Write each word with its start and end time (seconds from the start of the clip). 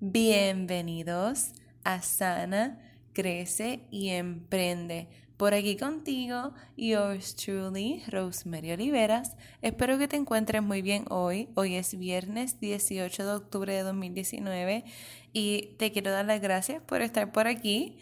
Bienvenidos 0.00 1.50
a 1.82 2.02
Sana, 2.02 2.78
Crece 3.14 3.80
y 3.90 4.10
Emprende. 4.10 5.08
Por 5.36 5.54
aquí 5.54 5.76
contigo, 5.76 6.54
yours 6.76 7.34
truly, 7.34 8.04
Rosemary 8.06 8.70
Oliveras. 8.70 9.36
Espero 9.60 9.98
que 9.98 10.06
te 10.06 10.14
encuentres 10.14 10.62
muy 10.62 10.82
bien 10.82 11.04
hoy. 11.10 11.48
Hoy 11.56 11.74
es 11.74 11.98
viernes 11.98 12.60
18 12.60 13.26
de 13.26 13.32
octubre 13.32 13.74
de 13.74 13.82
2019 13.82 14.84
y 15.32 15.74
te 15.78 15.90
quiero 15.90 16.12
dar 16.12 16.26
las 16.26 16.40
gracias 16.40 16.80
por 16.80 17.02
estar 17.02 17.32
por 17.32 17.48
aquí, 17.48 17.98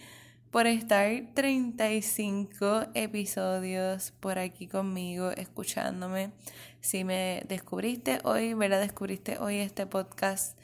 por 0.51 0.67
estar 0.67 1.11
35 1.33 2.89
episodios 2.93 4.13
por 4.21 4.39
aquí 4.39 4.67
conmigo, 4.67 5.31
escuchándome. 5.31 6.33
Si 6.83 7.05
me 7.05 7.43
descubriste 7.49 8.19
hoy, 8.23 8.53
¿verdad? 8.53 8.83
Descubriste 8.83 9.39
hoy 9.39 9.57
este 9.57 9.87
podcast 9.87 10.59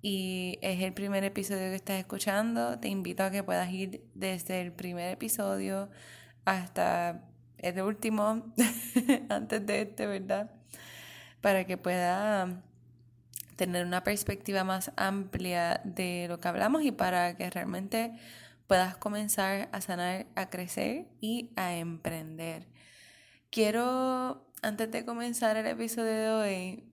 y 0.00 0.58
es 0.62 0.80
el 0.82 0.92
primer 0.92 1.24
episodio 1.24 1.70
que 1.70 1.74
estás 1.74 1.98
escuchando, 1.98 2.78
te 2.78 2.88
invito 2.88 3.24
a 3.24 3.30
que 3.30 3.42
puedas 3.42 3.70
ir 3.72 4.04
desde 4.14 4.60
el 4.60 4.72
primer 4.72 5.10
episodio 5.12 5.90
hasta 6.44 7.24
el 7.58 7.82
último, 7.82 8.52
antes 9.28 9.66
de 9.66 9.82
este, 9.82 10.06
¿verdad? 10.06 10.50
Para 11.40 11.64
que 11.64 11.76
pueda 11.76 12.62
tener 13.56 13.84
una 13.84 14.04
perspectiva 14.04 14.62
más 14.62 14.92
amplia 14.96 15.80
de 15.84 16.26
lo 16.28 16.38
que 16.38 16.46
hablamos 16.46 16.84
y 16.84 16.92
para 16.92 17.36
que 17.36 17.50
realmente 17.50 18.12
puedas 18.68 18.96
comenzar 18.96 19.68
a 19.72 19.80
sanar, 19.80 20.26
a 20.36 20.48
crecer 20.48 21.08
y 21.20 21.50
a 21.56 21.74
emprender. 21.74 22.68
Quiero, 23.50 24.46
antes 24.62 24.90
de 24.92 25.04
comenzar 25.04 25.56
el 25.56 25.66
episodio 25.66 26.12
de 26.12 26.28
hoy, 26.28 26.92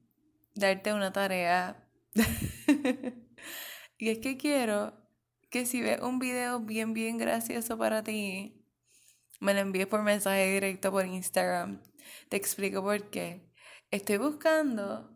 darte 0.56 0.94
una 0.94 1.12
tarea 1.12 1.85
y 3.98 4.10
es 4.10 4.20
que 4.20 4.38
quiero 4.38 4.94
que 5.50 5.66
si 5.66 5.82
ves 5.82 6.02
un 6.02 6.20
video 6.20 6.60
bien, 6.60 6.94
bien 6.94 7.18
gracioso 7.18 7.78
para 7.78 8.04
ti, 8.04 8.66
me 9.40 9.54
lo 9.54 9.60
envíes 9.60 9.88
por 9.88 10.02
mensaje 10.02 10.52
directo 10.54 10.92
por 10.92 11.06
Instagram. 11.06 11.82
Te 12.30 12.38
explico 12.38 12.82
por 12.82 13.10
qué. 13.10 13.54
Estoy 13.92 14.18
buscando 14.18 15.16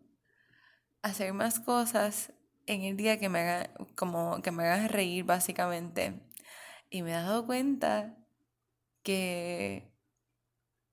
hacer 1.02 1.34
más 1.34 1.60
cosas 1.60 2.34
en 2.66 2.84
el 2.84 2.98
día 2.98 3.20
que 3.20 3.30
me 3.30 3.40
hagan, 3.40 3.72
como 3.96 4.42
que 4.42 4.52
me 4.52 4.64
hagan 4.64 4.90
reír 4.90 5.24
básicamente. 5.24 6.22
Y 6.90 7.02
me 7.02 7.12
he 7.12 7.14
dado 7.14 7.46
cuenta 7.46 8.18
que 9.04 9.92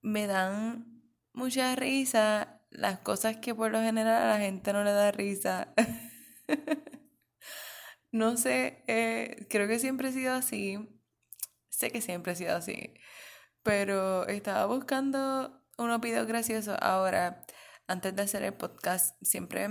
me 0.02 0.26
dan 0.26 1.02
mucha 1.32 1.74
risa 1.74 2.55
las 2.70 3.00
cosas 3.00 3.36
que 3.38 3.54
por 3.54 3.70
lo 3.70 3.80
general 3.80 4.22
a 4.22 4.28
la 4.28 4.38
gente 4.38 4.72
no 4.72 4.84
le 4.84 4.92
da 4.92 5.12
risa. 5.12 5.72
no 8.12 8.36
sé, 8.36 8.82
eh, 8.86 9.46
creo 9.50 9.68
que 9.68 9.78
siempre 9.78 10.08
he 10.08 10.12
sido 10.12 10.34
así. 10.34 10.78
Sé 11.68 11.90
que 11.90 12.00
siempre 12.00 12.32
he 12.32 12.36
sido 12.36 12.56
así. 12.56 12.94
Pero 13.62 14.26
estaba 14.28 14.66
buscando 14.66 15.62
unos 15.78 16.00
videos 16.00 16.26
graciosos. 16.26 16.76
Ahora, 16.80 17.44
antes 17.86 18.14
de 18.14 18.22
hacer 18.22 18.42
el 18.42 18.54
podcast, 18.54 19.16
siempre 19.22 19.68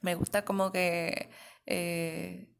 me 0.00 0.14
gusta 0.14 0.44
como 0.44 0.72
que, 0.72 1.30
eh, 1.66 2.54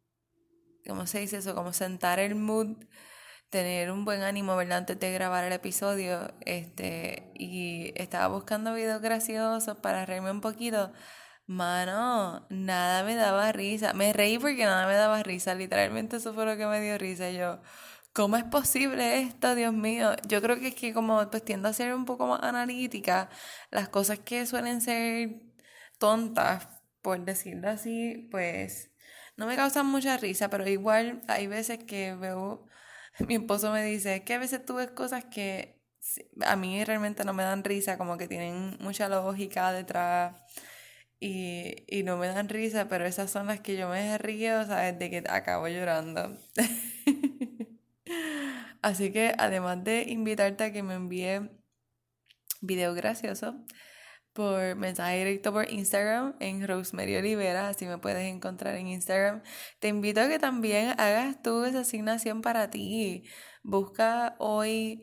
¿cómo 0.87 1.07
se 1.07 1.21
dice 1.21 1.39
eso? 1.39 1.55
Como 1.55 1.73
sentar 1.73 2.19
el 2.19 2.35
mood 2.35 2.77
tener 3.51 3.91
un 3.91 4.05
buen 4.05 4.23
ánimo, 4.23 4.57
¿verdad? 4.57 4.79
Antes 4.79 4.99
de 5.01 5.13
grabar 5.13 5.45
el 5.45 5.53
episodio, 5.53 6.33
este, 6.47 7.33
y 7.35 7.93
estaba 7.97 8.29
buscando 8.29 8.73
videos 8.75 9.03
graciosos 9.03 9.77
para 9.79 10.07
reírme 10.07 10.31
un 10.31 10.41
poquito. 10.41 10.93
Mano, 11.47 12.47
nada 12.49 13.03
me 13.05 13.17
daba 13.17 13.51
risa. 13.53 13.93
Me 13.93 14.13
reí 14.13 14.39
porque 14.39 14.65
nada 14.65 14.87
me 14.87 14.95
daba 14.95 15.23
risa. 15.25 15.55
Literalmente 15.55 16.17
eso 16.19 16.33
fue 16.33 16.47
lo 16.47 16.57
que 16.57 16.67
me 16.67 16.81
dio 16.81 16.97
risa. 16.97 17.31
Yo, 17.31 17.61
¿cómo 18.13 18.37
es 18.37 18.45
posible 18.45 19.21
esto, 19.23 19.55
Dios 19.57 19.73
mío? 19.75 20.13
Yo 20.29 20.41
creo 20.43 20.61
que 20.61 20.69
es 20.69 20.75
que 20.77 20.95
como 20.95 21.29
pues 21.31 21.45
tiendo 21.45 21.69
a 21.69 21.73
ser 21.73 21.95
un 21.95 22.05
poco 22.05 22.27
más 22.29 22.43
analítica, 22.43 23.31
las 23.71 23.89
cosas 23.89 24.21
que 24.21 24.47
suelen 24.47 24.81
ser 24.81 25.43
tontas, 25.99 26.69
por 27.03 27.25
decirlo 27.25 27.69
así, 27.71 28.29
pues 28.31 28.91
no 29.37 29.47
me 29.47 29.57
causan 29.57 29.87
mucha 29.87 30.17
risa, 30.19 30.51
pero 30.51 30.69
igual 30.69 31.23
hay 31.29 31.47
veces 31.47 31.79
que 31.85 32.15
veo 32.15 32.67
mi 33.29 33.37
esposo 33.37 33.73
me 33.73 33.85
dice 33.85 34.25
que 34.25 34.35
a 34.35 34.39
veces 34.39 34.65
tú 34.65 34.75
ves 34.75 34.91
cosas 34.91 35.25
que 35.25 35.81
a 36.43 36.57
mí 36.57 36.83
realmente 36.85 37.25
no 37.25 37.33
me 37.35 37.43
dan 37.43 37.65
risa, 37.65 37.99
como 37.99 38.17
que 38.17 38.29
tienen 38.29 38.77
mucha 38.81 39.09
lógica 39.09 39.73
detrás 39.73 40.37
y, 41.21 41.85
y 41.89 42.03
no 42.03 42.17
me 42.17 42.29
dan 42.29 42.49
risa, 42.49 42.89
pero 42.89 43.07
esas 43.07 43.31
son 43.31 43.47
las 43.47 43.61
que 43.61 43.77
yo 43.77 43.89
me 43.89 44.19
río, 44.19 44.65
¿sabes? 44.67 44.99
De 44.99 45.11
que 45.11 45.25
acabo 45.29 45.69
llorando. 45.69 46.37
Así 48.83 49.13
que 49.13 49.35
además 49.39 49.85
de 49.85 50.05
invitarte 50.09 50.65
a 50.65 50.73
que 50.73 50.83
me 50.83 50.95
envíe 50.95 51.51
video 52.63 52.95
gracioso, 52.95 53.65
por 54.41 54.75
mensaje 54.77 55.19
directo 55.19 55.53
por 55.53 55.71
Instagram 55.71 56.35
en 56.41 56.67
Rosemary 56.67 57.17
Olivera, 57.17 57.69
así 57.69 57.85
me 57.85 57.99
puedes 57.99 58.25
encontrar 58.25 58.75
en 58.77 58.87
Instagram. 58.89 59.43
Te 59.81 59.89
invito 59.89 60.23
a 60.23 60.29
que 60.29 60.39
también 60.39 60.99
hagas 60.99 61.43
tú 61.43 61.65
esa 61.65 61.81
asignación 61.81 62.41
para 62.41 62.71
ti. 62.71 63.25
Busca 63.63 64.37
hoy 64.39 65.03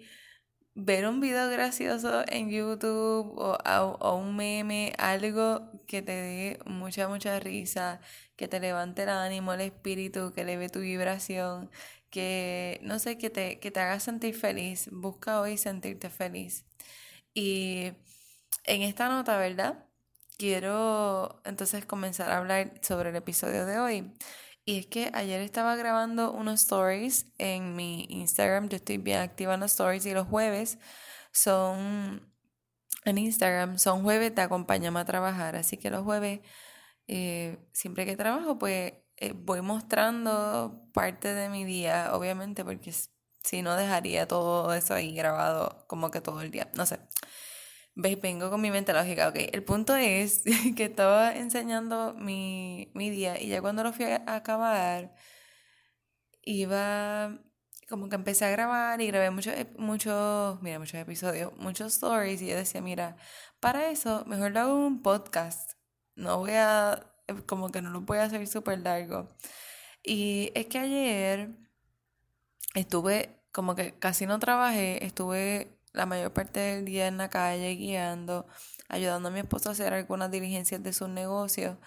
ver 0.74 1.08
un 1.08 1.20
video 1.20 1.50
gracioso 1.52 2.24
en 2.28 2.50
YouTube 2.50 3.32
o, 3.38 4.16
un 4.16 4.36
meme, 4.36 4.94
algo 4.98 5.70
que 5.86 6.02
te 6.02 6.14
dé 6.14 6.60
mucha, 6.66 7.08
mucha 7.08 7.40
risa, 7.40 8.02
que 8.36 8.48
te 8.48 8.60
levante 8.60 9.04
el 9.04 9.10
ánimo, 9.10 9.54
el 9.54 9.62
espíritu, 9.62 10.34
que 10.34 10.42
eleve 10.42 10.70
tu 10.70 10.80
vibración, 10.80 11.70
que 12.10 12.80
no 12.82 12.98
sé, 12.98 13.20
que 13.20 13.30
te, 13.30 13.60
que 13.60 13.70
te 13.70 13.80
haga 13.82 14.00
sentir 14.00 14.34
feliz. 14.36 14.90
Busca 14.92 15.42
hoy 15.42 15.58
sentirte 15.58 16.10
feliz. 16.10 16.66
Y 17.36 17.94
en 18.66 18.82
esta 18.82 19.10
nota, 19.10 19.38
¿verdad? 19.38 19.86
Quiero 20.38 21.42
entonces 21.46 21.86
comenzar 21.86 22.32
a 22.32 22.38
hablar 22.38 22.74
sobre 22.82 23.10
el 23.10 23.16
episodio 23.16 23.66
de 23.66 23.80
hoy. 23.80 24.14
Y 24.66 24.80
es 24.80 24.86
que 24.88 25.10
ayer 25.14 25.42
estaba 25.42 25.76
grabando 25.78 26.34
unos 26.34 26.62
stories 26.62 27.28
en 27.38 27.76
mi 27.76 28.06
Instagram. 28.10 28.70
Yo 28.70 28.78
estoy 28.78 28.98
bien 28.98 29.20
activa 29.20 29.54
en 29.54 29.62
los 29.62 29.72
stories 29.72 30.06
y 30.06 30.14
los 30.14 30.28
jueves 30.28 30.78
son 31.32 32.34
en 33.06 33.18
Instagram, 33.18 33.80
son 33.80 34.04
jueves, 34.04 34.36
te 34.36 34.42
acompañamos 34.42 35.02
a 35.02 35.06
trabajar. 35.06 35.56
Así 35.56 35.78
que 35.78 35.90
los 35.90 36.04
jueves, 36.04 36.42
eh, 37.08 37.58
siempre 37.72 38.06
que 38.06 38.18
trabajo, 38.18 38.58
pues 38.60 38.94
eh, 39.16 39.34
voy 39.34 39.62
mostrando 39.62 40.90
parte 40.94 41.34
de 41.34 41.50
mi 41.50 41.64
día, 41.64 42.12
obviamente, 42.14 42.66
porque 42.66 42.94
si 43.44 43.62
no 43.62 43.76
dejaría 43.76 44.28
todo 44.28 44.74
eso 44.74 44.94
ahí 44.94 45.16
grabado 45.16 45.86
como 45.88 46.12
que 46.12 46.22
todo 46.22 46.42
el 46.42 46.52
día. 46.52 46.70
No 46.74 46.86
sé. 46.86 47.00
Vengo 48.00 48.52
con 48.52 48.62
mi 48.62 48.70
mente 48.70 48.94
lógica, 48.94 49.30
ok. 49.30 49.36
El 49.52 49.64
punto 49.64 49.96
es 49.96 50.44
que 50.76 50.86
estaba 50.86 51.36
enseñando 51.36 52.14
mi, 52.14 52.92
día 52.94 53.42
y 53.42 53.48
ya 53.48 53.60
cuando 53.60 53.84
lo 53.84 53.92
fui 53.92 54.06
a 54.06 54.24
acabar, 54.28 55.16
iba 56.44 57.40
como 57.90 58.08
que 58.10 58.16
empecé 58.16 58.46
a 58.46 58.52
grabar 58.52 59.02
y 59.02 59.08
grabé 59.08 59.32
muchos, 59.32 59.56
muchos, 59.80 60.62
mira, 60.62 60.78
muchos 60.78 61.00
episodios, 61.00 61.54
muchos 61.58 61.94
stories 61.96 62.42
y 62.44 62.48
yo 62.50 62.56
decía, 62.56 62.82
mira, 62.82 63.18
para 63.60 63.90
eso 63.90 64.24
mejor 64.28 64.52
lo 64.52 64.60
hago 64.60 64.76
un 64.76 65.02
podcast. 65.02 65.72
No 66.16 66.38
voy 66.38 66.52
a, 66.54 67.14
como 67.48 67.72
que 67.72 67.82
no 67.82 67.90
lo 67.90 68.02
voy 68.02 68.20
a 68.20 68.26
hacer 68.26 68.46
súper 68.48 68.80
largo. 68.80 69.28
Y 70.04 70.52
es 70.56 70.68
que 70.68 70.80
ayer 70.80 71.50
estuve, 72.76 73.42
como 73.52 73.76
que 73.76 73.98
casi 73.98 74.28
no 74.28 74.38
trabajé, 74.40 75.04
estuve 75.06 75.77
la 75.94 76.06
mayor 76.06 76.34
parte 76.34 76.60
del 76.60 76.86
día 76.86 77.08
en 77.08 77.18
la 77.18 77.30
calle 77.30 77.76
guiando, 77.76 78.48
ayudando 78.90 79.30
a 79.30 79.32
mi 79.32 79.40
esposo 79.40 79.70
a 79.70 79.72
hacer 79.74 79.94
algunas 79.94 80.32
diligencias 80.32 80.82
de 80.84 80.94
sus 80.94 81.10
negocios. 81.10 81.78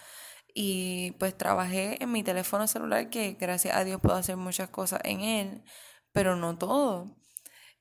Y 0.55 1.13
pues 1.13 1.37
trabajé 1.37 2.03
en 2.03 2.13
mi 2.13 2.23
teléfono 2.23 2.67
celular, 2.67 3.09
que 3.11 3.37
gracias 3.39 3.77
a 3.77 3.85
Dios 3.85 4.01
puedo 4.01 4.17
hacer 4.17 4.37
muchas 4.37 4.69
cosas 4.71 5.01
en 5.05 5.21
él, 5.21 5.65
pero 6.13 6.37
no 6.37 6.59
todo. 6.59 7.17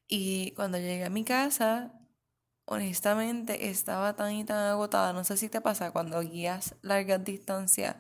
Y 0.07 0.51
cuando 0.51 0.77
llegué 0.77 1.05
a 1.05 1.09
mi 1.09 1.23
casa, 1.23 1.93
honestamente 2.65 3.69
estaba 3.69 4.15
tan 4.15 4.33
y 4.33 4.45
tan 4.45 4.67
agotada. 4.67 5.13
No 5.13 5.23
sé 5.23 5.37
si 5.37 5.49
te 5.49 5.61
pasa 5.61 5.91
cuando 5.91 6.21
guías 6.21 6.75
largas 6.81 7.23
distancias 7.23 7.95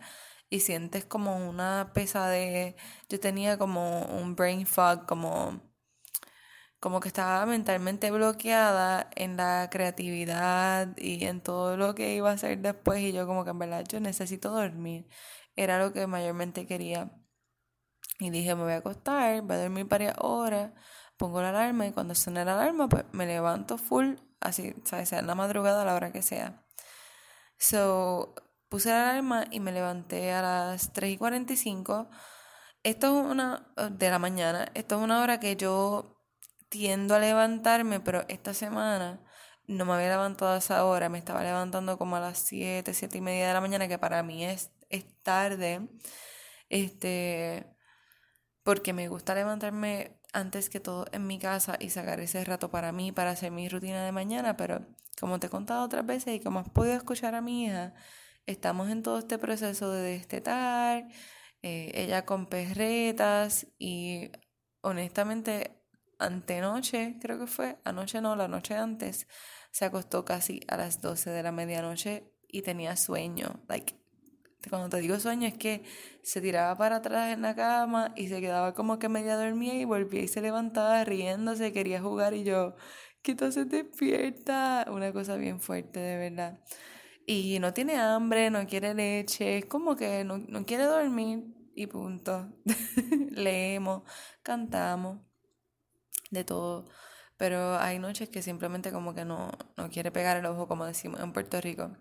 y 0.49 0.61
sientes 0.61 1.05
como 1.05 1.49
una 1.49 1.91
pesadez. 1.93 2.75
Yo 3.09 3.19
tenía 3.19 3.57
como 3.57 4.03
un 4.03 4.35
brain 4.35 4.65
fog, 4.65 5.05
como 5.07 5.68
como 6.79 6.99
que 7.01 7.09
estaba 7.09 7.45
mentalmente 7.45 8.09
bloqueada 8.11 9.09
en 9.15 9.37
la 9.37 9.69
creatividad 9.69 10.95
y 10.97 11.25
en 11.25 11.41
todo 11.41 11.75
lo 11.77 11.93
que 11.95 12.15
iba 12.15 12.29
a 12.29 12.33
hacer 12.33 12.59
después 12.59 13.01
y 13.01 13.11
yo 13.11 13.27
como 13.27 13.43
que 13.43 13.51
en 13.51 13.59
verdad 13.59 13.83
yo 13.87 13.99
necesito 13.99 14.49
dormir. 14.51 15.07
Era 15.55 15.79
lo 15.79 15.91
que 15.93 16.07
mayormente 16.07 16.65
quería. 16.65 17.11
Y 18.19 18.29
dije, 18.31 18.55
me 18.55 18.63
voy 18.63 18.73
a 18.73 18.77
acostar, 18.77 19.41
voy 19.41 19.55
a 19.57 19.61
dormir 19.61 19.85
varias 19.85 20.15
horas, 20.19 20.71
pongo 21.17 21.41
la 21.41 21.49
alarma 21.49 21.87
y 21.87 21.91
cuando 21.93 22.15
suene 22.15 22.45
la 22.45 22.53
alarma 22.53 22.87
pues 22.89 23.05
me 23.13 23.25
levanto 23.25 23.77
full, 23.77 24.15
así, 24.41 24.75
¿sabes? 24.85 25.09
sea 25.09 25.19
en 25.19 25.27
la 25.27 25.35
madrugada 25.35 25.81
a 25.83 25.85
la 25.85 25.95
hora 25.95 26.11
que 26.11 26.21
sea. 26.21 26.65
So, 27.57 28.35
puse 28.69 28.89
la 28.89 29.11
alarma 29.11 29.45
y 29.51 29.59
me 29.59 29.71
levanté 29.73 30.31
a 30.33 30.41
las 30.41 30.93
3 30.93 31.13
y 31.13 31.17
45. 31.17 32.09
Esto 32.83 33.19
es 33.19 33.25
una 33.31 33.73
de 33.91 34.09
la 34.09 34.19
mañana. 34.19 34.71
Esto 34.73 34.97
es 34.97 35.01
una 35.01 35.21
hora 35.21 35.39
que 35.39 35.55
yo 35.57 36.18
tiendo 36.69 37.15
a 37.15 37.19
levantarme, 37.19 37.99
pero 37.99 38.25
esta 38.29 38.53
semana 38.53 39.21
no 39.67 39.85
me 39.85 39.93
había 39.93 40.09
levantado 40.09 40.51
a 40.53 40.57
esa 40.57 40.85
hora. 40.85 41.09
Me 41.09 41.17
estaba 41.19 41.43
levantando 41.43 41.97
como 41.97 42.15
a 42.15 42.19
las 42.19 42.39
7, 42.39 42.93
7 42.93 43.17
y 43.17 43.21
media 43.21 43.47
de 43.47 43.53
la 43.53 43.61
mañana, 43.61 43.87
que 43.87 43.97
para 43.99 44.23
mí 44.23 44.45
es, 44.45 44.71
es 44.89 45.05
tarde. 45.23 45.89
Este, 46.69 47.65
porque 48.63 48.93
me 48.93 49.07
gusta 49.07 49.35
levantarme 49.35 50.19
antes 50.33 50.69
que 50.69 50.79
todo 50.79 51.05
en 51.11 51.27
mi 51.27 51.39
casa 51.39 51.77
y 51.79 51.89
sacar 51.89 52.19
ese 52.19 52.43
rato 52.45 52.69
para 52.69 52.91
mí, 52.91 53.11
para 53.11 53.31
hacer 53.31 53.51
mi 53.51 53.67
rutina 53.69 54.05
de 54.05 54.11
mañana, 54.11 54.57
pero 54.57 54.85
como 55.19 55.39
te 55.39 55.47
he 55.47 55.49
contado 55.49 55.83
otras 55.85 56.05
veces 56.05 56.35
y 56.35 56.39
como 56.39 56.59
has 56.59 56.69
podido 56.69 56.95
escuchar 56.95 57.35
a 57.35 57.41
mi 57.41 57.65
hija, 57.65 57.93
estamos 58.45 58.89
en 58.89 59.03
todo 59.03 59.19
este 59.19 59.37
proceso 59.37 59.91
de 59.91 60.01
destetar, 60.01 61.07
eh, 61.61 61.91
ella 61.95 62.25
con 62.25 62.47
perretas 62.47 63.67
y 63.77 64.31
honestamente 64.81 65.78
antenoche, 66.19 67.17
creo 67.19 67.39
que 67.39 67.47
fue, 67.47 67.79
anoche 67.83 68.21
no, 68.21 68.35
la 68.35 68.47
noche 68.47 68.75
antes, 68.75 69.27
se 69.71 69.85
acostó 69.85 70.25
casi 70.25 70.61
a 70.67 70.77
las 70.77 71.01
12 71.01 71.31
de 71.31 71.43
la 71.43 71.51
medianoche 71.51 72.31
y 72.47 72.61
tenía 72.61 72.95
sueño, 72.95 73.61
like 73.67 73.99
cuando 74.67 74.89
te 74.89 74.97
digo 74.97 75.17
sueño 75.19 75.47
es 75.47 75.57
que 75.57 75.83
se 76.21 76.41
tiraba 76.41 76.75
para 76.75 76.97
atrás 76.97 77.31
en 77.31 77.41
la 77.41 77.55
cama 77.55 78.13
y 78.17 78.27
se 78.27 78.41
quedaba 78.41 78.73
como 78.73 78.99
que 78.99 79.07
media 79.07 79.37
dormía 79.37 79.75
y 79.75 79.85
volvía 79.85 80.21
y 80.21 80.27
se 80.27 80.41
levantaba 80.41 81.03
riéndose, 81.05 81.71
quería 81.71 82.01
jugar 82.01 82.33
y 82.33 82.43
yo, 82.43 82.75
que 83.21 83.35
se 83.51 83.65
despierta. 83.65 84.85
Una 84.91 85.13
cosa 85.13 85.37
bien 85.37 85.61
fuerte, 85.61 85.99
de 85.99 86.17
verdad. 86.17 86.59
Y 87.25 87.59
no 87.59 87.73
tiene 87.73 87.97
hambre, 87.97 88.49
no 88.49 88.65
quiere 88.67 88.93
leche, 88.93 89.59
es 89.59 89.65
como 89.65 89.95
que 89.95 90.23
no, 90.23 90.37
no 90.39 90.65
quiere 90.65 90.85
dormir 90.85 91.43
y 91.75 91.87
punto. 91.87 92.51
Leemos, 93.31 94.03
cantamos, 94.43 95.19
de 96.29 96.43
todo. 96.43 96.85
Pero 97.37 97.77
hay 97.79 97.99
noches 97.99 98.29
que 98.29 98.41
simplemente 98.41 98.91
como 98.91 99.13
que 99.15 99.25
no, 99.25 99.51
no 99.77 99.89
quiere 99.89 100.11
pegar 100.11 100.37
el 100.37 100.45
ojo, 100.45 100.67
como 100.67 100.85
decimos 100.85 101.21
en 101.21 101.33
Puerto 101.33 101.61
Rico. 101.61 101.91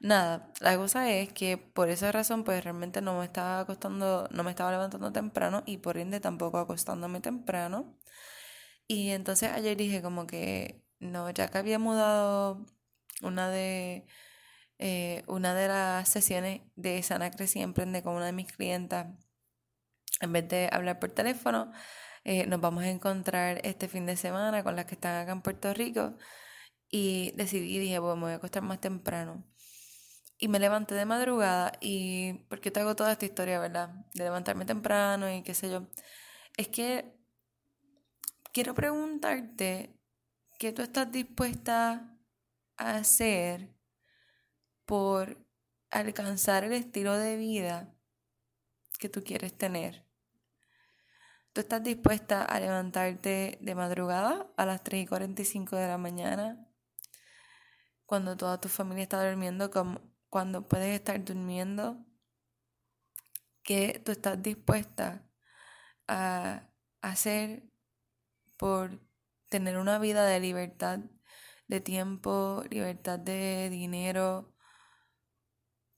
Nada, 0.00 0.52
la 0.60 0.76
cosa 0.76 1.10
es 1.10 1.32
que 1.32 1.56
por 1.58 1.88
esa 1.88 2.10
razón 2.12 2.42
pues 2.44 2.64
realmente 2.64 3.00
no 3.00 3.18
me 3.18 3.24
estaba 3.24 3.60
acostando, 3.60 4.28
no 4.32 4.42
me 4.42 4.50
estaba 4.50 4.72
levantando 4.72 5.12
temprano 5.12 5.62
y 5.66 5.78
por 5.78 5.96
ende 5.98 6.18
tampoco 6.20 6.58
acostándome 6.58 7.20
temprano. 7.20 7.96
Y 8.88 9.10
entonces 9.10 9.50
ayer 9.52 9.76
dije 9.76 10.02
como 10.02 10.26
que 10.26 10.84
no, 11.00 11.30
ya 11.30 11.48
que 11.48 11.58
había 11.58 11.78
mudado 11.78 12.66
una 13.22 13.50
de 13.50 14.06
eh, 14.78 15.22
una 15.28 15.54
de 15.54 15.68
las 15.68 16.08
sesiones 16.08 16.62
de 16.76 17.02
Sana 17.04 17.30
Crece 17.30 17.60
y 17.60 17.62
Emprende 17.62 18.02
con 18.02 18.14
una 18.16 18.26
de 18.26 18.32
mis 18.32 18.52
clientas, 18.52 19.06
en 20.20 20.32
vez 20.32 20.48
de 20.48 20.68
hablar 20.72 20.98
por 20.98 21.12
teléfono, 21.12 21.72
eh, 22.24 22.46
nos 22.46 22.60
vamos 22.60 22.84
a 22.84 22.90
encontrar 22.90 23.60
este 23.64 23.88
fin 23.88 24.06
de 24.06 24.16
semana 24.16 24.62
con 24.62 24.76
las 24.76 24.86
que 24.86 24.94
están 24.94 25.20
acá 25.20 25.32
en 25.32 25.42
Puerto 25.42 25.74
Rico 25.74 26.16
y 26.90 27.32
decidí, 27.36 27.78
dije, 27.78 27.98
bueno, 27.98 28.16
me 28.16 28.22
voy 28.22 28.32
a 28.32 28.36
acostar 28.36 28.62
más 28.62 28.80
temprano. 28.80 29.44
Y 30.38 30.48
me 30.48 30.58
levanté 30.60 30.94
de 30.94 31.06
madrugada 31.06 31.72
y, 31.80 32.34
porque 32.48 32.70
te 32.70 32.80
hago 32.80 32.96
toda 32.96 33.12
esta 33.12 33.24
historia, 33.26 33.60
¿verdad? 33.60 33.90
De 34.14 34.24
levantarme 34.24 34.64
temprano 34.64 35.32
y 35.32 35.42
qué 35.42 35.54
sé 35.54 35.70
yo. 35.70 35.88
Es 36.56 36.68
que 36.68 37.16
quiero 38.52 38.74
preguntarte 38.74 39.96
qué 40.58 40.72
tú 40.72 40.82
estás 40.82 41.10
dispuesta 41.10 42.16
a 42.76 42.96
hacer 42.96 43.74
por 44.84 45.46
alcanzar 45.90 46.64
el 46.64 46.72
estilo 46.72 47.16
de 47.16 47.36
vida 47.36 47.94
que 48.98 49.08
tú 49.08 49.22
quieres 49.24 49.56
tener. 49.56 50.01
¿Tú 51.52 51.60
estás 51.60 51.82
dispuesta 51.82 52.44
a 52.44 52.60
levantarte 52.60 53.58
de 53.60 53.74
madrugada 53.74 54.50
a 54.56 54.64
las 54.64 54.82
3 54.82 55.04
y 55.04 55.06
45 55.06 55.76
de 55.76 55.86
la 55.86 55.98
mañana? 55.98 56.66
Cuando 58.06 58.38
toda 58.38 58.58
tu 58.58 58.68
familia 58.68 59.02
está 59.02 59.22
durmiendo, 59.22 59.70
cuando 60.30 60.66
puedes 60.66 60.94
estar 60.94 61.22
durmiendo, 61.22 62.06
que 63.62 64.00
tú 64.02 64.12
estás 64.12 64.42
dispuesta 64.42 65.28
a 66.08 66.70
hacer 67.02 67.64
por 68.56 68.98
tener 69.50 69.76
una 69.76 69.98
vida 69.98 70.24
de 70.24 70.40
libertad 70.40 71.00
de 71.68 71.80
tiempo, 71.80 72.64
libertad 72.70 73.18
de 73.18 73.68
dinero, 73.68 74.54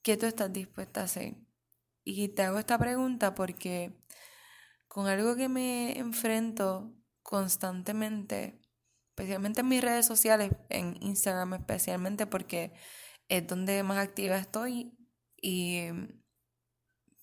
¿qué 0.02 0.16
tú 0.16 0.26
estás 0.26 0.52
dispuesta 0.52 1.02
a 1.02 1.04
hacer? 1.04 1.36
Y 2.02 2.28
te 2.30 2.42
hago 2.42 2.58
esta 2.58 2.76
pregunta 2.76 3.36
porque 3.36 4.03
con 4.94 5.08
algo 5.08 5.34
que 5.34 5.48
me 5.48 5.98
enfrento 5.98 6.94
constantemente, 7.20 8.60
especialmente 9.08 9.62
en 9.62 9.68
mis 9.68 9.82
redes 9.82 10.06
sociales, 10.06 10.52
en 10.68 10.96
Instagram 11.02 11.54
especialmente 11.54 12.28
porque 12.28 12.72
es 13.26 13.44
donde 13.44 13.82
más 13.82 13.98
activa 13.98 14.36
estoy 14.36 14.96
y 15.36 15.88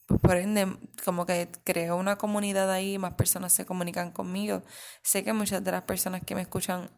pues, 0.06 0.20
por 0.20 0.36
ende 0.36 0.68
como 1.06 1.26
que 1.26 1.50
creo 1.64 1.96
una 1.96 2.18
comunidad 2.18 2.70
ahí, 2.70 2.98
más 2.98 3.14
personas 3.14 3.54
se 3.54 3.66
comunican 3.66 4.12
conmigo. 4.12 4.64
Sé 5.02 5.24
que 5.24 5.32
muchas 5.32 5.64
de 5.64 5.72
las 5.72 5.84
personas 5.84 6.24
que 6.26 6.36
me 6.36 6.42
escuchan 6.42 6.92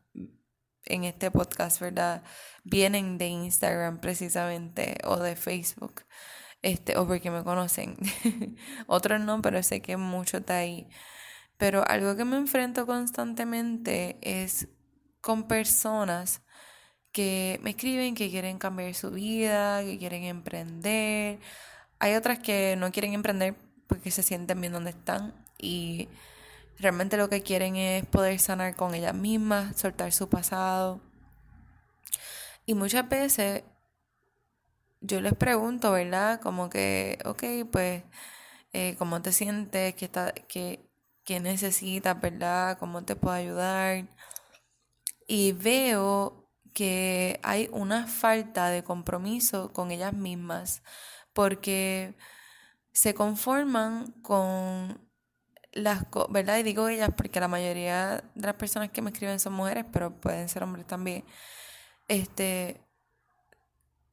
en 0.85 1.03
este 1.03 1.29
podcast, 1.29 1.81
¿verdad? 1.81 2.23
Vienen 2.63 3.19
de 3.19 3.27
Instagram 3.27 3.99
precisamente 3.99 4.97
o 5.03 5.17
de 5.17 5.35
Facebook, 5.35 6.01
este, 6.63 6.97
o 6.97 7.05
porque 7.05 7.29
me 7.29 7.43
conocen. 7.43 7.97
Otros 8.87 9.21
no, 9.21 9.41
pero 9.41 9.61
sé 9.61 9.81
que 9.81 9.97
muchos 9.97 10.45
de 10.45 10.53
ahí. 10.53 10.87
Pero 11.57 11.87
algo 11.87 12.15
que 12.15 12.25
me 12.25 12.37
enfrento 12.37 12.87
constantemente 12.87 14.17
es 14.21 14.67
con 15.21 15.47
personas 15.47 16.41
que 17.11 17.59
me 17.63 17.71
escriben 17.71 18.15
que 18.15 18.29
quieren 18.29 18.57
cambiar 18.57 18.93
su 18.95 19.11
vida, 19.11 19.83
que 19.83 19.97
quieren 19.99 20.23
emprender. 20.23 21.39
Hay 21.99 22.15
otras 22.15 22.39
que 22.39 22.75
no 22.77 22.91
quieren 22.91 23.13
emprender 23.13 23.55
porque 23.87 24.09
se 24.09 24.23
sienten 24.23 24.59
bien 24.59 24.73
donde 24.73 24.89
están 24.91 25.33
y 25.59 26.09
realmente 26.79 27.17
lo 27.17 27.29
que 27.29 27.43
quieren 27.43 27.75
es 27.75 28.05
poder 28.05 28.39
sanar 28.39 28.75
con 28.75 28.95
ellas 28.95 29.13
mismas, 29.13 29.79
soltar 29.79 30.11
su 30.11 30.29
pasado. 30.29 31.01
Y 32.65 32.73
muchas 32.73 33.07
veces 33.07 33.63
yo 35.03 35.21
les 35.21 35.35
pregunto, 35.35 35.91
¿verdad? 35.91 36.41
Como 36.41 36.69
que, 36.69 37.19
ok, 37.25 37.43
pues, 37.71 38.03
eh, 38.73 38.95
¿cómo 38.97 39.21
te 39.21 39.31
sientes? 39.33 39.95
¿Qué, 39.95 40.05
está, 40.05 40.33
qué, 40.33 40.81
qué 41.25 41.39
necesitas, 41.41 42.19
verdad? 42.21 42.77
¿Cómo 42.79 43.03
te 43.05 43.15
puedo 43.15 43.35
ayudar? 43.35 44.07
Y 45.27 45.53
veo 45.53 46.49
que 46.73 47.39
hay 47.43 47.69
una 47.71 48.07
falta 48.07 48.69
de 48.69 48.83
compromiso 48.83 49.71
con 49.73 49.91
ellas 49.91 50.13
mismas 50.13 50.81
porque 51.33 52.15
se 52.93 53.13
conforman 53.13 54.11
con 54.23 55.01
las 55.73 56.05
cosas, 56.07 56.31
¿verdad? 56.33 56.59
Y 56.59 56.63
digo 56.63 56.87
ellas 56.89 57.11
porque 57.17 57.39
la 57.39 57.47
mayoría 57.47 58.23
de 58.35 58.47
las 58.47 58.55
personas 58.55 58.91
que 58.91 59.01
me 59.01 59.11
escriben 59.11 59.39
son 59.39 59.53
mujeres, 59.53 59.85
pero 59.91 60.15
pueden 60.19 60.49
ser 60.49 60.63
hombres 60.63 60.87
también. 60.87 61.25
Este 62.07 62.82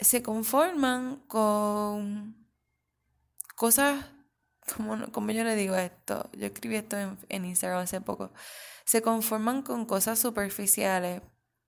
se 0.00 0.22
conforman 0.22 1.16
con 1.26 2.36
cosas 3.56 4.04
como, 4.76 5.10
como 5.12 5.30
yo 5.32 5.44
le 5.44 5.56
digo 5.56 5.74
esto, 5.76 6.30
yo 6.32 6.46
escribí 6.46 6.76
esto 6.76 6.98
en, 6.98 7.18
en 7.28 7.44
Instagram 7.44 7.80
hace 7.80 8.00
poco, 8.00 8.32
se 8.84 9.02
conforman 9.02 9.62
con 9.62 9.84
cosas 9.84 10.18
superficiales 10.18 11.22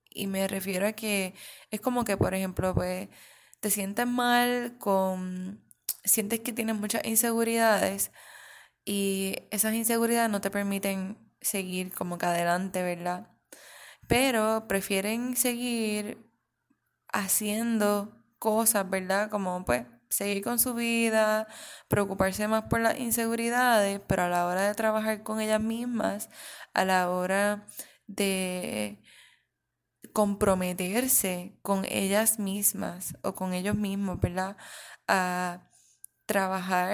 y 0.09 0.27
me 0.27 0.47
refiero 0.47 0.87
a 0.87 0.93
que 0.93 1.33
es 1.71 1.81
como 1.81 2.05
que, 2.05 2.17
por 2.17 2.33
ejemplo, 2.33 2.73
pues 2.73 3.09
te 3.59 3.69
sientes 3.69 4.07
mal 4.07 4.77
con, 4.79 5.63
sientes 6.03 6.41
que 6.41 6.53
tienes 6.53 6.75
muchas 6.75 7.05
inseguridades 7.05 8.11
y 8.85 9.35
esas 9.51 9.73
inseguridades 9.73 10.29
no 10.29 10.41
te 10.41 10.51
permiten 10.51 11.17
seguir 11.41 11.93
como 11.93 12.17
que 12.17 12.25
adelante, 12.25 12.83
¿verdad? 12.83 13.29
Pero 14.07 14.65
prefieren 14.67 15.35
seguir 15.35 16.17
haciendo 17.11 18.22
cosas, 18.43 18.89
¿verdad? 18.89 19.29
Como 19.29 19.63
pues 19.63 19.85
seguir 20.09 20.43
con 20.43 20.59
su 20.59 20.73
vida, 20.73 21.47
preocuparse 21.87 22.47
más 22.49 22.65
por 22.65 22.81
las 22.81 22.99
inseguridades, 22.99 24.01
pero 24.07 24.23
a 24.23 24.29
la 24.29 24.45
hora 24.47 24.67
de 24.67 24.75
trabajar 24.75 25.23
con 25.23 25.39
ellas 25.39 25.61
mismas, 25.61 26.29
a 26.73 26.83
la 26.83 27.09
hora 27.09 27.65
de 28.05 29.01
comprometerse 30.13 31.57
con 31.61 31.85
ellas 31.85 32.37
mismas 32.37 33.15
o 33.23 33.33
con 33.33 33.53
ellos 33.53 33.75
mismos, 33.75 34.19
¿verdad? 34.19 34.57
A 35.07 35.69
trabajar 36.25 36.91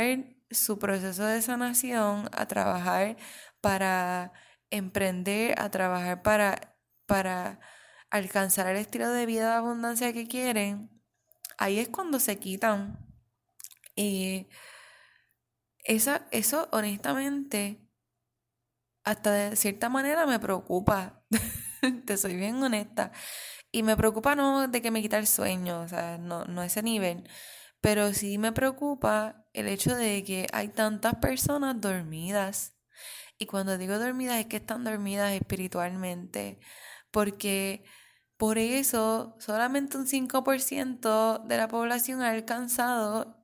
su 0.51 0.77
proceso 0.77 1.25
de 1.25 1.41
sanación, 1.41 2.29
a 2.31 2.45
trabajar 2.47 3.17
para 3.61 4.33
emprender, 4.69 5.59
a 5.59 5.71
trabajar 5.71 6.21
para, 6.21 6.77
para 7.07 7.59
alcanzar 8.11 8.67
el 8.67 8.77
estilo 8.77 9.09
de 9.11 9.25
vida 9.25 9.49
de 9.49 9.55
abundancia 9.55 10.13
que 10.13 10.27
quieren, 10.27 10.98
ahí 11.59 11.79
es 11.79 11.89
cuando 11.89 12.19
se 12.19 12.39
quitan 12.39 12.97
Y 13.95 14.47
esa, 15.83 16.27
eso 16.31 16.69
honestamente, 16.71 17.81
hasta 19.03 19.31
de 19.31 19.55
cierta 19.55 19.89
manera 19.89 20.25
me 20.25 20.39
preocupa. 20.39 21.23
Te 22.05 22.17
soy 22.17 22.35
bien 22.35 22.61
honesta. 22.63 23.11
Y 23.71 23.83
me 23.83 23.97
preocupa 23.97 24.35
no 24.35 24.67
de 24.67 24.81
que 24.81 24.91
me 24.91 25.01
quita 25.01 25.17
el 25.19 25.27
sueño, 25.27 25.81
o 25.81 25.87
sea, 25.87 26.17
no, 26.17 26.45
no 26.45 26.63
ese 26.63 26.83
nivel. 26.83 27.29
Pero 27.81 28.13
sí 28.13 28.37
me 28.37 28.51
preocupa 28.51 29.45
el 29.53 29.67
hecho 29.67 29.95
de 29.95 30.23
que 30.23 30.47
hay 30.53 30.69
tantas 30.69 31.15
personas 31.15 31.79
dormidas. 31.81 32.75
Y 33.37 33.45
cuando 33.47 33.77
digo 33.77 33.99
dormidas 33.99 34.39
es 34.39 34.47
que 34.47 34.57
están 34.57 34.83
dormidas 34.83 35.33
espiritualmente. 35.33 36.59
Porque 37.11 37.83
por 38.39 38.57
eso 38.57 39.35
solamente 39.39 39.97
un 39.97 40.07
5% 40.07 41.39
de 41.39 41.57
la 41.57 41.67
población 41.67 42.21
ha 42.21 42.29
alcanzado 42.29 43.35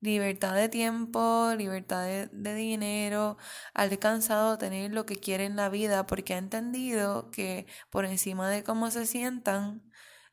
libertad 0.00 0.54
de 0.54 0.70
tiempo, 0.70 1.52
libertad 1.58 2.06
de, 2.32 2.54
dinero, 2.54 3.36
ha 3.74 3.82
alcanzado 3.82 4.56
tener 4.56 4.92
lo 4.94 5.04
que 5.04 5.20
quiere 5.20 5.44
en 5.44 5.56
la 5.56 5.68
vida 5.68 6.06
porque 6.06 6.32
ha 6.32 6.38
entendido 6.38 7.30
que 7.30 7.66
por 7.90 8.06
encima 8.06 8.48
de 8.48 8.64
cómo 8.64 8.90
se 8.90 9.04
sientan, 9.04 9.82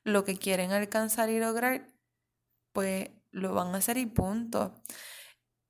lo 0.05 0.23
que 0.23 0.37
quieren 0.37 0.71
alcanzar 0.71 1.29
y 1.29 1.39
lograr, 1.39 1.89
pues 2.71 3.09
lo 3.31 3.53
van 3.53 3.75
a 3.75 3.79
hacer 3.79 3.97
y 3.97 4.05
punto. 4.05 4.73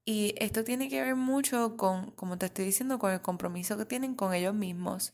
Y 0.05 0.35
esto 0.37 0.63
tiene 0.63 0.89
que 0.89 1.01
ver 1.01 1.15
mucho 1.15 1.75
con, 1.75 2.11
como 2.11 2.37
te 2.37 2.45
estoy 2.45 2.65
diciendo, 2.65 2.99
con 2.99 3.11
el 3.11 3.21
compromiso 3.23 3.77
que 3.77 3.85
tienen 3.85 4.13
con 4.15 4.33
ellos 4.35 4.53
mismos. 4.53 5.13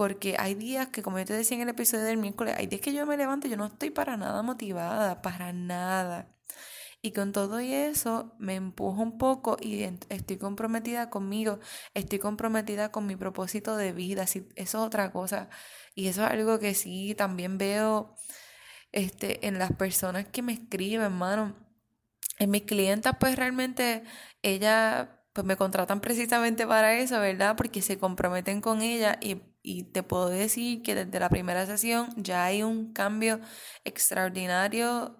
Porque 0.00 0.34
hay 0.38 0.54
días 0.54 0.88
que, 0.88 1.02
como 1.02 1.18
yo 1.18 1.26
te 1.26 1.34
decía 1.34 1.58
en 1.58 1.62
el 1.64 1.68
episodio 1.68 2.04
del 2.04 2.16
miércoles, 2.16 2.54
hay 2.56 2.66
días 2.66 2.80
que 2.80 2.94
yo 2.94 3.04
me 3.04 3.18
levanto 3.18 3.46
y 3.46 3.50
yo 3.50 3.58
no 3.58 3.66
estoy 3.66 3.90
para 3.90 4.16
nada 4.16 4.40
motivada, 4.42 5.20
para 5.20 5.52
nada. 5.52 6.34
Y 7.02 7.12
con 7.12 7.32
todo 7.32 7.60
y 7.60 7.74
eso 7.74 8.34
me 8.38 8.54
empujo 8.54 9.02
un 9.02 9.18
poco 9.18 9.58
y 9.60 9.82
estoy 10.08 10.38
comprometida 10.38 11.10
conmigo, 11.10 11.60
estoy 11.92 12.18
comprometida 12.18 12.90
con 12.90 13.04
mi 13.04 13.14
propósito 13.14 13.76
de 13.76 13.92
vida, 13.92 14.22
eso 14.22 14.40
es 14.56 14.74
otra 14.74 15.12
cosa. 15.12 15.50
Y 15.94 16.08
eso 16.08 16.24
es 16.24 16.30
algo 16.30 16.58
que 16.58 16.72
sí 16.72 17.14
también 17.14 17.58
veo 17.58 18.14
este, 18.92 19.46
en 19.46 19.58
las 19.58 19.72
personas 19.72 20.26
que 20.28 20.40
me 20.40 20.54
escriben, 20.54 21.02
hermano. 21.02 21.54
En 22.38 22.50
mis 22.50 22.62
clientas, 22.62 23.16
pues 23.20 23.36
realmente 23.36 24.02
ellas 24.40 25.08
pues 25.34 25.46
me 25.46 25.56
contratan 25.56 26.00
precisamente 26.00 26.66
para 26.66 26.94
eso, 26.94 27.20
¿verdad? 27.20 27.54
Porque 27.54 27.82
se 27.82 27.98
comprometen 27.98 28.62
con 28.62 28.80
ella 28.80 29.18
y, 29.20 29.42
y, 29.62 29.84
te 29.84 30.02
puedo 30.02 30.28
decir 30.28 30.82
que 30.82 30.94
desde 30.94 31.20
la 31.20 31.28
primera 31.28 31.66
sesión 31.66 32.12
ya 32.16 32.44
hay 32.44 32.62
un 32.62 32.92
cambio 32.92 33.40
extraordinario 33.84 35.16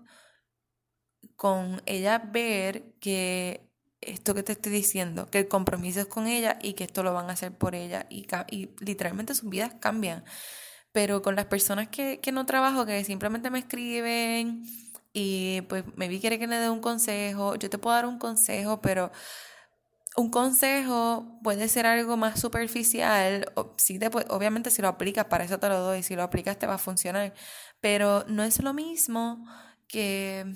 con 1.37 1.83
ella 1.87 2.19
ver 2.19 2.95
que 3.01 3.71
esto 4.01 4.35
que 4.35 4.43
te 4.43 4.53
estoy 4.53 4.73
diciendo, 4.73 5.27
que 5.31 5.41
el 5.41 5.49
compromiso 5.49 6.01
es 6.01 6.07
con 6.07 6.27
ella 6.27 6.59
y 6.63 6.75
que 6.75 6.85
esto 6.85 7.03
lo 7.03 7.13
van 7.13 7.31
a 7.31 7.35
hacer 7.35 7.57
por 7.57 7.75
ella 7.75 8.07
y, 8.11 8.27
y 8.51 8.71
literalmente 8.81 9.35
sus 9.35 9.49
vidas 9.51 9.75
cambian. 9.81 10.25
Pero 10.93 11.23
con 11.23 11.37
las 11.37 11.47
personas 11.47 11.89
que, 11.89 12.21
que 12.21 12.33
no 12.33 12.47
trabajo, 12.47 12.87
que 12.87 13.05
simplemente 13.05 13.51
me 13.51 13.61
escriben 13.61 14.65
y 15.13 15.63
pues 15.63 15.85
me 15.97 16.09
vi 16.09 16.21
quiere 16.21 16.39
que 16.39 16.47
le 16.47 16.57
dé 16.57 16.71
un 16.71 16.81
consejo, 16.81 17.57
yo 17.57 17.71
te 17.71 17.79
puedo 17.79 17.97
dar 17.97 18.07
un 18.07 18.19
consejo, 18.19 18.81
pero 18.81 19.11
un 20.17 20.31
consejo 20.31 21.39
puede 21.43 21.69
ser 21.69 21.87
algo 21.87 22.17
más 22.17 22.41
superficial, 22.41 23.53
si 23.77 23.99
obviamente 24.29 24.71
si 24.71 24.83
lo 24.83 24.89
aplicas, 24.89 25.27
para 25.27 25.45
eso 25.45 25.59
te 25.59 25.69
lo 25.69 25.81
doy, 25.81 26.03
si 26.03 26.17
lo 26.17 26.23
aplicas 26.23 26.59
te 26.59 26.67
va 26.67 26.75
a 26.75 26.79
funcionar, 26.79 27.35
pero 27.81 28.25
no 28.29 28.43
es 28.43 28.63
lo 28.63 28.75
mismo 28.75 29.47
que 29.87 30.47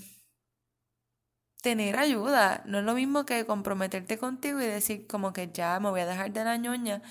tener 1.64 1.96
ayuda. 1.98 2.62
No 2.66 2.78
es 2.80 2.84
lo 2.84 2.94
mismo 2.94 3.24
que 3.24 3.46
comprometerte 3.46 4.18
contigo 4.18 4.60
y 4.60 4.66
decir 4.66 5.06
como 5.06 5.32
que 5.32 5.50
ya 5.52 5.80
me 5.80 5.90
voy 5.90 6.02
a 6.02 6.06
dejar 6.06 6.30
de 6.32 6.44
la 6.44 6.56
ñoña 6.58 7.02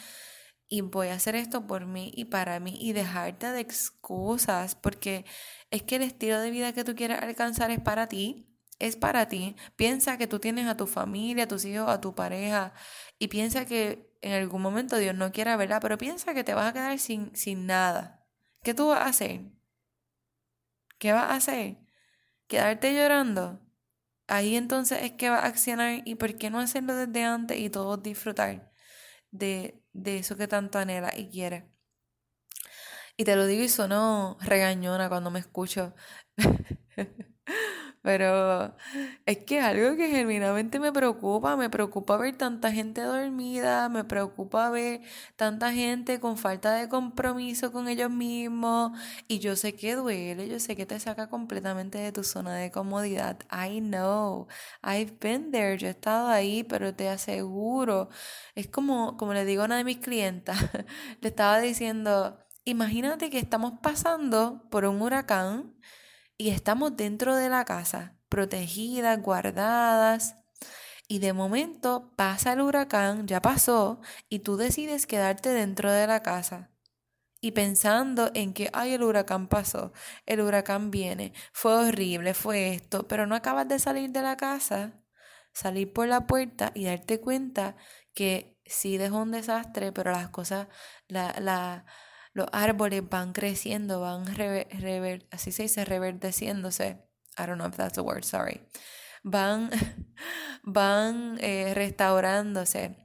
y 0.69 0.81
voy 0.81 1.09
a 1.09 1.15
hacer 1.15 1.35
esto 1.35 1.67
por 1.67 1.85
mí 1.87 2.11
y 2.15 2.25
para 2.25 2.59
mí 2.59 2.77
y 2.79 2.93
dejarte 2.93 3.51
de 3.51 3.61
excusas 3.61 4.75
porque 4.75 5.25
es 5.71 5.83
que 5.83 5.97
el 5.97 6.03
estilo 6.03 6.39
de 6.39 6.51
vida 6.51 6.73
que 6.73 6.83
tú 6.83 6.95
quieres 6.95 7.19
alcanzar 7.21 7.71
es 7.71 7.79
para 7.81 8.07
ti. 8.07 8.52
Es 8.83 8.97
para 8.97 9.29
ti. 9.29 9.55
Piensa 9.77 10.17
que 10.17 10.27
tú 10.27 10.39
tienes 10.39 10.67
a 10.67 10.75
tu 10.75 10.87
familia, 10.87 11.45
a 11.45 11.47
tus 11.47 11.63
hijos, 11.63 11.87
a 11.89 12.01
tu 12.01 12.15
pareja 12.15 12.73
y 13.17 13.29
piensa 13.29 13.65
que 13.65 14.11
en 14.21 14.33
algún 14.33 14.61
momento 14.61 14.97
Dios 14.97 15.15
no 15.15 15.31
quiera, 15.31 15.55
¿verdad? 15.57 15.79
Pero 15.81 15.97
piensa 15.97 16.33
que 16.33 16.43
te 16.43 16.53
vas 16.53 16.69
a 16.69 16.73
quedar 16.73 16.99
sin, 16.99 17.33
sin 17.35 17.65
nada. 17.65 18.25
¿Qué 18.61 18.73
tú 18.73 18.89
vas 18.89 18.99
a 19.01 19.05
hacer? 19.05 19.41
¿Qué 20.97 21.13
vas 21.13 21.31
a 21.31 21.35
hacer? 21.35 21.77
¿Quedarte 22.47 22.93
llorando? 22.93 23.61
ahí 24.27 24.55
entonces 24.55 24.99
es 25.03 25.11
que 25.13 25.29
va 25.29 25.39
a 25.39 25.47
accionar 25.47 26.01
y 26.05 26.15
por 26.15 26.37
qué 26.37 26.49
no 26.49 26.59
hacerlo 26.59 26.95
desde 26.95 27.23
antes 27.23 27.57
y 27.59 27.69
todos 27.69 28.01
disfrutar 28.03 28.71
de, 29.31 29.81
de 29.93 30.17
eso 30.19 30.37
que 30.37 30.47
tanto 30.47 30.79
anhela 30.79 31.13
y 31.15 31.29
quiere. 31.29 31.69
Y 33.17 33.25
te 33.25 33.35
lo 33.35 33.45
digo 33.45 33.63
y 33.63 33.69
sonó 33.69 34.37
regañona 34.41 35.09
cuando 35.09 35.31
me 35.31 35.39
escucho. 35.39 35.95
Pero 38.03 38.75
es 39.25 39.37
que 39.45 39.59
es 39.59 39.63
algo 39.63 39.95
que 39.95 40.09
genuinamente 40.09 40.77
me 40.79 40.91
preocupa, 40.91 41.55
me 41.55 41.69
preocupa 41.69 42.17
ver 42.17 42.35
tanta 42.37 42.69
gente 42.71 43.01
dormida, 43.01 43.87
me 43.87 44.03
preocupa 44.03 44.69
ver 44.69 45.01
tanta 45.37 45.71
gente 45.71 46.19
con 46.19 46.37
falta 46.37 46.73
de 46.73 46.89
compromiso 46.89 47.71
con 47.71 47.87
ellos 47.87 48.11
mismos 48.11 48.91
y 49.29 49.39
yo 49.39 49.55
sé 49.55 49.75
que 49.75 49.95
duele, 49.95 50.49
yo 50.49 50.59
sé 50.59 50.75
que 50.75 50.85
te 50.85 50.99
saca 50.99 51.29
completamente 51.29 51.97
de 51.97 52.11
tu 52.11 52.25
zona 52.25 52.55
de 52.55 52.71
comodidad. 52.71 53.37
I 53.49 53.79
know, 53.79 54.47
I've 54.83 55.13
been 55.21 55.51
there, 55.51 55.77
yo 55.77 55.87
he 55.87 55.91
estado 55.91 56.27
ahí, 56.27 56.63
pero 56.65 56.93
te 56.93 57.07
aseguro, 57.07 58.09
es 58.55 58.67
como, 58.67 59.15
como 59.15 59.33
le 59.33 59.45
digo 59.45 59.61
a 59.61 59.65
una 59.65 59.77
de 59.77 59.85
mis 59.85 59.99
clientas, 59.99 60.57
le 61.21 61.29
estaba 61.29 61.59
diciendo, 61.59 62.37
imagínate 62.65 63.29
que 63.29 63.39
estamos 63.39 63.79
pasando 63.81 64.67
por 64.69 64.83
un 64.85 65.01
huracán 65.01 65.73
y 66.43 66.49
estamos 66.49 66.97
dentro 66.97 67.37
de 67.37 67.47
la 67.47 67.63
casa, 67.63 68.17
protegidas, 68.27 69.21
guardadas. 69.21 70.35
Y 71.07 71.19
de 71.19 71.31
momento 71.31 72.11
pasa 72.17 72.51
el 72.51 72.59
huracán, 72.59 73.27
ya 73.27 73.41
pasó, 73.41 74.01
y 74.27 74.39
tú 74.39 74.57
decides 74.57 75.07
quedarte 75.07 75.53
dentro 75.53 75.89
de 75.89 76.05
la 76.05 76.21
casa. 76.21 76.69
Y 77.39 77.51
pensando 77.51 78.29
en 78.33 78.53
que, 78.53 78.69
ay, 78.73 78.91
el 78.91 79.03
huracán 79.03 79.47
pasó, 79.47 79.93
el 80.25 80.41
huracán 80.41 80.91
viene, 80.91 81.31
fue 81.53 81.75
horrible, 81.75 82.33
fue 82.33 82.73
esto, 82.73 83.07
pero 83.07 83.25
no 83.25 83.35
acabas 83.35 83.69
de 83.69 83.79
salir 83.79 84.09
de 84.11 84.21
la 84.21 84.35
casa, 84.35 85.01
salir 85.53 85.93
por 85.93 86.09
la 86.09 86.27
puerta 86.27 86.73
y 86.75 86.83
darte 86.83 87.21
cuenta 87.21 87.77
que 88.13 88.59
sí 88.65 88.97
dejó 88.97 89.19
un 89.21 89.31
desastre, 89.31 89.93
pero 89.93 90.11
las 90.11 90.27
cosas, 90.27 90.67
la, 91.07 91.33
la, 91.39 91.85
los 92.33 92.47
árboles 92.51 93.07
van 93.07 93.31
creciendo, 93.31 94.01
van 94.01 94.25
rever, 94.25 95.27
así 95.31 95.51
se 95.51 95.63
dice, 95.63 95.85
reverdeciéndose. 95.85 97.07
I 97.37 97.45
don't 97.45 97.55
know 97.55 97.67
if 97.67 97.77
that's 97.77 97.97
a 97.97 98.01
word, 98.01 98.23
sorry. 98.23 98.61
Van, 99.23 99.69
van 100.63 101.37
eh, 101.39 101.73
restaurándose. 101.73 102.97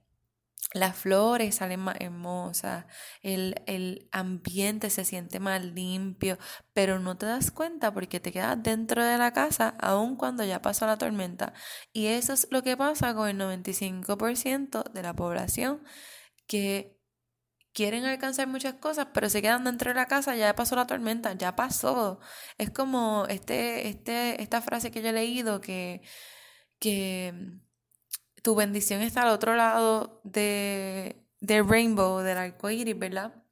Las 0.75 0.97
flores 0.97 1.55
salen 1.55 1.81
más 1.81 1.97
hermosas, 1.99 2.85
el, 3.23 3.63
el, 3.67 4.09
ambiente 4.13 4.91
se 4.91 5.07
siente 5.07 5.41
más 5.41 5.65
limpio, 5.65 6.37
pero 6.75 6.99
no 6.99 7.17
te 7.17 7.25
das 7.25 7.51
cuenta 7.51 7.95
porque 7.95 8.21
te 8.21 8.33
quedas 8.33 8.63
dentro 8.63 9.03
de 9.03 9.17
la 9.17 9.33
casa 9.33 9.77
aun 9.81 10.17
cuando 10.17 10.45
ya 10.45 10.61
pasó 10.61 10.87
la 10.87 10.99
tormenta. 10.99 11.55
Y 11.93 12.09
eso 12.09 12.35
es 12.35 12.49
lo 12.51 12.63
que 12.63 12.77
pasa 12.77 13.15
con 13.15 13.29
el 13.31 13.39
95% 13.39 14.93
de 14.93 15.03
la 15.03 15.15
población 15.15 15.83
que 16.47 16.98
quieren 17.79 18.05
alcanzar 18.07 18.49
muchas 18.49 18.75
cosas, 18.75 19.07
pero 19.15 19.31
se 19.31 19.41
quedan 19.41 19.63
dentro 19.63 19.91
de 19.91 19.95
la 19.95 20.07
casa, 20.07 20.35
ya 20.35 20.57
pasó 20.57 20.75
la 20.75 20.89
tormenta, 20.89 21.35
ya 21.35 21.55
pasó. 21.55 22.19
Es 22.59 22.71
como 22.71 23.25
este, 23.29 23.87
este, 23.89 24.43
esta 24.43 24.61
frase 24.61 24.91
que 24.91 25.01
yo 25.01 25.11
he 25.11 25.13
leído 25.13 25.61
que, 25.61 26.03
que 26.81 27.33
tu 28.43 28.57
bendición 28.57 29.01
está 29.03 29.23
al 29.23 29.29
otro 29.29 29.55
lado 29.55 30.21
de, 30.25 31.25
del 31.41 31.69
rainbow, 31.69 32.19
del 32.19 32.39
arco 32.39 32.69
iris, 32.69 32.99
¿verdad? 32.99 33.45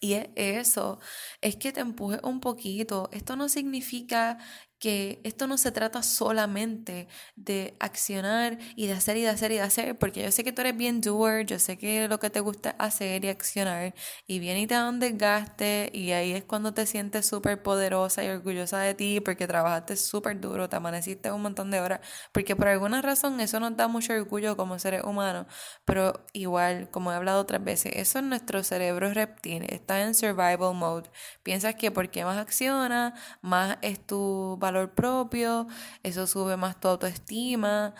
Y 0.00 0.14
es 0.14 0.30
eso, 0.34 0.98
es 1.40 1.54
que 1.54 1.70
te 1.70 1.78
empuje 1.78 2.18
un 2.24 2.40
poquito. 2.40 3.08
Esto 3.12 3.36
no 3.36 3.48
significa 3.48 4.38
que 4.82 5.20
esto 5.22 5.46
no 5.46 5.58
se 5.58 5.70
trata 5.70 6.02
solamente 6.02 7.06
de 7.36 7.76
accionar 7.78 8.58
y 8.74 8.88
de 8.88 8.94
hacer 8.94 9.16
y 9.16 9.22
de 9.22 9.28
hacer 9.28 9.52
y 9.52 9.54
de 9.54 9.60
hacer, 9.60 9.96
porque 9.96 10.24
yo 10.24 10.32
sé 10.32 10.42
que 10.42 10.52
tú 10.52 10.62
eres 10.62 10.76
bien 10.76 11.00
doer, 11.00 11.46
yo 11.46 11.60
sé 11.60 11.78
que 11.78 12.08
lo 12.08 12.18
que 12.18 12.30
te 12.30 12.40
gusta 12.40 12.74
hacer 12.80 13.24
y 13.24 13.28
accionar, 13.28 13.94
y 14.26 14.40
viene 14.40 14.62
y 14.62 14.66
te 14.66 14.74
da 14.74 14.88
un 14.88 14.98
desgaste, 14.98 15.88
y 15.94 16.10
ahí 16.10 16.32
es 16.32 16.42
cuando 16.42 16.74
te 16.74 16.84
sientes 16.86 17.28
súper 17.28 17.62
poderosa 17.62 18.24
y 18.24 18.28
orgullosa 18.28 18.80
de 18.80 18.94
ti, 18.94 19.20
porque 19.20 19.46
trabajaste 19.46 19.94
súper 19.94 20.40
duro, 20.40 20.68
te 20.68 20.74
amaneciste 20.74 21.30
un 21.30 21.42
montón 21.42 21.70
de 21.70 21.78
horas, 21.80 22.00
porque 22.32 22.56
por 22.56 22.66
alguna 22.66 23.02
razón 23.02 23.38
eso 23.38 23.60
nos 23.60 23.76
da 23.76 23.86
mucho 23.86 24.12
orgullo 24.14 24.56
como 24.56 24.80
seres 24.80 25.04
humanos, 25.04 25.46
pero 25.84 26.24
igual, 26.32 26.90
como 26.90 27.12
he 27.12 27.14
hablado 27.14 27.40
otras 27.40 27.62
veces, 27.62 27.92
eso 27.94 28.18
es 28.18 28.24
nuestro 28.24 28.64
cerebro 28.64 29.14
reptil, 29.14 29.62
está 29.68 30.02
en 30.02 30.16
survival 30.16 30.74
mode, 30.74 31.08
piensas 31.44 31.76
que 31.76 31.92
porque 31.92 32.24
más 32.24 32.38
acciona, 32.38 33.14
más 33.42 33.78
es 33.82 34.04
tu 34.04 34.56
valor 34.58 34.71
valor 34.72 34.94
propio, 34.94 35.66
eso 36.02 36.26
sube 36.26 36.56
más 36.56 36.80
tu 36.80 36.88
autoestima, 36.88 37.94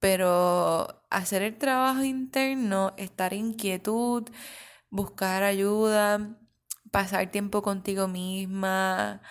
pero 0.00 1.04
hacer 1.10 1.42
el 1.42 1.58
trabajo 1.58 2.02
interno, 2.04 2.94
estar 2.96 3.34
en 3.34 3.54
quietud, 3.54 4.24
buscar 4.90 5.42
ayuda, 5.42 6.36
pasar 6.90 7.30
tiempo 7.30 7.62
contigo 7.62 8.08
misma, 8.08 9.22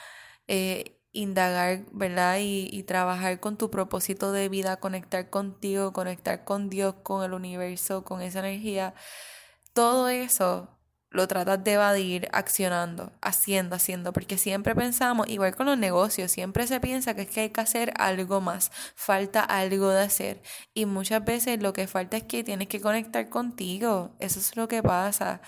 eh, 0.48 1.02
indagar, 1.12 1.86
¿verdad? 1.92 2.38
Y, 2.40 2.70
y, 2.72 2.84
trabajar 2.84 3.40
con 3.40 3.58
tu 3.58 3.72
propósito 3.72 4.32
de 4.32 4.50
vida, 4.50 4.80
conectar 4.80 5.30
contigo, 5.30 5.94
conectar 5.94 6.44
con 6.46 6.70
Dios, 6.70 6.96
con 7.04 7.24
el 7.24 7.34
universo, 7.34 8.04
con 8.04 8.22
esa 8.22 8.40
energía. 8.40 8.94
Todo 9.74 10.10
eso 10.10 10.77
lo 11.10 11.28
tratas 11.28 11.64
de 11.64 11.74
evadir 11.74 12.28
accionando, 12.34 13.14
haciendo, 13.22 13.76
haciendo, 13.76 14.14
porque 14.14 14.38
siempre 14.38 14.76
pensamos, 14.76 15.28
igual 15.30 15.56
con 15.56 15.66
los 15.68 15.78
negocios, 15.78 16.32
siempre 16.32 16.68
se 16.68 16.80
piensa 16.80 17.16
que 17.16 17.22
es 17.22 17.30
que 17.30 17.42
hay 17.42 17.50
que 17.50 17.62
hacer 17.62 17.94
algo 17.98 18.42
más, 18.42 18.72
falta 18.96 19.42
algo 19.42 19.90
de 19.90 20.02
hacer. 20.02 20.42
Y 20.74 20.86
muchas 20.86 21.24
veces 21.24 21.62
lo 21.62 21.74
que 21.74 21.88
falta 21.88 22.18
es 22.18 22.24
que 22.24 22.44
tienes 22.44 22.68
que 22.68 22.82
conectar 22.82 23.30
contigo, 23.30 24.16
eso 24.20 24.40
es 24.40 24.56
lo 24.58 24.68
que 24.68 24.84
pasa. 24.84 25.42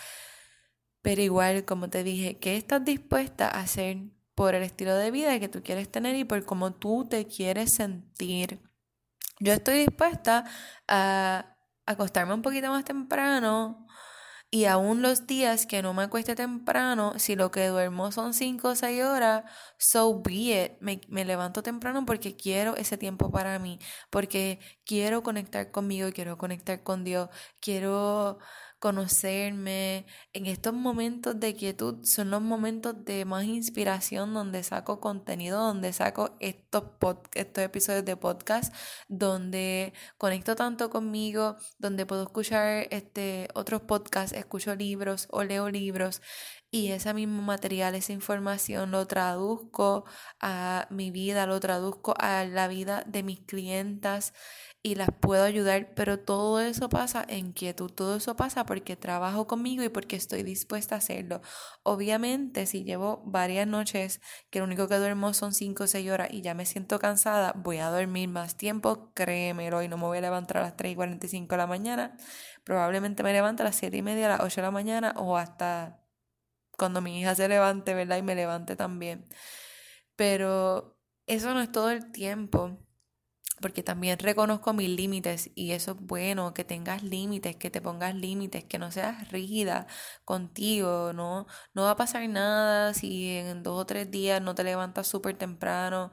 Pero 1.01 1.21
igual, 1.21 1.65
como 1.65 1.89
te 1.89 2.03
dije, 2.03 2.39
¿qué 2.39 2.57
estás 2.57 2.83
dispuesta 2.83 3.47
a 3.47 3.61
hacer 3.61 3.97
por 4.35 4.55
el 4.55 4.63
estilo 4.63 4.95
de 4.95 5.11
vida 5.11 5.39
que 5.39 5.49
tú 5.49 5.61
quieres 5.63 5.89
tener 5.91 6.15
y 6.15 6.23
por 6.23 6.45
cómo 6.45 6.73
tú 6.73 7.07
te 7.09 7.25
quieres 7.27 7.73
sentir? 7.73 8.61
Yo 9.39 9.53
estoy 9.53 9.79
dispuesta 9.79 10.45
a 10.87 11.55
acostarme 11.85 12.33
un 12.33 12.41
poquito 12.41 12.69
más 12.69 12.83
temprano, 12.85 13.87
y 14.51 14.65
aún 14.65 15.01
los 15.03 15.27
días 15.27 15.67
que 15.67 15.81
no 15.83 15.93
me 15.93 16.03
acueste 16.03 16.35
temprano, 16.35 17.13
si 17.19 17.35
lo 17.35 17.51
que 17.51 17.67
duermo 17.67 18.11
son 18.11 18.33
5 18.33 18.69
o 18.69 18.75
6 18.75 19.03
horas, 19.03 19.43
so 19.77 20.21
be 20.21 20.63
it. 20.65 20.73
Me, 20.81 21.01
me, 21.07 21.23
levanto 21.25 21.61
temprano 21.61 22.05
porque 22.05 22.35
quiero 22.35 22.75
ese 22.75 22.97
tiempo 22.97 23.31
para 23.31 23.59
mí, 23.59 23.79
porque 24.09 24.59
quiero 24.85 25.21
conectar 25.23 25.71
conmigo, 25.71 26.09
quiero 26.13 26.37
conectar 26.37 26.81
con 26.83 27.03
Dios, 27.03 27.29
quiero 27.59 28.39
conocerme. 28.79 30.05
En 30.33 30.45
estos 30.45 30.73
momentos 30.73 31.39
de 31.39 31.55
quietud 31.55 32.03
son 32.05 32.31
los 32.31 32.41
momentos 32.41 33.05
de 33.05 33.25
más 33.25 33.43
inspiración 33.45 34.33
donde 34.33 34.63
saco 34.63 34.99
contenido, 34.99 35.61
donde 35.61 35.93
saco 35.93 36.35
estos, 36.39 36.83
estos 37.33 37.63
episodios 37.63 38.05
de 38.05 38.17
podcast, 38.17 38.73
donde 39.07 39.93
conecto 40.17 40.55
tanto 40.55 40.89
conmigo, 40.89 41.57
donde 41.77 42.05
puedo 42.05 42.23
escuchar 42.23 42.87
este, 42.91 43.49
otros 43.53 43.81
podcasts, 43.81 44.35
escucho 44.35 44.75
libros 44.75 45.27
o 45.31 45.43
leo 45.43 45.69
libros 45.69 46.21
y 46.71 46.91
ese 46.91 47.13
mismo 47.13 47.41
material, 47.41 47.95
esa 47.95 48.13
información 48.13 48.91
lo 48.91 49.07
traduzco 49.07 50.05
a 50.39 50.87
mi 50.91 51.09
vida, 51.11 51.47
lo 51.47 51.59
traduzco 51.59 52.13
a 52.19 52.45
la 52.45 52.67
vida 52.67 53.03
de 53.07 53.23
mis 53.23 53.39
clientas 53.41 54.33
y 54.81 54.95
las 54.95 55.09
puedo 55.19 55.43
ayudar, 55.43 55.93
pero 55.93 56.19
todo 56.19 56.61
eso 56.61 56.87
pasa 56.87 57.25
en 57.27 57.51
quietud, 57.51 57.91
todo 57.91 58.15
eso 58.15 58.35
pasa 58.37 58.65
porque 58.65 58.95
trabajo 58.95 59.45
conmigo 59.45 59.83
y 59.83 59.89
porque 59.89 60.15
estoy 60.15 60.43
dispuesta 60.43 60.95
a 60.95 60.97
hacerlo. 60.99 61.41
Obviamente, 61.83 62.65
si 62.65 62.83
llevo 62.85 63.21
varias 63.25 63.67
noches 63.67 64.21
que 64.49 64.59
lo 64.59 64.65
único 64.65 64.87
que 64.87 64.95
duermo 64.95 65.33
son 65.33 65.53
5 65.53 65.83
o 65.83 65.87
6 65.87 66.09
horas 66.09 66.29
y 66.31 66.41
ya 66.41 66.53
me 66.53 66.65
siento 66.65 66.97
cansada, 66.99 67.53
voy 67.57 67.79
a 67.79 67.89
dormir 67.89 68.29
más 68.29 68.55
tiempo, 68.55 69.11
créemelo, 69.13 69.83
y 69.83 69.89
no 69.89 69.97
me 69.97 70.05
voy 70.05 70.19
a 70.19 70.21
levantar 70.21 70.57
a 70.57 70.61
las 70.61 70.77
3 70.77 70.93
y 70.93 70.95
45 70.95 71.55
de 71.55 71.57
la 71.57 71.67
mañana. 71.67 72.17
Probablemente 72.63 73.21
me 73.23 73.33
levanto 73.33 73.63
a 73.63 73.65
las 73.65 73.75
7 73.75 73.97
y 73.97 74.01
media, 74.01 74.27
a 74.27 74.37
las 74.37 74.41
8 74.41 74.61
de 74.61 74.67
la 74.67 74.71
mañana 74.71 75.13
o 75.17 75.37
hasta 75.37 76.01
cuando 76.77 77.01
mi 77.01 77.19
hija 77.19 77.35
se 77.35 77.49
levante, 77.49 77.93
¿verdad? 77.93 78.17
Y 78.17 78.21
me 78.23 78.35
levante 78.35 78.75
también. 78.77 79.27
Pero 80.15 80.97
eso 81.27 81.53
no 81.53 81.61
es 81.61 81.71
todo 81.71 81.91
el 81.91 82.11
tiempo 82.11 82.79
porque 83.61 83.83
también 83.83 84.19
reconozco 84.19 84.73
mis 84.73 84.89
límites 84.89 85.51
y 85.55 85.71
eso 85.71 85.91
es 85.91 85.97
bueno, 85.99 86.53
que 86.53 86.63
tengas 86.63 87.03
límites, 87.03 87.55
que 87.55 87.69
te 87.69 87.81
pongas 87.81 88.15
límites, 88.15 88.63
que 88.65 88.79
no 88.79 88.91
seas 88.91 89.29
rígida 89.31 89.87
contigo, 90.25 91.13
no, 91.13 91.47
no 91.73 91.83
va 91.83 91.91
a 91.91 91.95
pasar 91.95 92.27
nada 92.29 92.93
si 92.93 93.29
en 93.37 93.63
dos 93.63 93.79
o 93.81 93.85
tres 93.85 94.11
días 94.11 94.41
no 94.41 94.55
te 94.55 94.63
levantas 94.63 95.07
súper 95.07 95.37
temprano, 95.37 96.11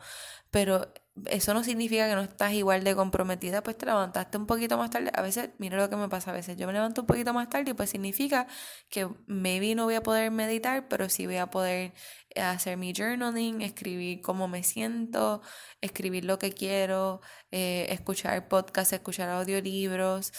pero 0.50 0.92
eso 1.26 1.54
no 1.54 1.64
significa 1.64 2.08
que 2.08 2.14
no 2.14 2.22
estás 2.22 2.52
igual 2.52 2.84
de 2.84 2.94
comprometida, 2.94 3.62
pues 3.62 3.78
te 3.78 3.86
levantaste 3.86 4.36
un 4.36 4.46
poquito 4.46 4.76
más 4.76 4.90
tarde. 4.90 5.10
A 5.14 5.22
veces, 5.22 5.50
mira 5.58 5.78
lo 5.78 5.88
que 5.88 5.96
me 5.96 6.08
pasa 6.08 6.30
a 6.30 6.34
veces, 6.34 6.56
yo 6.56 6.66
me 6.66 6.72
levanto 6.74 7.02
un 7.02 7.06
poquito 7.06 7.32
más 7.32 7.48
tarde 7.48 7.70
y 7.70 7.74
pues 7.74 7.90
significa 7.90 8.46
que 8.90 9.08
maybe 9.26 9.74
no 9.74 9.84
voy 9.84 9.94
a 9.94 10.02
poder 10.02 10.30
meditar, 10.30 10.88
pero 10.88 11.08
sí 11.08 11.26
voy 11.26 11.36
a 11.36 11.48
poder 11.50 11.94
hacer 12.40 12.76
mi 12.76 12.92
journaling, 12.94 13.62
escribir 13.62 14.20
cómo 14.22 14.48
me 14.48 14.62
siento, 14.62 15.42
escribir 15.80 16.24
lo 16.24 16.38
que 16.38 16.52
quiero, 16.52 17.20
eh, 17.50 17.86
escuchar 17.90 18.48
podcasts, 18.48 18.92
escuchar 18.92 19.28
audiolibros 19.30 20.32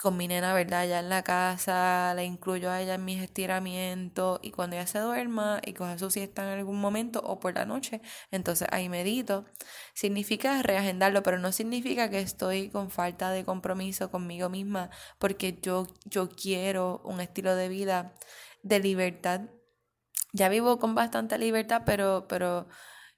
con 0.00 0.16
mi 0.16 0.28
nena, 0.28 0.52
¿verdad? 0.54 0.86
Ya 0.86 1.00
en 1.00 1.08
la 1.08 1.22
casa, 1.22 2.12
la 2.14 2.22
incluyo 2.24 2.70
a 2.70 2.80
ella 2.82 2.94
en 2.94 3.04
mis 3.04 3.22
estiramientos 3.22 4.38
y 4.42 4.50
cuando 4.50 4.76
ella 4.76 4.86
se 4.86 4.98
duerma 4.98 5.60
y 5.64 5.72
coja 5.72 5.98
su 5.98 6.10
siesta 6.10 6.42
en 6.44 6.58
algún 6.58 6.78
momento 6.80 7.20
o 7.20 7.40
por 7.40 7.54
la 7.54 7.64
noche, 7.64 8.02
entonces 8.30 8.68
ahí 8.72 8.88
medito. 8.88 9.46
Significa 9.94 10.62
reagendarlo, 10.62 11.22
pero 11.22 11.38
no 11.38 11.50
significa 11.52 12.10
que 12.10 12.20
estoy 12.20 12.68
con 12.70 12.90
falta 12.90 13.30
de 13.30 13.44
compromiso 13.44 14.10
conmigo 14.10 14.48
misma 14.50 14.90
porque 15.18 15.58
yo, 15.62 15.86
yo 16.04 16.28
quiero 16.28 17.00
un 17.04 17.20
estilo 17.20 17.56
de 17.56 17.68
vida 17.68 18.14
de 18.62 18.80
libertad. 18.80 19.42
Ya 20.36 20.48
vivo 20.50 20.78
con 20.78 20.94
bastante 20.94 21.38
libertad, 21.38 21.82
pero, 21.86 22.26
pero 22.28 22.68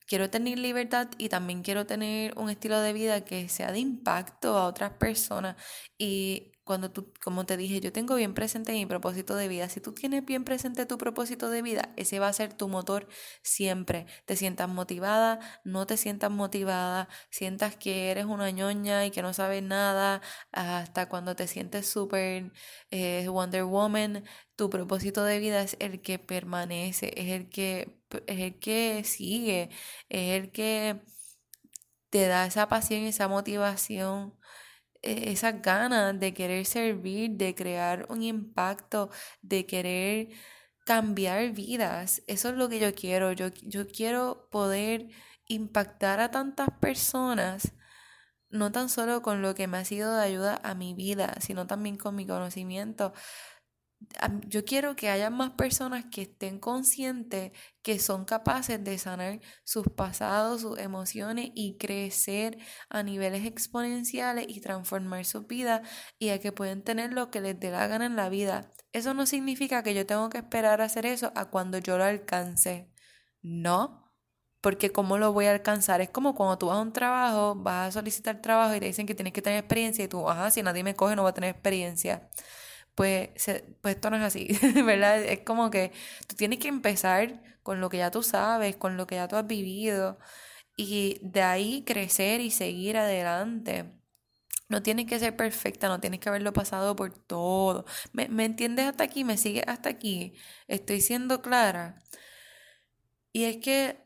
quiero 0.06 0.30
tener 0.30 0.58
libertad 0.58 1.08
y 1.18 1.28
también 1.28 1.62
quiero 1.62 1.84
tener 1.86 2.32
un 2.38 2.48
estilo 2.50 2.80
de 2.80 2.92
vida 2.92 3.24
que 3.24 3.48
sea 3.48 3.72
de 3.72 3.80
impacto 3.80 4.56
a 4.56 4.66
otras 4.66 4.92
personas. 4.92 5.56
Y 5.98 6.52
cuando 6.68 6.90
tú, 6.92 7.12
como 7.24 7.46
te 7.46 7.56
dije, 7.56 7.80
yo 7.80 7.92
tengo 7.92 8.14
bien 8.14 8.34
presente 8.34 8.72
mi 8.72 8.84
propósito 8.84 9.34
de 9.36 9.48
vida. 9.48 9.70
Si 9.70 9.80
tú 9.80 9.94
tienes 9.94 10.24
bien 10.26 10.44
presente 10.44 10.84
tu 10.84 10.98
propósito 10.98 11.48
de 11.48 11.62
vida, 11.62 11.94
ese 11.96 12.20
va 12.20 12.28
a 12.28 12.32
ser 12.34 12.52
tu 12.52 12.68
motor 12.68 13.08
siempre. 13.42 14.04
Te 14.26 14.36
sientas 14.36 14.68
motivada, 14.68 15.40
no 15.64 15.86
te 15.86 15.96
sientas 15.96 16.30
motivada, 16.30 17.08
sientas 17.30 17.76
que 17.76 18.10
eres 18.10 18.26
una 18.26 18.50
ñoña 18.50 19.06
y 19.06 19.10
que 19.10 19.22
no 19.22 19.32
sabes 19.32 19.62
nada, 19.62 20.20
hasta 20.52 21.08
cuando 21.08 21.34
te 21.34 21.48
sientes 21.48 21.88
súper 21.88 22.52
eh, 22.90 23.26
Wonder 23.28 23.64
Woman, 23.64 24.24
tu 24.54 24.68
propósito 24.68 25.24
de 25.24 25.38
vida 25.38 25.62
es 25.62 25.76
el 25.80 26.02
que 26.02 26.18
permanece, 26.18 27.12
es 27.16 27.30
el 27.30 27.48
que, 27.48 27.98
es 28.26 28.40
el 28.40 28.58
que 28.58 29.04
sigue, 29.04 29.70
es 30.10 30.42
el 30.42 30.52
que 30.52 31.00
te 32.10 32.26
da 32.26 32.46
esa 32.46 32.68
pasión, 32.68 33.02
esa 33.04 33.28
motivación 33.28 34.37
esas 35.02 35.62
ganas 35.62 36.18
de 36.18 36.34
querer 36.34 36.66
servir, 36.66 37.32
de 37.32 37.54
crear 37.54 38.06
un 38.10 38.22
impacto, 38.22 39.10
de 39.42 39.66
querer 39.66 40.28
cambiar 40.84 41.50
vidas. 41.52 42.22
Eso 42.26 42.48
es 42.50 42.54
lo 42.56 42.68
que 42.68 42.80
yo 42.80 42.94
quiero. 42.94 43.32
Yo, 43.32 43.48
yo 43.62 43.86
quiero 43.86 44.48
poder 44.50 45.08
impactar 45.46 46.20
a 46.20 46.30
tantas 46.30 46.68
personas, 46.80 47.74
no 48.50 48.72
tan 48.72 48.88
solo 48.88 49.22
con 49.22 49.42
lo 49.42 49.54
que 49.54 49.66
me 49.66 49.78
ha 49.78 49.84
sido 49.84 50.16
de 50.16 50.22
ayuda 50.22 50.60
a 50.62 50.74
mi 50.74 50.94
vida, 50.94 51.34
sino 51.40 51.66
también 51.66 51.96
con 51.96 52.16
mi 52.16 52.26
conocimiento 52.26 53.12
yo 54.46 54.64
quiero 54.64 54.96
que 54.96 55.10
haya 55.10 55.30
más 55.30 55.50
personas 55.50 56.04
que 56.06 56.22
estén 56.22 56.58
conscientes 56.58 57.52
que 57.82 57.98
son 57.98 58.24
capaces 58.24 58.82
de 58.82 58.96
sanar 58.98 59.40
sus 59.64 59.86
pasados, 59.88 60.62
sus 60.62 60.78
emociones 60.78 61.50
y 61.54 61.76
crecer 61.78 62.58
a 62.88 63.02
niveles 63.02 63.44
exponenciales 63.44 64.46
y 64.48 64.60
transformar 64.60 65.24
su 65.24 65.46
vida 65.46 65.82
y 66.18 66.30
a 66.30 66.40
que 66.40 66.52
pueden 66.52 66.82
tener 66.82 67.12
lo 67.12 67.30
que 67.30 67.40
les 67.40 67.58
dé 67.58 67.70
la 67.70 67.86
gana 67.86 68.06
en 68.06 68.16
la 68.16 68.28
vida. 68.28 68.72
Eso 68.92 69.14
no 69.14 69.26
significa 69.26 69.82
que 69.82 69.94
yo 69.94 70.06
tengo 70.06 70.30
que 70.30 70.38
esperar 70.38 70.80
a 70.80 70.84
hacer 70.84 71.06
eso 71.06 71.32
a 71.34 71.50
cuando 71.50 71.78
yo 71.78 71.98
lo 71.98 72.04
alcance. 72.04 72.90
No. 73.42 74.04
Porque 74.60 74.90
¿cómo 74.90 75.18
lo 75.18 75.32
voy 75.32 75.46
a 75.46 75.52
alcanzar? 75.52 76.00
Es 76.00 76.10
como 76.10 76.34
cuando 76.34 76.58
tú 76.58 76.66
vas 76.66 76.78
a 76.78 76.82
un 76.82 76.92
trabajo, 76.92 77.54
vas 77.54 77.88
a 77.88 77.92
solicitar 78.00 78.42
trabajo 78.42 78.74
y 78.74 78.80
te 78.80 78.86
dicen 78.86 79.06
que 79.06 79.14
tienes 79.14 79.32
que 79.32 79.42
tener 79.42 79.58
experiencia 79.60 80.04
y 80.04 80.08
tú, 80.08 80.28
ajá, 80.28 80.50
si 80.50 80.62
nadie 80.62 80.82
me 80.82 80.94
coge 80.96 81.14
no 81.16 81.22
voy 81.22 81.30
a 81.30 81.34
tener 81.34 81.50
experiencia 81.50 82.28
pues, 82.98 83.30
pues 83.80 83.94
esto 83.94 84.10
no 84.10 84.16
es 84.16 84.22
así, 84.24 84.48
¿verdad? 84.84 85.22
Es 85.22 85.40
como 85.44 85.70
que 85.70 85.92
tú 86.26 86.34
tienes 86.34 86.58
que 86.58 86.66
empezar 86.66 87.40
con 87.62 87.80
lo 87.80 87.90
que 87.90 87.98
ya 87.98 88.10
tú 88.10 88.24
sabes, 88.24 88.76
con 88.76 88.96
lo 88.96 89.06
que 89.06 89.14
ya 89.14 89.28
tú 89.28 89.36
has 89.36 89.46
vivido 89.46 90.18
y 90.76 91.20
de 91.22 91.42
ahí 91.42 91.84
crecer 91.86 92.40
y 92.40 92.50
seguir 92.50 92.96
adelante. 92.96 93.92
No 94.68 94.82
tienes 94.82 95.06
que 95.06 95.20
ser 95.20 95.36
perfecta, 95.36 95.88
no 95.88 96.00
tienes 96.00 96.20
que 96.20 96.28
haberlo 96.28 96.52
pasado 96.52 96.96
por 96.96 97.12
todo. 97.14 97.84
¿Me, 98.12 98.28
¿Me, 98.28 98.44
entiendes 98.44 98.86
hasta 98.86 99.04
aquí? 99.04 99.24
¿Me 99.24 99.36
sigues 99.38 99.64
hasta 99.68 99.90
aquí? 99.90 100.34
Estoy 100.68 101.00
siendo 101.00 101.40
clara. 101.42 102.02
Y 103.32 103.44
es 103.44 103.58
que 103.58 103.98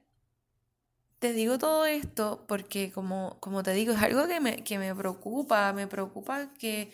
te 1.19 1.33
digo 1.33 1.59
todo 1.59 1.87
esto 1.87 2.45
porque, 2.49 2.93
como, 2.93 3.39
como 3.41 3.63
te 3.63 3.73
digo, 3.73 3.95
es 3.95 4.03
algo 4.03 4.27
que 4.29 4.41
me, 4.41 4.65
que 4.65 4.79
me 4.79 4.95
preocupa. 4.95 5.73
Me 5.73 5.87
preocupa 5.87 6.53
que 6.55 6.93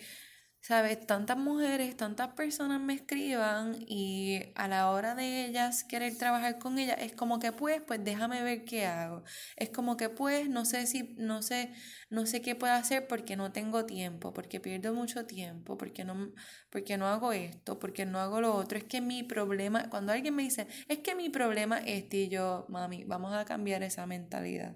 ¿sabes? 0.61 1.05
Tantas 1.05 1.37
mujeres, 1.37 1.95
tantas 1.97 2.29
personas 2.33 2.79
me 2.81 2.93
escriban 2.93 3.75
y 3.87 4.41
a 4.55 4.67
la 4.67 4.89
hora 4.91 5.15
de 5.15 5.45
ellas 5.45 5.83
querer 5.83 6.17
trabajar 6.17 6.59
con 6.59 6.77
ellas 6.79 6.97
es 6.99 7.13
como 7.13 7.39
que 7.39 7.51
pues, 7.51 7.81
pues 7.81 8.03
déjame 8.03 8.43
ver 8.43 8.65
qué 8.65 8.85
hago. 8.85 9.23
Es 9.55 9.69
como 9.69 9.97
que 9.97 10.09
pues 10.09 10.49
no 10.49 10.65
sé 10.65 10.85
si, 10.87 11.15
no 11.17 11.41
sé, 11.41 11.71
no 12.09 12.25
sé 12.25 12.41
qué 12.41 12.55
puedo 12.55 12.73
hacer 12.73 13.07
porque 13.07 13.35
no 13.35 13.51
tengo 13.51 13.85
tiempo, 13.85 14.33
porque 14.33 14.59
pierdo 14.59 14.93
mucho 14.93 15.25
tiempo, 15.25 15.77
porque 15.77 16.03
no, 16.03 16.31
porque 16.69 16.97
no 16.97 17.07
hago 17.07 17.31
esto, 17.33 17.79
porque 17.79 18.05
no 18.05 18.19
hago 18.19 18.41
lo 18.41 18.53
otro. 18.55 18.77
Es 18.77 18.83
que 18.83 19.01
mi 19.01 19.23
problema, 19.23 19.89
cuando 19.89 20.11
alguien 20.13 20.35
me 20.35 20.43
dice, 20.43 20.67
es 20.87 20.99
que 20.99 21.15
mi 21.15 21.29
problema 21.29 21.79
es 21.79 22.03
este", 22.03 22.17
y 22.17 22.29
yo, 22.29 22.65
mami, 22.69 23.03
vamos 23.05 23.33
a 23.33 23.45
cambiar 23.45 23.83
esa 23.83 24.05
mentalidad. 24.05 24.75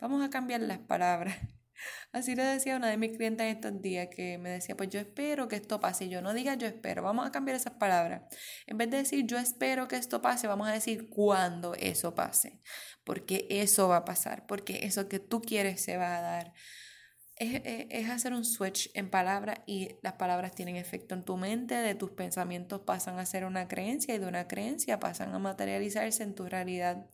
Vamos 0.00 0.22
a 0.24 0.30
cambiar 0.30 0.60
las 0.62 0.78
palabras. 0.78 1.36
Así 2.12 2.34
le 2.34 2.44
decía 2.44 2.76
una 2.76 2.88
de 2.88 2.96
mis 2.96 3.16
clientes 3.16 3.46
estos 3.46 3.80
días 3.80 4.08
que 4.14 4.38
me 4.38 4.50
decía, 4.50 4.76
pues 4.76 4.88
yo 4.90 5.00
espero 5.00 5.48
que 5.48 5.56
esto 5.56 5.80
pase. 5.80 6.06
Y 6.06 6.08
yo 6.08 6.22
no 6.22 6.32
diga 6.34 6.54
yo 6.54 6.66
espero, 6.66 7.02
vamos 7.02 7.26
a 7.26 7.32
cambiar 7.32 7.56
esas 7.56 7.74
palabras. 7.74 8.22
En 8.66 8.78
vez 8.78 8.90
de 8.90 8.98
decir 8.98 9.26
yo 9.26 9.38
espero 9.38 9.88
que 9.88 9.96
esto 9.96 10.22
pase, 10.22 10.46
vamos 10.46 10.68
a 10.68 10.72
decir 10.72 11.08
cuando 11.08 11.74
eso 11.74 12.14
pase. 12.14 12.60
Porque 13.04 13.46
eso 13.50 13.88
va 13.88 13.98
a 13.98 14.04
pasar, 14.04 14.46
porque 14.46 14.80
eso 14.84 15.08
que 15.08 15.18
tú 15.18 15.42
quieres 15.42 15.80
se 15.82 15.96
va 15.96 16.18
a 16.18 16.20
dar. 16.20 16.52
Es, 17.36 17.62
es, 17.64 18.10
hacer 18.10 18.32
un 18.32 18.44
switch 18.44 18.90
en 18.94 19.10
palabras 19.10 19.58
y 19.66 19.96
las 20.02 20.12
palabras 20.12 20.54
tienen 20.54 20.76
efecto 20.76 21.16
en 21.16 21.24
tu 21.24 21.36
mente, 21.36 21.74
de 21.74 21.96
tus 21.96 22.12
pensamientos 22.12 22.82
pasan 22.82 23.18
a 23.18 23.26
ser 23.26 23.44
una 23.44 23.66
creencia 23.66 24.14
y 24.14 24.18
de 24.18 24.26
una 24.28 24.46
creencia 24.46 25.00
pasan 25.00 25.34
a 25.34 25.40
materializarse 25.40 26.22
en 26.22 26.36
tu 26.36 26.46
realidad. 26.46 27.10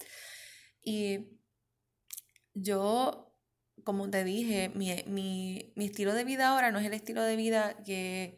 Y 0.83 1.41
yo 2.55 3.30
como 3.85 4.11
te 4.11 4.25
dije, 4.25 4.71
mi, 4.75 4.95
mi, 5.07 5.73
mi, 5.77 5.87
estilo 5.87 6.15
de 6.15 6.25
vida 6.25 6.49
ahora 6.49 6.71
no 6.71 6.79
es 6.79 6.87
el 6.87 6.95
estilo 6.95 7.23
de 7.23 7.37
vida 7.37 7.77
que, 7.85 8.37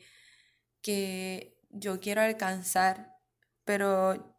que 0.83 1.59
yo 1.70 2.00
quiero 2.00 2.22
alcanzar, 2.22 3.16
pero 3.64 4.37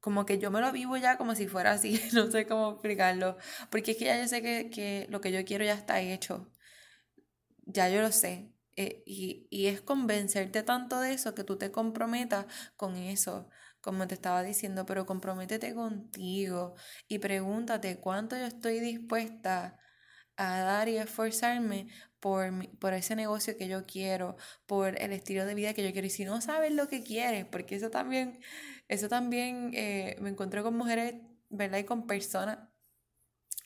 como 0.00 0.26
que 0.26 0.38
yo 0.38 0.50
me 0.50 0.60
lo 0.60 0.72
vivo 0.72 0.96
ya 0.96 1.18
como 1.18 1.34
si 1.34 1.48
fuera 1.48 1.72
así, 1.72 2.00
no 2.12 2.30
sé 2.30 2.46
cómo 2.46 2.72
explicarlo, 2.72 3.36
porque 3.70 3.92
es 3.92 3.96
que 3.96 4.06
ya 4.06 4.20
yo 4.20 4.28
sé 4.28 4.42
que, 4.42 4.70
que 4.70 5.06
lo 5.10 5.20
que 5.20 5.32
yo 5.32 5.44
quiero 5.44 5.64
ya 5.64 5.74
está 5.74 6.00
hecho, 6.00 6.52
ya 7.64 7.88
yo 7.88 8.00
lo 8.02 8.12
sé, 8.12 8.52
eh, 8.76 9.02
y, 9.06 9.48
y 9.50 9.66
es 9.66 9.80
convencerte 9.80 10.62
tanto 10.62 11.00
de 11.00 11.14
eso 11.14 11.34
que 11.34 11.44
tú 11.44 11.56
te 11.58 11.72
comprometas 11.72 12.46
con 12.76 12.96
eso 12.96 13.48
como 13.86 14.08
te 14.08 14.14
estaba 14.14 14.42
diciendo, 14.42 14.84
pero 14.84 15.06
comprométete 15.06 15.72
contigo 15.72 16.74
y 17.08 17.20
pregúntate 17.20 18.00
cuánto 18.00 18.36
yo 18.36 18.44
estoy 18.44 18.80
dispuesta 18.80 19.78
a 20.36 20.58
dar 20.60 20.88
y 20.88 20.98
esforzarme 20.98 21.86
por, 22.18 22.50
por 22.80 22.94
ese 22.94 23.14
negocio 23.14 23.56
que 23.56 23.68
yo 23.68 23.86
quiero, 23.86 24.36
por 24.66 25.00
el 25.00 25.12
estilo 25.12 25.46
de 25.46 25.54
vida 25.54 25.72
que 25.72 25.84
yo 25.84 25.92
quiero. 25.92 26.08
Y 26.08 26.10
si 26.10 26.24
no 26.24 26.40
sabes 26.40 26.72
lo 26.74 26.88
que 26.88 27.04
quieres, 27.04 27.46
porque 27.46 27.76
eso 27.76 27.88
también, 27.90 28.40
eso 28.88 29.08
también 29.08 29.70
eh, 29.74 30.16
me 30.20 30.30
encontré 30.30 30.64
con 30.64 30.76
mujeres, 30.76 31.14
¿verdad? 31.48 31.78
Y 31.78 31.84
con 31.84 32.08
personas 32.08 32.58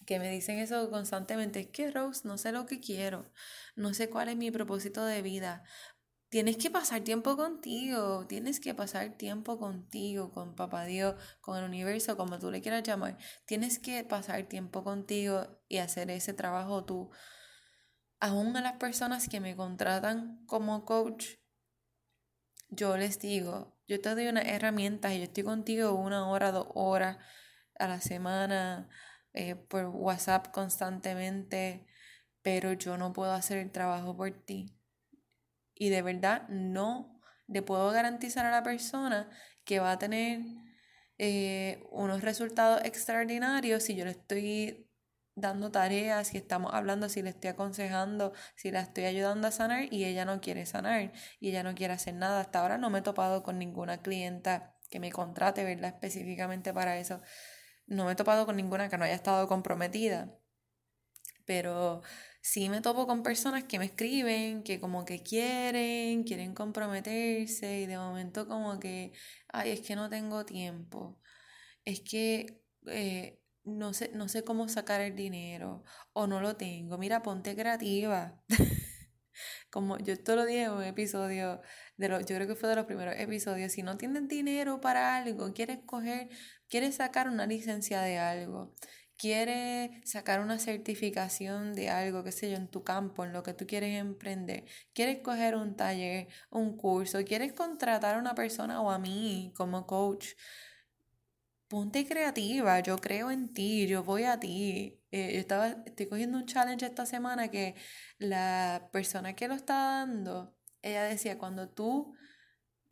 que 0.06 0.18
me 0.18 0.30
dicen 0.30 0.58
eso 0.58 0.90
constantemente, 0.90 1.60
es 1.60 1.68
que 1.68 1.90
Rose, 1.90 2.26
no 2.28 2.36
sé 2.36 2.52
lo 2.52 2.66
que 2.66 2.80
quiero, 2.80 3.30
no 3.76 3.94
sé 3.94 4.10
cuál 4.10 4.28
es 4.28 4.36
mi 4.36 4.50
propósito 4.50 5.04
de 5.04 5.22
vida, 5.22 5.64
Tienes 6.30 6.58
que 6.58 6.70
pasar 6.70 7.00
tiempo 7.02 7.36
contigo, 7.36 8.24
tienes 8.28 8.60
que 8.60 8.72
pasar 8.72 9.16
tiempo 9.16 9.58
contigo, 9.58 10.30
con 10.30 10.54
Papá 10.54 10.84
Dios, 10.84 11.16
con 11.40 11.58
el 11.58 11.64
universo, 11.64 12.16
como 12.16 12.38
tú 12.38 12.52
le 12.52 12.62
quieras 12.62 12.84
llamar. 12.84 13.18
Tienes 13.46 13.80
que 13.80 14.04
pasar 14.04 14.44
tiempo 14.44 14.84
contigo 14.84 15.60
y 15.66 15.78
hacer 15.78 16.08
ese 16.08 16.32
trabajo 16.32 16.84
tú. 16.84 17.10
Aún 18.20 18.56
a 18.56 18.60
las 18.60 18.74
personas 18.74 19.28
que 19.28 19.40
me 19.40 19.56
contratan 19.56 20.44
como 20.46 20.84
coach, 20.84 21.26
yo 22.68 22.96
les 22.96 23.18
digo, 23.18 23.76
yo 23.88 24.00
te 24.00 24.14
doy 24.14 24.28
una 24.28 24.42
herramienta 24.42 25.12
y 25.12 25.18
yo 25.18 25.24
estoy 25.24 25.42
contigo 25.42 25.94
una 25.94 26.28
hora, 26.28 26.52
dos 26.52 26.68
horas 26.74 27.18
a 27.76 27.88
la 27.88 28.00
semana, 28.00 28.88
eh, 29.32 29.56
por 29.56 29.86
WhatsApp 29.86 30.52
constantemente, 30.52 31.88
pero 32.40 32.72
yo 32.74 32.96
no 32.96 33.12
puedo 33.12 33.32
hacer 33.32 33.58
el 33.58 33.72
trabajo 33.72 34.16
por 34.16 34.30
ti 34.30 34.79
y 35.80 35.88
de 35.88 36.02
verdad 36.02 36.46
no 36.50 37.18
le 37.46 37.62
puedo 37.62 37.90
garantizar 37.90 38.44
a 38.44 38.50
la 38.50 38.62
persona 38.62 39.30
que 39.64 39.80
va 39.80 39.92
a 39.92 39.98
tener 39.98 40.42
eh, 41.16 41.82
unos 41.90 42.20
resultados 42.20 42.82
extraordinarios 42.84 43.82
si 43.84 43.96
yo 43.96 44.04
le 44.04 44.10
estoy 44.10 44.90
dando 45.34 45.70
tareas, 45.70 46.28
si 46.28 46.36
estamos 46.36 46.74
hablando, 46.74 47.08
si 47.08 47.22
le 47.22 47.30
estoy 47.30 47.48
aconsejando, 47.48 48.34
si 48.56 48.70
la 48.70 48.82
estoy 48.82 49.06
ayudando 49.06 49.48
a 49.48 49.52
sanar 49.52 49.90
y 49.90 50.04
ella 50.04 50.26
no 50.26 50.42
quiere 50.42 50.66
sanar 50.66 51.12
y 51.40 51.48
ella 51.48 51.62
no 51.62 51.74
quiere 51.74 51.94
hacer 51.94 52.12
nada. 52.12 52.40
Hasta 52.40 52.60
ahora 52.60 52.76
no 52.76 52.90
me 52.90 52.98
he 52.98 53.02
topado 53.02 53.42
con 53.42 53.58
ninguna 53.58 54.02
clienta 54.02 54.76
que 54.90 55.00
me 55.00 55.10
contrate, 55.10 55.64
¿verdad? 55.64 55.94
Específicamente 55.94 56.74
para 56.74 56.98
eso. 56.98 57.22
No 57.86 58.04
me 58.04 58.12
he 58.12 58.16
topado 58.16 58.44
con 58.44 58.56
ninguna 58.56 58.90
que 58.90 58.98
no 58.98 59.04
haya 59.04 59.14
estado 59.14 59.48
comprometida. 59.48 60.38
Pero 61.46 62.02
sí 62.40 62.68
me 62.68 62.80
topo 62.80 63.06
con 63.06 63.22
personas 63.22 63.64
que 63.64 63.78
me 63.78 63.86
escriben, 63.86 64.62
que 64.62 64.80
como 64.80 65.04
que 65.04 65.22
quieren, 65.22 66.24
quieren 66.24 66.54
comprometerse 66.54 67.80
y 67.80 67.86
de 67.86 67.98
momento 67.98 68.48
como 68.48 68.78
que, 68.80 69.12
ay, 69.48 69.70
es 69.72 69.80
que 69.80 69.96
no 69.96 70.08
tengo 70.10 70.44
tiempo, 70.44 71.20
es 71.84 72.00
que 72.00 72.62
eh, 72.86 73.40
no, 73.64 73.94
sé, 73.94 74.10
no 74.14 74.28
sé 74.28 74.44
cómo 74.44 74.68
sacar 74.68 75.00
el 75.00 75.16
dinero 75.16 75.84
o 76.12 76.26
no 76.26 76.40
lo 76.40 76.56
tengo, 76.56 76.98
mira, 76.98 77.22
ponte 77.22 77.54
creativa. 77.56 78.42
como 79.70 79.98
yo 79.98 80.12
esto 80.12 80.36
lo 80.36 80.44
dije 80.44 80.64
en 80.64 80.72
un 80.72 80.82
episodio, 80.82 81.60
de 81.96 82.08
lo, 82.08 82.20
yo 82.20 82.36
creo 82.36 82.46
que 82.46 82.56
fue 82.56 82.68
de 82.68 82.76
los 82.76 82.86
primeros 82.86 83.14
episodios, 83.18 83.72
si 83.72 83.82
no 83.82 83.96
tienes 83.96 84.28
dinero 84.28 84.80
para 84.80 85.16
algo, 85.16 85.52
quieres 85.52 85.78
coger, 85.86 86.28
quieres 86.68 86.96
sacar 86.96 87.28
una 87.28 87.46
licencia 87.46 88.00
de 88.02 88.18
algo, 88.18 88.74
quieres 89.20 89.90
sacar 90.04 90.40
una 90.40 90.58
certificación 90.58 91.74
de 91.74 91.90
algo, 91.90 92.24
qué 92.24 92.32
sé 92.32 92.50
yo, 92.50 92.56
en 92.56 92.68
tu 92.68 92.84
campo, 92.84 93.22
en 93.24 93.34
lo 93.34 93.42
que 93.42 93.52
tú 93.52 93.66
quieres 93.66 93.98
emprender, 94.00 94.64
quieres 94.94 95.18
coger 95.22 95.56
un 95.56 95.76
taller, 95.76 96.28
un 96.50 96.74
curso, 96.76 97.22
quieres 97.24 97.52
contratar 97.52 98.14
a 98.16 98.18
una 98.18 98.34
persona 98.34 98.80
o 98.80 98.90
a 98.90 98.98
mí 98.98 99.52
como 99.54 99.86
coach, 99.86 100.28
ponte 101.68 102.06
creativa, 102.06 102.80
yo 102.80 102.98
creo 102.98 103.30
en 103.30 103.52
ti, 103.52 103.86
yo 103.86 104.02
voy 104.04 104.24
a 104.24 104.40
ti. 104.40 104.98
Eh, 105.10 105.38
estaba, 105.38 105.68
estoy 105.86 106.06
cogiendo 106.06 106.38
un 106.38 106.46
challenge 106.46 106.86
esta 106.86 107.04
semana 107.04 107.48
que 107.48 107.74
la 108.18 108.88
persona 108.92 109.34
que 109.34 109.48
lo 109.48 109.54
está 109.54 109.74
dando, 109.74 110.56
ella 110.82 111.04
decía, 111.04 111.36
cuando 111.38 111.68
tú 111.68 112.14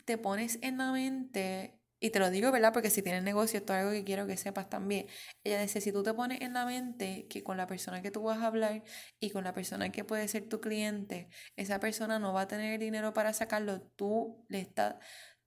te 0.04 0.18
pones 0.18 0.58
en 0.62 0.78
la 0.78 0.92
mente 0.92 1.77
y 2.00 2.10
te 2.10 2.18
lo 2.18 2.30
digo, 2.30 2.52
¿verdad? 2.52 2.72
Porque 2.72 2.90
si 2.90 3.02
tienes 3.02 3.22
negocio, 3.22 3.58
esto 3.58 3.72
es 3.72 3.80
algo 3.80 3.92
que 3.92 4.04
quiero 4.04 4.26
que 4.26 4.36
sepas 4.36 4.68
también. 4.68 5.06
Ella 5.44 5.60
dice, 5.60 5.80
si 5.80 5.92
tú 5.92 6.02
te 6.02 6.14
pones 6.14 6.40
en 6.40 6.52
la 6.52 6.64
mente 6.64 7.26
que 7.28 7.42
con 7.42 7.56
la 7.56 7.66
persona 7.66 8.02
que 8.02 8.10
tú 8.10 8.22
vas 8.22 8.38
a 8.38 8.46
hablar 8.46 8.84
y 9.20 9.30
con 9.30 9.44
la 9.44 9.52
persona 9.52 9.90
que 9.90 10.04
puede 10.04 10.28
ser 10.28 10.48
tu 10.48 10.60
cliente, 10.60 11.28
esa 11.56 11.80
persona 11.80 12.18
no 12.18 12.32
va 12.32 12.42
a 12.42 12.48
tener 12.48 12.78
dinero 12.78 13.12
para 13.14 13.32
sacarlo, 13.32 13.82
tú 13.96 14.44
le 14.48 14.60
estás 14.60 14.96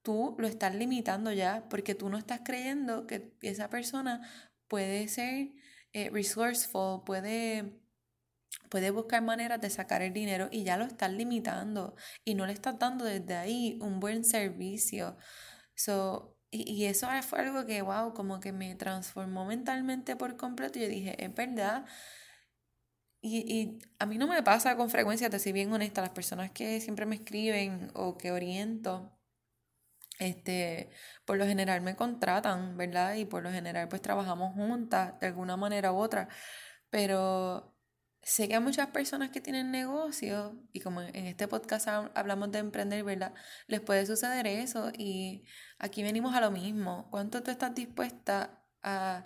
tú 0.02 0.36
lo 0.40 0.48
estás 0.48 0.74
limitando 0.76 1.32
ya 1.32 1.68
porque 1.70 1.96
tú 1.96 2.10
no 2.10 2.18
estás 2.18 2.42
creyendo 2.44 3.06
que 3.08 3.34
esa 3.42 3.70
persona 3.70 4.22
puede 4.68 5.08
ser 5.08 5.52
eh, 5.94 6.10
resourceful, 6.10 7.04
puede, 7.06 7.80
puede 8.70 8.92
buscar 8.92 9.22
maneras 9.22 9.62
de 9.62 9.70
sacar 9.70 10.02
el 10.02 10.14
dinero 10.14 10.48
y 10.52 10.64
ya 10.64 10.78
lo 10.78 10.86
estás 10.86 11.12
limitando 11.12 11.96
y 12.26 12.36
no 12.36 12.46
le 12.46 12.54
estás 12.54 12.80
dando 12.80 13.06
desde 13.06 13.36
ahí 13.36 13.78
un 13.82 14.00
buen 14.00 14.24
servicio. 14.24 15.18
So, 15.76 16.38
y, 16.52 16.86
eso 16.86 17.08
fue 17.24 17.40
algo 17.40 17.66
que, 17.66 17.82
wow, 17.82 18.14
como 18.14 18.40
que 18.42 18.52
me 18.52 18.76
transformó 18.76 19.46
mentalmente 19.46 20.16
por 20.18 20.36
completo. 20.38 20.80
Yo 20.80 20.88
dije, 20.88 21.24
es 21.24 21.34
verdad. 21.34 21.86
Y, 23.22 23.38
y 23.54 23.80
a 24.00 24.06
mí 24.06 24.18
no 24.18 24.28
me 24.28 24.42
pasa 24.44 24.76
con 24.76 24.90
frecuencia, 24.90 25.30
te 25.30 25.40
soy 25.40 25.52
bien 25.54 25.72
honesta, 25.72 26.02
las 26.02 26.10
personas 26.12 26.52
que 26.52 26.82
siempre 26.82 27.06
me 27.06 27.16
escriben 27.16 27.92
o 27.94 28.18
que 28.18 28.32
oriento, 28.32 29.12
este, 30.20 30.90
por 31.26 31.38
lo 31.38 31.46
general 31.46 31.82
me 31.82 31.96
contratan, 31.96 32.78
¿verdad? 32.78 33.16
Y 33.16 33.26
por 33.26 33.44
lo 33.44 33.52
general 33.52 33.88
pues 33.90 34.02
trabajamos 34.02 34.54
juntas 34.54 35.20
de 35.20 35.28
alguna 35.28 35.58
manera 35.58 35.92
u 35.92 35.98
otra. 35.98 36.30
Pero 36.90 37.76
sé 38.24 38.48
que 38.48 38.56
hay 38.56 38.62
muchas 38.62 38.88
personas 38.88 39.32
que 39.32 39.42
tienen 39.42 39.72
negocios 39.72 40.54
y 40.74 40.80
como 40.82 41.02
en 41.02 41.26
este 41.28 41.48
podcast 41.48 41.88
hablamos 41.88 42.52
de 42.52 42.60
emprender, 42.60 43.04
¿verdad? 43.04 43.34
Les 43.68 43.82
puede 43.82 44.06
suceder 44.06 44.48
eso 44.48 44.92
y 44.98 45.44
aquí 45.80 46.04
venimos 46.04 46.36
a 46.36 46.42
lo 46.42 46.52
mismo. 46.52 47.08
¿Cuánto 47.12 47.42
tú 47.44 47.52
estás 47.52 47.74
dispuesta 47.76 48.64
a, 48.84 49.26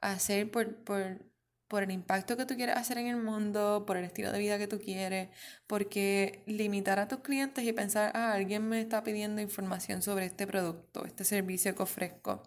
hacer 0.00 0.50
por, 0.50 0.76
por, 0.84 1.24
por, 1.68 1.82
el 1.84 1.90
impacto 1.92 2.36
que 2.36 2.46
tú 2.46 2.56
quieres 2.56 2.76
hacer 2.76 2.98
en 2.98 3.06
el 3.08 3.16
mundo, 3.18 3.84
por 3.86 3.96
el 3.96 4.04
estilo 4.04 4.32
de 4.32 4.38
vida 4.38 4.58
que 4.58 4.66
tú 4.68 4.78
quieres? 4.80 5.28
Porque 5.66 6.42
limitar 6.46 6.98
a 6.98 7.08
tus 7.08 7.20
clientes 7.20 7.64
y 7.64 7.72
pensar, 7.72 8.12
ah, 8.14 8.32
alguien 8.32 8.68
me 8.68 8.80
está 8.80 9.02
pidiendo 9.04 9.40
información 9.42 10.02
sobre 10.02 10.26
este 10.26 10.46
producto, 10.46 11.04
este 11.06 11.24
servicio 11.24 11.74
que 11.76 11.82
ofrezco. 11.82 12.42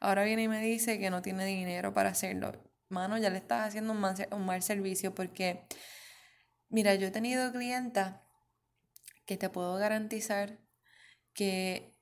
Ahora 0.00 0.24
viene 0.24 0.44
y 0.44 0.48
me 0.48 0.60
dice 0.62 0.98
que 0.98 1.10
no 1.10 1.22
tiene 1.22 1.44
dinero 1.46 1.94
para 1.94 2.10
hacerlo 2.10 2.67
mano, 2.88 3.18
ya 3.18 3.30
le 3.30 3.38
estás 3.38 3.68
haciendo 3.68 3.92
un 3.92 4.46
mal, 4.46 4.62
servicio 4.62 5.14
porque, 5.14 5.66
mira, 6.68 6.94
yo 6.94 7.08
he 7.08 7.10
tenido 7.10 7.52
clientas 7.52 8.20
que 9.26 9.36
te 9.36 9.50
puedo 9.50 9.76
garantizar 9.76 10.58
que 11.34 11.94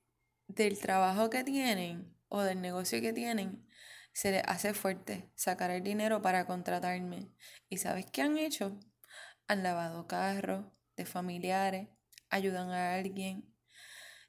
del 0.47 0.79
trabajo 0.79 1.29
que 1.29 1.43
tienen 1.43 2.15
o 2.29 2.41
del 2.41 2.61
negocio 2.61 3.01
que 3.01 3.13
tienen, 3.13 3.67
se 4.13 4.31
les 4.31 4.43
hace 4.47 4.73
fuerte 4.73 5.29
sacar 5.35 5.69
el 5.71 5.83
dinero 5.83 6.21
para 6.21 6.47
contratarme. 6.47 7.29
¿Y 7.69 7.77
sabes 7.77 8.05
qué 8.11 8.23
han 8.23 8.37
hecho? 8.37 8.79
Han 9.47 9.63
lavado 9.63 10.07
carros 10.07 10.65
de 10.95 11.05
familiares, 11.05 11.87
ayudan 12.29 12.71
a 12.71 12.95
alguien, 12.95 13.53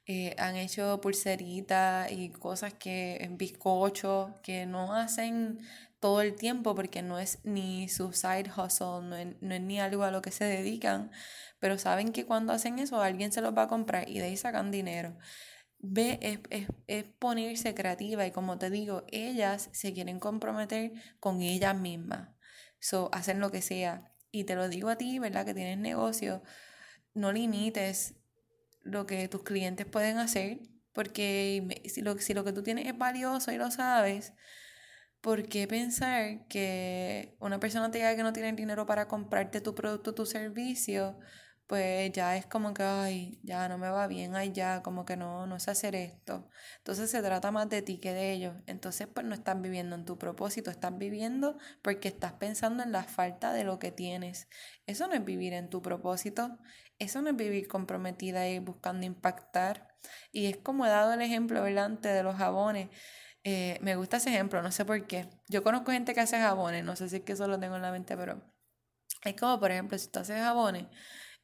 eh, 0.05 0.35
han 0.37 0.55
hecho 0.55 0.99
pulseritas 1.01 2.11
y 2.11 2.29
cosas 2.31 2.73
que 2.73 3.17
en 3.21 3.37
bizcocho 3.37 4.39
que 4.43 4.65
no 4.65 4.93
hacen 4.93 5.59
todo 5.99 6.21
el 6.21 6.35
tiempo 6.35 6.75
porque 6.75 7.01
no 7.01 7.19
es 7.19 7.39
ni 7.43 7.89
su 7.89 8.13
side 8.13 8.51
hustle, 8.55 9.01
no 9.03 9.15
es, 9.15 9.35
no 9.41 9.53
es 9.53 9.61
ni 9.61 9.79
algo 9.79 10.03
a 10.03 10.11
lo 10.11 10.21
que 10.21 10.31
se 10.31 10.45
dedican, 10.45 11.11
pero 11.59 11.77
saben 11.77 12.11
que 12.11 12.25
cuando 12.25 12.53
hacen 12.53 12.79
eso 12.79 13.01
alguien 13.01 13.31
se 13.31 13.41
los 13.41 13.55
va 13.55 13.63
a 13.63 13.67
comprar 13.67 14.09
y 14.09 14.19
de 14.19 14.25
ahí 14.25 14.37
sacan 14.37 14.71
dinero. 14.71 15.17
Ve, 15.79 16.19
es, 16.21 16.39
es, 16.49 16.67
es, 16.87 17.03
ponerse 17.05 17.73
creativa 17.73 18.25
y 18.25 18.31
como 18.31 18.57
te 18.57 18.69
digo, 18.69 19.05
ellas 19.11 19.69
se 19.71 19.93
quieren 19.93 20.19
comprometer 20.19 20.91
con 21.19 21.41
ellas 21.41 21.77
mismas. 21.77 22.29
So, 22.79 23.09
hacen 23.13 23.39
lo 23.39 23.51
que 23.51 23.61
sea. 23.61 24.13
Y 24.31 24.43
te 24.45 24.55
lo 24.55 24.69
digo 24.69 24.89
a 24.89 24.97
ti, 24.97 25.19
¿verdad? 25.19 25.45
Que 25.45 25.53
tienes 25.53 25.77
negocio, 25.77 26.43
no 27.13 27.31
limites 27.31 28.15
lo 28.83 29.05
que 29.05 29.27
tus 29.27 29.43
clientes 29.43 29.85
pueden 29.85 30.17
hacer, 30.17 30.59
porque 30.93 31.81
si 31.85 32.01
lo, 32.01 32.17
si 32.19 32.33
lo 32.33 32.43
que 32.43 32.53
tú 32.53 32.63
tienes 32.63 32.87
es 32.87 32.97
valioso 32.97 33.51
y 33.51 33.57
lo 33.57 33.71
sabes, 33.71 34.33
¿por 35.21 35.47
qué 35.47 35.67
pensar 35.67 36.47
que 36.47 37.35
una 37.39 37.59
persona 37.59 37.91
te 37.91 37.99
diga 37.99 38.15
que 38.15 38.23
no 38.23 38.33
tiene 38.33 38.53
dinero 38.53 38.85
para 38.85 39.07
comprarte 39.07 39.61
tu 39.61 39.75
producto, 39.75 40.13
tu 40.13 40.25
servicio? 40.25 41.17
pues 41.69 42.11
ya 42.13 42.35
es 42.35 42.47
como 42.47 42.73
que, 42.73 42.81
ay, 42.81 43.39
ya 43.43 43.69
no 43.69 43.77
me 43.77 43.91
va 43.91 44.07
bien, 44.07 44.35
ay, 44.35 44.51
ya, 44.51 44.81
como 44.81 45.05
que 45.05 45.15
no, 45.15 45.45
no 45.45 45.59
sé 45.59 45.69
hacer 45.69 45.93
esto. 45.93 46.49
Entonces 46.79 47.11
se 47.11 47.21
trata 47.21 47.51
más 47.51 47.69
de 47.69 47.83
ti 47.83 47.99
que 47.99 48.11
de 48.11 48.31
ellos. 48.33 48.55
Entonces, 48.65 49.07
pues 49.07 49.23
no 49.23 49.35
estás 49.35 49.61
viviendo 49.61 49.95
en 49.95 50.03
tu 50.03 50.17
propósito, 50.17 50.71
estás 50.71 50.97
viviendo 50.97 51.59
porque 51.83 52.07
estás 52.07 52.33
pensando 52.33 52.81
en 52.81 52.91
la 52.91 53.03
falta 53.03 53.53
de 53.53 53.65
lo 53.65 53.77
que 53.77 53.91
tienes. 53.91 54.47
Eso 54.87 55.07
no 55.07 55.13
es 55.13 55.23
vivir 55.23 55.53
en 55.53 55.69
tu 55.69 55.83
propósito, 55.83 56.57
eso 56.97 57.21
no 57.21 57.29
es 57.29 57.35
vivir 57.35 57.67
comprometida 57.67 58.49
y 58.49 58.57
buscando 58.57 59.05
impactar. 59.05 59.89
Y 60.31 60.47
es 60.47 60.57
como 60.57 60.87
he 60.87 60.89
dado 60.89 61.13
el 61.13 61.21
ejemplo, 61.21 61.63
delante 61.63 62.09
de 62.09 62.23
los 62.23 62.35
jabones. 62.35 62.89
Eh, 63.51 63.79
me 63.81 63.95
gusta 63.95 64.17
ese 64.17 64.29
ejemplo, 64.29 64.61
no 64.61 64.71
sé 64.71 64.85
por 64.85 65.07
qué. 65.07 65.27
Yo 65.47 65.63
conozco 65.63 65.91
gente 65.91 66.13
que 66.13 66.19
hace 66.21 66.37
jabones, 66.39 66.83
no 66.83 66.95
sé 66.95 67.09
si 67.09 67.17
es 67.17 67.21
que 67.23 67.33
eso 67.33 67.47
lo 67.47 67.59
tengo 67.59 67.75
en 67.77 67.81
la 67.81 67.91
mente, 67.91 68.15
pero 68.15 68.39
es 69.23 69.35
como, 69.35 69.59
por 69.59 69.71
ejemplo, 69.71 69.97
si 69.97 70.09
tú 70.09 70.19
haces 70.19 70.39
jabones, 70.41 70.87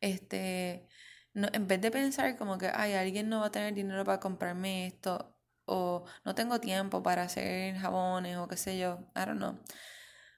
este, 0.02 0.88
no, 1.34 1.48
en 1.54 1.68
vez 1.68 1.82
de 1.82 1.92
pensar 1.92 2.38
como 2.38 2.58
que, 2.60 2.70
ay, 2.74 2.94
alguien 2.94 3.30
no 3.30 3.42
va 3.42 3.48
a 3.48 3.52
tener 3.52 3.74
dinero 3.74 4.06
para 4.06 4.20
comprarme 4.20 4.88
esto, 4.88 5.36
o 5.66 6.06
no 6.26 6.36
tengo 6.36 6.60
tiempo 6.62 7.04
para 7.04 7.24
hacer 7.24 7.76
jabones, 7.78 8.38
o 8.38 8.48
qué 8.48 8.58
sé 8.58 8.78
yo, 8.80 9.00
I 9.16 9.26
don't 9.26 9.38
know. 9.40 9.60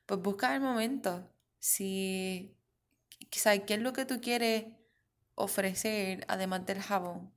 Pues 0.07 0.21
busca 0.21 0.55
el 0.55 0.61
momento. 0.61 1.29
Si, 1.59 2.57
quizá, 3.31 3.57
¿qué 3.59 3.75
es 3.75 3.81
lo 3.81 3.93
que 3.93 4.05
tú 4.05 4.21
quieres 4.21 4.65
ofrecer 5.35 6.25
además 6.29 6.65
del 6.65 6.81
jabón? 6.81 7.33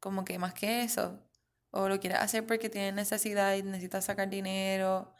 Como 0.00 0.24
que 0.24 0.38
más 0.38 0.54
que 0.54 0.82
eso. 0.82 1.20
O 1.76 1.88
lo 1.88 1.98
quieres 1.98 2.20
hacer 2.20 2.46
porque 2.46 2.70
tienes 2.70 2.94
necesidad 2.94 3.56
y 3.56 3.64
necesitas 3.64 4.04
sacar 4.04 4.30
dinero. 4.30 5.12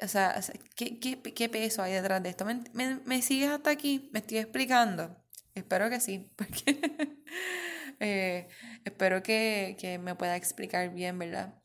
O 0.00 0.06
sea, 0.06 0.40
¿qué, 0.76 1.00
qué, 1.00 1.20
qué 1.20 1.48
peso 1.48 1.82
hay 1.82 1.94
detrás 1.94 2.22
de 2.22 2.28
esto? 2.30 2.44
¿Me, 2.44 2.62
me, 2.72 3.00
me 3.04 3.22
sigues 3.22 3.50
hasta 3.50 3.70
aquí? 3.70 4.08
¿Me 4.12 4.20
estoy 4.20 4.38
explicando? 4.38 5.16
Espero 5.54 5.90
que 5.90 5.98
sí, 5.98 6.30
porque 6.36 6.80
eh, 7.98 8.48
espero 8.84 9.20
que, 9.22 9.76
que 9.80 9.98
me 9.98 10.14
pueda 10.14 10.36
explicar 10.36 10.94
bien, 10.94 11.18
¿verdad? 11.18 11.60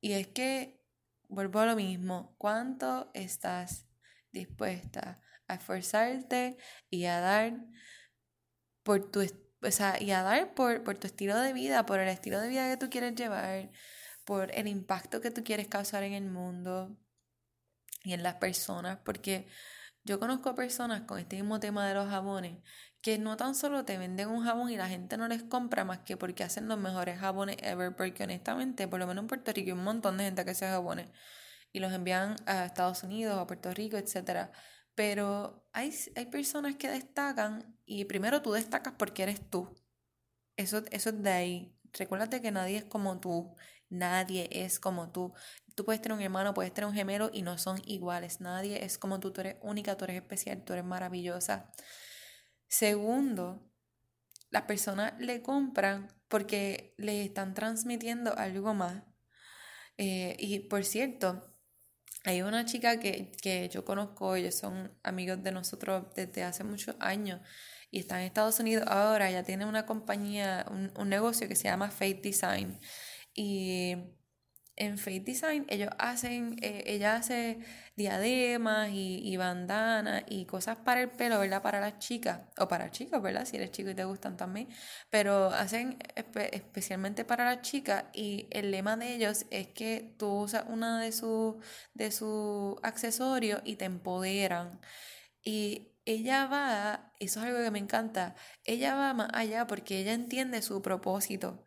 Y 0.00 0.12
es 0.12 0.28
que, 0.28 0.80
vuelvo 1.28 1.58
a 1.58 1.66
lo 1.66 1.74
mismo, 1.74 2.36
¿cuánto 2.38 3.10
estás 3.14 3.88
dispuesta 4.30 5.20
a 5.48 5.54
esforzarte 5.54 6.56
y 6.90 7.06
a 7.06 7.18
dar 7.18 7.66
por 8.84 9.10
tu, 9.10 9.26
o 9.64 9.70
sea, 9.70 10.00
y 10.00 10.10
a 10.12 10.22
dar 10.22 10.54
por, 10.54 10.82
por 10.84 10.96
tu 10.96 11.06
estilo 11.06 11.38
de 11.38 11.52
vida, 11.52 11.86
por 11.86 12.00
el 12.00 12.08
estilo 12.08 12.40
de 12.40 12.48
vida 12.48 12.68
que 12.70 12.76
tú 12.76 12.90
quieres 12.90 13.14
llevar, 13.14 13.70
por 14.24 14.50
el 14.52 14.68
impacto 14.68 15.20
que 15.20 15.30
tú 15.30 15.44
quieres 15.44 15.68
causar 15.68 16.02
en 16.02 16.12
el 16.14 16.24
mundo, 16.24 16.96
y 18.04 18.12
en 18.12 18.22
las 18.22 18.34
personas, 18.34 18.98
porque 19.04 19.48
yo 20.04 20.20
conozco 20.20 20.54
personas 20.54 21.02
con 21.02 21.18
este 21.18 21.36
mismo 21.36 21.58
tema 21.58 21.88
de 21.88 21.94
los 21.94 22.08
jabones 22.08 22.58
que 23.00 23.18
no 23.18 23.36
tan 23.36 23.54
solo 23.54 23.84
te 23.84 23.98
venden 23.98 24.28
un 24.28 24.44
jabón 24.44 24.70
y 24.70 24.76
la 24.76 24.88
gente 24.88 25.16
no 25.16 25.28
les 25.28 25.42
compra 25.42 25.84
más 25.84 26.00
que 26.00 26.16
porque 26.16 26.44
hacen 26.44 26.68
los 26.68 26.78
mejores 26.78 27.18
jabones 27.18 27.56
ever, 27.60 27.94
porque 27.96 28.24
honestamente, 28.24 28.88
por 28.88 28.98
lo 28.98 29.06
menos 29.06 29.22
en 29.22 29.28
Puerto 29.28 29.52
Rico 29.52 29.68
hay 29.68 29.72
un 29.72 29.84
montón 29.84 30.16
de 30.16 30.24
gente 30.24 30.44
que 30.44 30.52
hace 30.52 30.66
jabones 30.66 31.10
y 31.72 31.80
los 31.80 31.92
envían 31.92 32.36
a 32.46 32.64
Estados 32.64 33.02
Unidos, 33.02 33.38
a 33.38 33.46
Puerto 33.46 33.72
Rico, 33.74 33.96
etc. 33.96 34.50
Pero 34.94 35.66
hay, 35.72 35.92
hay 36.16 36.26
personas 36.26 36.76
que 36.76 36.88
destacan 36.88 37.78
y 37.84 38.04
primero 38.04 38.42
tú 38.42 38.52
destacas 38.52 38.94
porque 38.96 39.24
eres 39.24 39.50
tú. 39.50 39.74
Eso, 40.56 40.82
eso 40.90 41.10
es 41.10 41.22
de 41.22 41.30
ahí. 41.30 41.78
Recuérdate 41.92 42.40
que 42.40 42.50
nadie 42.50 42.78
es 42.78 42.84
como 42.84 43.20
tú. 43.20 43.56
Nadie 43.88 44.48
es 44.52 44.80
como 44.80 45.12
tú. 45.12 45.32
Tú 45.74 45.84
puedes 45.84 46.00
tener 46.00 46.16
un 46.16 46.22
hermano, 46.22 46.54
puedes 46.54 46.72
tener 46.72 46.88
un 46.88 46.94
gemelo 46.94 47.30
y 47.32 47.42
no 47.42 47.58
son 47.58 47.80
iguales. 47.86 48.40
Nadie 48.40 48.84
es 48.84 48.98
como 48.98 49.20
tú, 49.20 49.32
tú 49.32 49.40
eres 49.40 49.56
única, 49.62 49.96
tú 49.96 50.04
eres 50.04 50.16
especial, 50.16 50.64
tú 50.64 50.72
eres 50.72 50.84
maravillosa. 50.84 51.72
Segundo, 52.68 53.70
las 54.50 54.62
personas 54.62 55.14
le 55.18 55.42
compran 55.42 56.08
porque 56.28 56.94
le 56.96 57.24
están 57.24 57.54
transmitiendo 57.54 58.36
algo 58.36 58.74
más. 58.74 59.02
Eh, 59.96 60.36
y 60.38 60.60
por 60.60 60.84
cierto, 60.84 61.53
hay 62.24 62.42
una 62.42 62.64
chica 62.64 62.98
que, 62.98 63.32
que, 63.42 63.68
yo 63.68 63.84
conozco, 63.84 64.34
ellos 64.34 64.54
son 64.54 64.92
amigos 65.02 65.42
de 65.42 65.52
nosotros 65.52 66.06
desde 66.16 66.42
hace 66.42 66.64
muchos 66.64 66.96
años 66.98 67.40
y 67.90 68.00
está 68.00 68.18
en 68.20 68.26
Estados 68.26 68.58
Unidos 68.58 68.84
ahora, 68.88 69.28
ella 69.30 69.44
tiene 69.44 69.66
una 69.66 69.86
compañía, 69.86 70.66
un, 70.70 70.90
un 70.96 71.08
negocio 71.08 71.46
que 71.48 71.54
se 71.54 71.64
llama 71.64 71.90
Faith 71.90 72.22
Design. 72.22 72.80
Y 73.34 73.96
en 74.76 74.98
Fate 74.98 75.20
Design 75.20 75.66
ellos 75.68 75.90
hacen, 75.98 76.56
eh, 76.62 76.82
ella 76.86 77.16
hace 77.16 77.58
diademas 77.96 78.90
y, 78.92 79.36
bandanas 79.36 80.24
y 80.28 80.46
cosas 80.46 80.78
para 80.78 81.02
el 81.02 81.10
pelo, 81.10 81.38
¿verdad? 81.38 81.62
Para 81.62 81.80
las 81.80 81.98
chicas, 81.98 82.40
o 82.58 82.66
para 82.68 82.90
chicos, 82.90 83.22
¿verdad? 83.22 83.44
Si 83.44 83.56
eres 83.56 83.70
chico 83.70 83.90
y 83.90 83.94
te 83.94 84.04
gustan 84.04 84.36
también, 84.36 84.68
pero 85.10 85.46
hacen 85.48 85.98
especialmente 86.52 87.24
para 87.24 87.44
las 87.44 87.62
chicas 87.62 88.04
y 88.12 88.46
el 88.50 88.70
lema 88.70 88.96
de 88.96 89.14
ellos 89.14 89.46
es 89.50 89.68
que 89.68 90.14
tú 90.18 90.28
usas 90.42 90.64
una 90.68 91.00
de 91.00 91.12
sus 91.12 91.56
de 91.94 92.10
su 92.10 92.78
accesorios 92.82 93.60
y 93.64 93.76
te 93.76 93.84
empoderan. 93.84 94.80
Y 95.42 95.92
ella 96.06 96.46
va, 96.46 97.12
eso 97.18 97.40
es 97.40 97.46
algo 97.46 97.62
que 97.62 97.70
me 97.70 97.78
encanta, 97.78 98.34
ella 98.64 98.94
va 98.94 99.14
más 99.14 99.30
allá 99.32 99.66
porque 99.66 100.00
ella 100.00 100.12
entiende 100.12 100.62
su 100.62 100.82
propósito. 100.82 101.64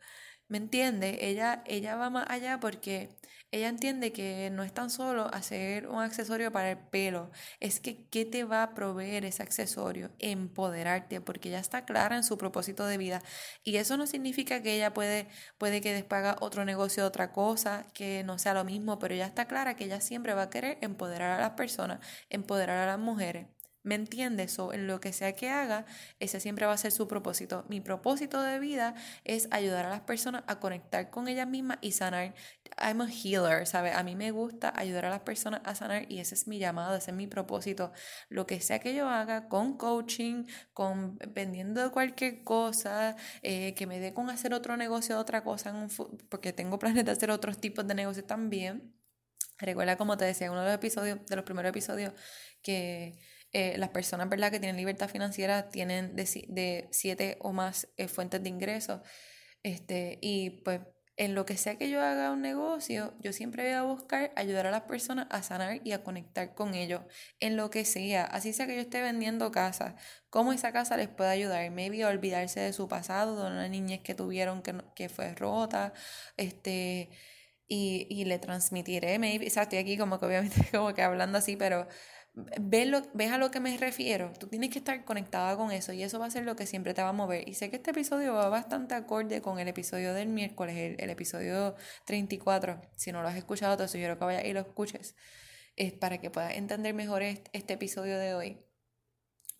¿Me 0.49 0.57
entiende? 0.57 1.17
Ella, 1.29 1.62
ella 1.65 1.95
va 1.97 2.10
más 2.10 2.25
allá 2.29 2.60
porque 2.62 3.10
ella 3.51 3.67
entiende 3.67 4.13
que 4.13 4.49
no 4.51 4.63
es 4.63 4.73
tan 4.73 4.89
solo 4.89 5.27
hacer 5.33 5.88
un 5.88 6.01
accesorio 6.01 6.51
para 6.53 6.71
el 6.71 6.77
pelo, 6.77 7.31
es 7.60 7.79
que 7.81 8.07
qué 8.10 8.23
te 8.25 8.45
va 8.45 8.63
a 8.63 8.73
proveer 8.73 9.25
ese 9.25 9.43
accesorio, 9.43 10.10
empoderarte, 10.19 11.19
porque 11.21 11.49
ella 11.49 11.60
está 11.60 11.83
clara 11.86 12.15
en 12.15 12.23
su 12.23 12.38
propósito 12.38 12.86
de 12.86 12.97
vida. 12.97 13.21
Y 13.63 13.75
eso 13.77 13.97
no 13.97 14.07
significa 14.07 14.62
que 14.62 14.75
ella 14.75 14.93
puede, 14.93 15.27
puede 15.57 15.81
que 15.81 15.93
despaga 15.93 16.38
otro 16.39 16.63
negocio, 16.65 17.05
otra 17.05 17.31
cosa, 17.33 17.86
que 17.93 18.23
no 18.23 18.38
sea 18.39 18.53
lo 18.53 18.63
mismo, 18.63 18.99
pero 18.99 19.15
ella 19.15 19.25
está 19.27 19.47
clara 19.47 19.75
que 19.75 19.86
ella 19.86 19.99
siempre 20.01 20.33
va 20.33 20.43
a 20.43 20.49
querer 20.49 20.77
empoderar 20.81 21.31
a 21.31 21.41
las 21.41 21.51
personas, 21.51 21.99
empoderar 22.29 22.77
a 22.79 22.88
las 22.88 22.99
mujeres. 22.99 23.47
¿Me 23.88 23.95
entiendes? 23.95 24.60
O 24.60 24.73
en 24.73 24.86
lo 24.86 25.00
que 25.00 25.13
sea 25.13 25.34
que 25.34 25.50
haga, 25.50 25.86
ese 26.19 26.41
siempre 26.41 26.65
va 26.65 26.73
a 26.73 26.78
ser 26.78 26.91
su 26.91 27.08
propósito. 27.08 27.63
Mi 27.69 27.80
propósito 27.80 28.41
de 28.41 28.60
vida 28.60 28.95
es 29.23 29.47
ayudar 29.50 29.86
a 29.86 29.89
las 29.89 30.02
personas 30.02 30.43
a 30.47 30.60
conectar 30.60 31.10
con 31.10 31.30
ellas 31.30 31.47
mismas 31.47 31.78
y 31.80 31.93
sanar. 31.93 32.36
I'm 32.78 33.00
a 33.00 33.08
healer, 33.10 33.65
¿sabes? 33.65 33.95
A 33.95 34.04
mí 34.04 34.17
me 34.17 34.32
gusta 34.32 34.73
ayudar 34.76 35.06
a 35.06 35.10
las 35.10 35.21
personas 35.21 35.62
a 35.63 35.73
sanar 35.73 36.12
y 36.12 36.19
ese 36.19 36.36
es 36.36 36.50
mi 36.50 36.60
llamado, 36.60 36.97
ese 36.97 37.12
es 37.12 37.17
mi 37.17 37.28
propósito. 37.28 37.93
Lo 38.28 38.45
que 38.45 38.60
sea 38.60 38.80
que 38.80 38.93
yo 38.93 39.08
haga 39.08 39.47
con 39.47 39.78
coaching, 39.78 40.43
con 40.73 41.17
vendiendo 41.34 41.89
cualquier 41.93 42.43
cosa, 42.43 43.15
eh, 43.41 43.73
que 43.73 43.88
me 43.88 44.02
dé 44.02 44.13
con 44.13 44.30
hacer 44.30 44.54
otro 44.54 44.76
negocio, 44.76 45.17
otra 45.17 45.45
cosa, 45.45 45.73
porque 46.28 46.52
tengo 46.52 46.78
planes 46.80 47.06
de 47.06 47.12
hacer 47.12 47.32
otros 47.32 47.58
tipos 47.62 47.88
de 47.88 47.95
negocios 47.95 48.28
también. 48.28 48.93
Recuerda, 49.60 49.95
como 49.95 50.17
te 50.17 50.26
decía 50.26 50.47
en 50.47 50.54
uno 50.54 50.62
de 50.63 50.67
los 50.67 50.76
episodios, 50.76 51.26
de 51.26 51.36
los 51.38 51.45
primeros 51.45 51.69
episodios, 51.69 52.12
que 52.62 53.17
eh, 53.53 53.77
las 53.77 53.89
personas 53.89 54.29
¿verdad? 54.29 54.51
que 54.51 54.60
tienen 54.60 54.77
libertad 54.77 55.10
financiera 55.10 55.69
tienen 55.69 56.15
de, 56.15 56.23
de 56.49 56.88
siete 56.91 57.38
o 57.41 57.53
más 57.53 57.88
eh, 57.97 58.07
fuentes 58.07 58.43
de 58.43 58.49
ingresos. 58.49 59.01
Este, 59.63 60.19
y 60.21 60.62
pues 60.63 60.81
en 61.17 61.33
lo 61.33 61.45
que 61.45 61.57
sea 61.57 61.77
que 61.77 61.89
yo 61.89 62.01
haga 62.01 62.31
un 62.31 62.41
negocio, 62.41 63.13
yo 63.19 63.33
siempre 63.33 63.63
voy 63.63 63.73
a 63.73 63.81
buscar 63.81 64.31
ayudar 64.36 64.67
a 64.67 64.71
las 64.71 64.83
personas 64.83 65.27
a 65.31 65.41
sanar 65.41 65.81
y 65.83 65.91
a 65.91 66.03
conectar 66.03 66.53
con 66.53 66.75
ellos, 66.75 67.01
en 67.39 67.57
lo 67.57 67.71
que 67.71 67.86
sea, 67.86 68.23
así 68.25 68.53
sea 68.53 68.67
que 68.67 68.75
yo 68.75 68.81
esté 68.81 69.01
vendiendo 69.01 69.51
casas, 69.51 69.95
cómo 70.29 70.53
esa 70.53 70.71
casa 70.71 70.95
les 70.95 71.07
puede 71.10 71.31
ayudar, 71.31 71.71
maybe 71.71 72.03
a 72.03 72.10
olvidarse 72.10 72.60
de 72.60 72.71
su 72.71 72.88
pasado, 72.88 73.36
de 73.43 73.51
una 73.51 73.67
niñez 73.67 74.01
que 74.01 74.13
tuvieron 74.13 74.62
que, 74.62 74.75
que 74.95 75.10
fue 75.10 75.33
rota, 75.33 75.91
este, 76.38 77.10
y, 77.67 78.07
y 78.10 78.25
le 78.25 78.39
transmitiré, 78.39 79.17
maybe, 79.19 79.47
o 79.47 79.49
sea, 79.49 79.63
estoy 79.63 79.79
aquí 79.79 79.97
como 79.97 80.19
que 80.19 80.25
obviamente 80.27 80.55
como 80.71 80.93
que 80.93 81.01
hablando 81.01 81.39
así, 81.39 81.55
pero 81.57 81.88
¿Ves, 82.60 82.88
lo, 82.88 83.02
¿Ves 83.13 83.32
a 83.32 83.38
lo 83.38 83.50
que 83.50 83.60
me 83.60 83.76
refiero? 83.78 84.32
Tú 84.39 84.47
tienes 84.47 84.69
que 84.69 84.80
estar 84.80 85.04
conectada 85.06 85.56
con 85.58 85.71
eso 85.71 85.91
y 85.93 86.04
eso 86.04 86.19
va 86.19 86.28
a 86.28 86.30
ser 86.30 86.43
lo 86.43 86.56
que 86.56 86.67
siempre 86.67 86.93
te 86.93 87.02
va 87.02 87.10
a 87.10 87.13
mover. 87.13 87.47
Y 87.50 87.56
sé 87.56 87.69
que 87.69 87.78
este 87.78 87.91
episodio 87.91 88.34
va 88.34 88.47
bastante 88.50 88.93
acorde 88.95 89.41
con 89.41 89.60
el 89.60 89.67
episodio 89.67 90.13
del 90.13 90.28
miércoles, 90.28 90.95
el, 91.00 91.10
episodio 91.10 91.76
34. 92.06 92.82
Si 92.95 93.12
no 93.12 93.21
lo 93.21 93.28
has 93.28 93.36
escuchado, 93.38 93.76
te 93.78 93.88
sugiero 93.88 94.19
que 94.19 94.26
vayas 94.26 94.45
y 94.45 94.54
lo 94.54 94.60
escuches 94.60 95.15
es 95.78 95.93
para 95.93 96.19
que 96.19 96.30
puedas 96.30 96.56
entender 96.56 96.93
mejor 96.93 97.21
este, 97.21 97.73
episodio 97.73 98.17
de 98.17 98.34
hoy. 98.34 98.65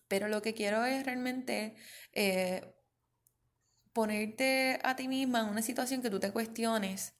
Pero 0.08 0.28
lo 0.28 0.42
que 0.42 0.52
quiero 0.52 0.84
es 0.84 1.06
realmente 1.06 1.76
eh, 2.12 2.74
ponerte 3.92 4.80
a 4.82 4.96
ti 4.96 5.08
misma 5.08 5.40
en 5.40 5.48
una 5.48 5.62
situación 5.62 6.02
que 6.02 6.10
tú 6.10 6.18
te 6.20 6.32
cuestiones 6.32 7.14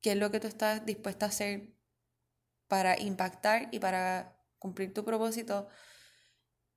qué 0.00 0.12
es 0.12 0.16
lo 0.16 0.30
que 0.30 0.40
tú 0.40 0.48
estás 0.48 0.84
dispuesta 0.84 1.26
a 1.26 1.28
hacer 1.28 1.74
para 2.66 2.98
impactar 3.00 3.68
y 3.72 3.78
para 3.78 4.37
cumplir 4.58 4.92
tu 4.92 5.04
propósito 5.04 5.68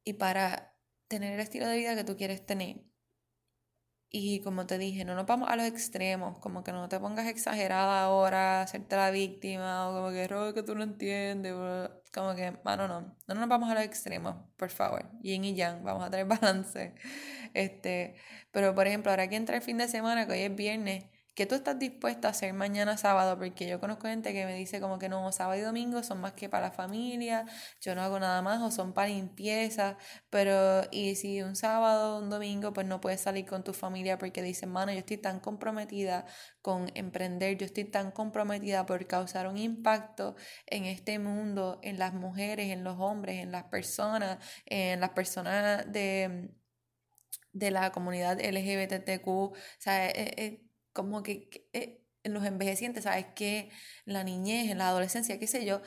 y 0.04 0.14
para 0.14 0.76
tener 1.08 1.34
el 1.34 1.40
estilo 1.40 1.68
de 1.68 1.78
vida 1.78 1.96
que 1.96 2.04
tú 2.04 2.16
quieres 2.18 2.46
tener. 2.46 2.84
Y 4.14 4.42
como 4.42 4.66
te 4.68 4.78
dije, 4.78 5.06
no 5.06 5.16
nos 5.16 5.26
vamos 5.26 5.50
a 5.50 5.56
los 5.56 5.66
extremos, 5.66 6.38
como 6.40 6.64
que 6.66 6.74
no 6.74 6.90
te 6.90 7.00
pongas 7.00 7.28
exagerada 7.28 8.04
ahora, 8.04 8.62
hacerte 8.62 8.98
la 8.98 9.10
víctima, 9.10 9.90
o 9.90 9.94
como 9.94 10.12
que 10.12 10.28
robo 10.28 10.54
que 10.54 10.64
tú 10.64 10.76
no 10.76 10.84
entiendes, 10.84 11.54
como 12.14 12.36
que, 12.36 12.52
bueno, 12.66 12.90
no, 12.90 13.18
no 13.28 13.36
nos 13.36 13.48
vamos 13.48 13.72
a 13.72 13.76
los 13.76 13.84
extremos, 13.84 14.36
por 14.58 14.70
favor, 14.70 15.10
yin 15.22 15.46
y 15.46 15.56
yang, 15.56 15.82
vamos 15.86 16.04
a 16.06 16.10
tener 16.12 16.26
balance. 16.26 16.94
Este, 17.54 18.16
pero 18.52 18.74
por 18.74 18.88
ejemplo, 18.88 19.12
ahora 19.12 19.28
que 19.28 19.36
entra 19.36 19.58
el 19.58 19.62
fin 19.62 19.78
de 19.78 19.90
semana, 19.90 20.26
que 20.26 20.34
hoy 20.34 20.40
es 20.40 20.56
viernes, 20.56 21.06
¿Qué 21.34 21.46
tú 21.46 21.56
estás 21.56 21.80
dispuesta 21.80 22.28
a 22.28 22.32
hacer 22.32 22.54
mañana 22.54 22.98
sábado? 22.98 23.38
Porque 23.38 23.68
yo 23.68 23.80
conozco 23.80 24.08
gente 24.08 24.34
que 24.34 24.46
me 24.46 24.54
dice 24.56 24.82
como 24.82 25.00
que 25.00 25.08
no, 25.08 25.32
sábado 25.32 25.58
y 25.60 25.64
domingo 25.64 26.04
son 26.04 26.20
más 26.20 26.34
que 26.34 26.50
para 26.50 26.68
la 26.68 26.72
familia, 26.74 27.46
yo 27.80 27.96
no 27.96 28.02
hago 28.02 28.20
nada 28.20 28.42
más 28.42 28.62
o 28.62 28.70
son 28.70 28.94
para 28.94 29.08
limpieza, 29.08 29.98
pero 30.30 30.84
y 30.92 31.16
si 31.16 31.42
un 31.42 31.56
sábado 31.56 32.18
o 32.18 32.20
un 32.20 32.30
domingo 32.30 32.74
pues 32.74 32.86
no 32.86 33.00
puedes 33.00 33.22
salir 33.22 33.46
con 33.46 33.64
tu 33.64 33.74
familia 33.74 34.18
porque 34.18 34.42
dicen, 34.42 34.70
mano, 34.72 34.92
yo 34.92 35.00
estoy 35.00 35.18
tan 35.18 35.40
comprometida 35.40 36.26
con 36.62 36.92
emprender, 36.96 37.58
yo 37.58 37.66
estoy 37.66 37.86
tan 37.86 38.12
comprometida 38.12 38.86
por 38.86 39.08
causar 39.08 39.48
un 39.48 39.58
impacto 39.58 40.36
en 40.68 40.86
este 40.86 41.18
mundo, 41.20 41.80
en 41.82 41.98
las 41.98 42.14
mujeres, 42.14 42.70
en 42.72 42.84
los 42.84 42.98
hombres, 43.00 43.38
en 43.38 43.52
las 43.52 43.66
personas, 43.66 44.38
en 44.66 45.00
las 45.00 45.12
personas 45.12 45.92
de, 45.92 46.52
de 47.54 47.72
la 47.72 47.92
comunidad 47.92 48.40
LGBTQ, 48.40 49.28
o 49.28 49.54
sea, 49.80 50.08
eh, 50.10 50.34
eh, 50.38 50.71
como 50.94 51.24
que, 51.24 51.70
eh, 51.74 52.02
en 52.24 52.34
los 52.34 52.46
envejecientes, 52.46 53.04
¿sabes? 53.06 53.28
Que 53.36 53.70
la 54.06 54.24
niñez, 54.24 54.70
en 54.70 54.78
la 54.78 54.90
adolescencia, 54.90 55.40
qué 55.40 55.48
sé 55.48 55.66
yo, 55.66 55.82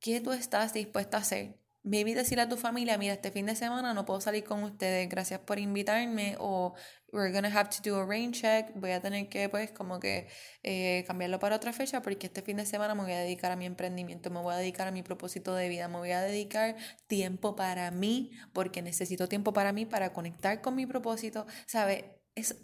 ¿qué 0.00 0.20
tú 0.20 0.32
estás 0.32 0.72
dispuesta 0.72 1.18
a 1.18 1.20
hacer? 1.20 1.58
Maybe 1.82 2.14
decirle 2.14 2.42
a 2.42 2.48
tu 2.48 2.56
familia, 2.56 2.96
mira, 2.96 3.12
este 3.12 3.30
fin 3.30 3.44
de 3.44 3.54
semana 3.56 3.92
no 3.92 4.06
puedo 4.06 4.18
salir 4.20 4.44
con 4.44 4.62
ustedes, 4.62 5.06
gracias 5.08 5.40
por 5.40 5.58
invitarme, 5.58 6.36
o 6.38 6.74
we're 7.12 7.30
gonna 7.30 7.48
have 7.48 7.68
to 7.68 7.82
do 7.82 7.96
a 8.00 8.06
rain 8.06 8.32
check, 8.32 8.72
voy 8.74 8.92
a 8.92 9.00
tener 9.02 9.28
que, 9.28 9.50
pues, 9.50 9.70
como 9.72 10.00
que 10.00 10.28
eh, 10.62 11.04
cambiarlo 11.06 11.38
para 11.38 11.56
otra 11.56 11.74
fecha, 11.74 12.00
porque 12.00 12.26
este 12.28 12.40
fin 12.40 12.56
de 12.56 12.64
semana 12.64 12.94
me 12.94 13.02
voy 13.02 13.12
a 13.12 13.18
dedicar 13.20 13.52
a 13.52 13.56
mi 13.56 13.66
emprendimiento, 13.66 14.30
me 14.30 14.40
voy 14.40 14.54
a 14.54 14.56
dedicar 14.56 14.88
a 14.88 14.92
mi 14.92 15.02
propósito 15.02 15.54
de 15.54 15.68
vida, 15.68 15.86
me 15.88 15.98
voy 15.98 16.12
a 16.12 16.22
dedicar 16.22 16.76
tiempo 17.06 17.54
para 17.54 17.90
mí, 17.90 18.30
porque 18.54 18.80
necesito 18.80 19.28
tiempo 19.28 19.52
para 19.52 19.72
mí, 19.72 19.84
para 19.84 20.12
conectar 20.14 20.62
con 20.62 20.74
mi 20.76 20.86
propósito, 20.86 21.46
¿sabes? 21.66 22.04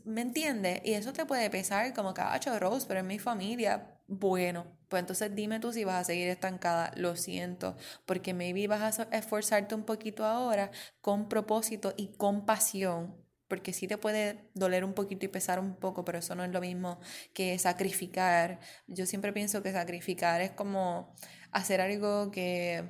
¿Me 0.04 0.22
entiendes? 0.22 0.80
Y 0.84 0.94
eso 0.94 1.12
te 1.12 1.24
puede 1.26 1.48
pesar 1.48 1.94
como 1.94 2.12
cacho, 2.12 2.58
Rose, 2.58 2.86
pero 2.88 3.00
en 3.00 3.06
mi 3.06 3.18
familia, 3.20 3.98
bueno, 4.08 4.66
pues 4.88 5.00
entonces 5.00 5.32
dime 5.34 5.60
tú 5.60 5.72
si 5.72 5.84
vas 5.84 6.00
a 6.00 6.04
seguir 6.04 6.28
estancada. 6.28 6.92
Lo 6.96 7.14
siento, 7.16 7.76
porque 8.04 8.34
maybe 8.34 8.66
vas 8.66 8.98
a 8.98 9.04
esforzarte 9.16 9.74
un 9.76 9.84
poquito 9.84 10.24
ahora 10.24 10.72
con 11.00 11.28
propósito 11.28 11.94
y 11.96 12.08
con 12.16 12.44
pasión. 12.46 13.16
Porque 13.46 13.72
sí 13.72 13.86
te 13.88 13.98
puede 13.98 14.50
doler 14.54 14.84
un 14.84 14.94
poquito 14.94 15.24
y 15.26 15.28
pesar 15.28 15.58
un 15.60 15.76
poco, 15.76 16.04
pero 16.04 16.18
eso 16.18 16.34
no 16.34 16.44
es 16.44 16.50
lo 16.50 16.60
mismo 16.60 17.00
que 17.34 17.58
sacrificar. 17.58 18.60
Yo 18.88 19.06
siempre 19.06 19.32
pienso 19.32 19.62
que 19.62 19.72
sacrificar 19.72 20.40
es 20.40 20.50
como 20.52 21.14
hacer 21.52 21.80
algo 21.80 22.30
que, 22.30 22.84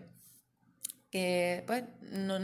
que 1.11 1.65
pues, 1.67 1.85
no 2.03 2.39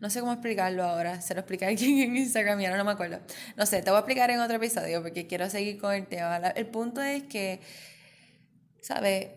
no 0.00 0.10
sé 0.10 0.20
cómo 0.20 0.32
explicarlo 0.32 0.84
ahora. 0.84 1.20
Se 1.20 1.34
lo 1.34 1.40
expliqué 1.40 1.66
aquí 1.66 2.02
en 2.02 2.16
Instagram 2.16 2.60
y 2.60 2.66
ahora 2.66 2.78
no 2.78 2.84
me 2.84 2.92
acuerdo. 2.92 3.20
No 3.56 3.66
sé, 3.66 3.82
te 3.82 3.90
voy 3.90 3.98
a 3.98 4.00
explicar 4.00 4.30
en 4.30 4.40
otro 4.40 4.56
episodio 4.56 5.02
porque 5.02 5.26
quiero 5.26 5.48
seguir 5.50 5.78
con 5.78 5.94
el 5.94 6.06
tema. 6.06 6.38
El 6.38 6.66
punto 6.66 7.02
es 7.02 7.24
que, 7.24 7.60
¿sabes? 8.80 9.28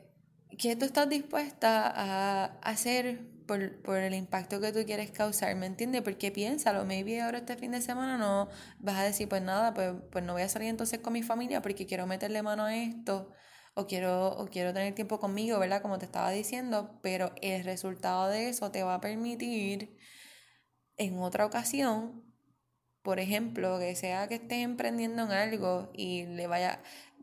¿Qué 0.57 0.75
tú 0.75 0.85
estás 0.85 1.09
dispuesta 1.09 1.87
a 1.87 2.45
hacer 2.61 3.19
por, 3.45 3.81
por, 3.81 3.97
el 3.97 4.13
impacto 4.13 4.61
que 4.61 4.71
tú 4.71 4.85
quieres 4.85 5.11
causar, 5.11 5.53
¿me 5.55 5.65
entiendes? 5.65 6.01
Porque 6.01 6.31
piénsalo, 6.31 6.85
maybe 6.85 7.21
ahora 7.21 7.39
este 7.39 7.57
fin 7.57 7.71
de 7.71 7.81
semana 7.81 8.17
no 8.17 8.49
vas 8.79 8.97
a 8.97 9.03
decir, 9.03 9.27
pues 9.27 9.41
nada, 9.41 9.73
pues, 9.73 9.93
pues 10.11 10.23
no 10.23 10.33
voy 10.33 10.43
a 10.43 10.49
salir 10.49 10.69
entonces 10.69 10.99
con 10.99 11.13
mi 11.13 11.23
familia 11.23 11.61
porque 11.61 11.85
quiero 11.85 12.07
meterle 12.07 12.41
mano 12.43 12.63
a 12.65 12.75
esto 12.75 13.31
o 13.73 13.87
quiero, 13.87 14.29
o 14.37 14.47
quiero 14.47 14.73
tener 14.73 14.93
tiempo 14.95 15.19
conmigo, 15.19 15.59
¿verdad? 15.59 15.81
Como 15.81 15.97
te 15.99 16.05
estaba 16.05 16.31
diciendo, 16.31 16.99
pero 17.01 17.33
el 17.41 17.63
resultado 17.63 18.29
de 18.29 18.49
eso 18.49 18.71
te 18.71 18.83
va 18.83 18.95
a 18.95 19.01
permitir 19.01 19.97
en 20.97 21.19
otra 21.19 21.45
ocasión, 21.45 22.23
por 23.01 23.19
ejemplo, 23.19 23.79
que 23.79 23.95
sea 23.95 24.27
que 24.27 24.35
estés 24.35 24.59
emprendiendo 24.63 25.23
en 25.23 25.31
algo 25.31 25.91
y 25.93 26.25
le 26.25 26.47
vaya, 26.47 26.81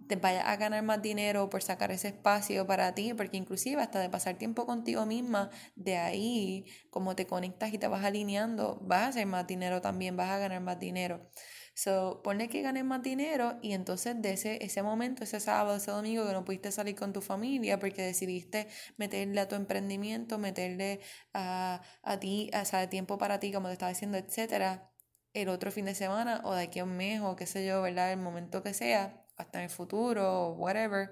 te 0.08 0.16
vaya 0.16 0.50
a 0.50 0.56
ganar 0.56 0.82
más 0.82 1.02
dinero 1.02 1.50
por 1.50 1.62
sacar 1.62 1.90
ese 1.92 2.08
espacio 2.08 2.66
para 2.66 2.94
ti, 2.94 3.14
porque 3.14 3.36
inclusive 3.38 3.80
hasta 3.82 4.00
de 4.00 4.10
pasar 4.10 4.36
tiempo 4.38 4.66
contigo 4.66 5.06
misma, 5.06 5.50
de 5.76 5.96
ahí, 5.98 6.66
como 6.90 7.16
te 7.16 7.26
conectas 7.26 7.72
y 7.72 7.78
te 7.78 7.88
vas 7.88 8.04
alineando, 8.04 8.78
vas 8.82 9.02
a 9.02 9.08
hacer 9.08 9.26
más 9.26 9.46
dinero 9.46 9.80
también, 9.80 10.16
vas 10.16 10.30
a 10.30 10.38
ganar 10.38 10.60
más 10.60 10.78
dinero. 10.80 11.30
So, 11.74 12.20
ponle 12.22 12.48
que 12.48 12.60
ganes 12.62 12.84
más 12.84 13.02
dinero 13.02 13.58
y 13.62 13.72
entonces 13.72 14.20
de 14.20 14.32
ese, 14.32 14.62
ese 14.64 14.82
momento, 14.82 15.24
ese 15.24 15.40
sábado, 15.40 15.76
ese 15.76 15.90
domingo 15.90 16.26
que 16.26 16.32
no 16.32 16.44
pudiste 16.44 16.70
salir 16.72 16.94
con 16.94 17.12
tu 17.12 17.22
familia 17.22 17.78
porque 17.78 18.02
decidiste 18.02 18.68
meterle 18.98 19.40
a 19.40 19.48
tu 19.48 19.54
emprendimiento, 19.54 20.38
meterle 20.38 21.00
a, 21.32 21.80
a 22.02 22.20
ti, 22.20 22.50
o 22.54 22.64
sea, 22.66 22.90
tiempo 22.90 23.16
para 23.18 23.40
ti, 23.40 23.50
como 23.52 23.68
te 23.68 23.72
estaba 23.74 23.90
diciendo, 23.90 24.18
etcétera, 24.18 24.90
el 25.32 25.48
otro 25.48 25.70
fin 25.72 25.86
de 25.86 25.94
semana 25.94 26.42
o 26.44 26.54
de 26.54 26.64
aquí 26.64 26.80
a 26.80 26.84
un 26.84 26.96
mes 26.96 27.20
o 27.22 27.34
qué 27.36 27.46
sé 27.46 27.64
yo, 27.66 27.80
¿verdad? 27.82 28.12
El 28.12 28.18
momento 28.20 28.62
que 28.62 28.74
sea, 28.74 29.24
hasta 29.36 29.58
en 29.58 29.64
el 29.64 29.70
futuro 29.70 30.48
o 30.48 30.52
whatever, 30.56 31.10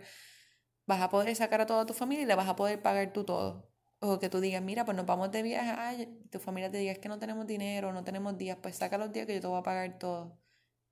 vas 0.86 1.00
a 1.02 1.08
poder 1.10 1.34
sacar 1.36 1.60
a 1.62 1.66
toda 1.66 1.86
tu 1.86 1.94
familia 1.94 2.24
y 2.24 2.26
le 2.26 2.34
vas 2.34 2.48
a 2.48 2.56
poder 2.56 2.82
pagar 2.82 3.12
tú 3.12 3.24
todo. 3.24 3.70
O 4.00 4.18
que 4.20 4.28
tú 4.28 4.40
digas, 4.40 4.62
mira, 4.62 4.84
pues 4.84 4.96
nos 4.96 5.06
vamos 5.06 5.30
de 5.32 5.42
viaje, 5.42 5.70
ay, 5.76 6.20
tu 6.30 6.38
familia 6.40 6.70
te 6.70 6.78
diga, 6.78 6.92
es 6.92 6.98
que 7.00 7.08
no 7.08 7.18
tenemos 7.18 7.46
dinero, 7.46 7.92
no 7.92 8.04
tenemos 8.04 8.36
días, 8.38 8.58
pues 8.62 8.76
saca 8.76 8.98
los 8.98 9.12
días 9.12 9.26
que 9.26 9.34
yo 9.34 9.40
te 9.40 9.46
voy 9.48 9.58
a 9.60 9.62
pagar 9.62 9.98
todo. 9.98 10.38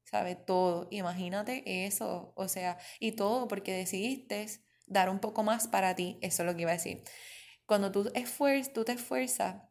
¿Sabes? 0.06 0.44
Todo. 0.46 0.88
Imagínate 0.90 1.86
eso, 1.86 2.32
o 2.36 2.48
sea, 2.48 2.78
y 3.00 3.12
todo 3.12 3.48
porque 3.48 3.72
decidiste 3.72 4.46
dar 4.86 5.10
un 5.10 5.18
poco 5.18 5.42
más 5.42 5.68
para 5.68 5.94
ti, 5.94 6.18
eso 6.22 6.42
es 6.42 6.46
lo 6.46 6.54
que 6.56 6.62
iba 6.62 6.70
a 6.70 6.74
decir. 6.74 7.02
Cuando 7.66 7.92
tú, 7.92 8.10
esfuerzas, 8.14 8.72
tú 8.72 8.84
te 8.84 8.92
esfuerzas, 8.92 9.62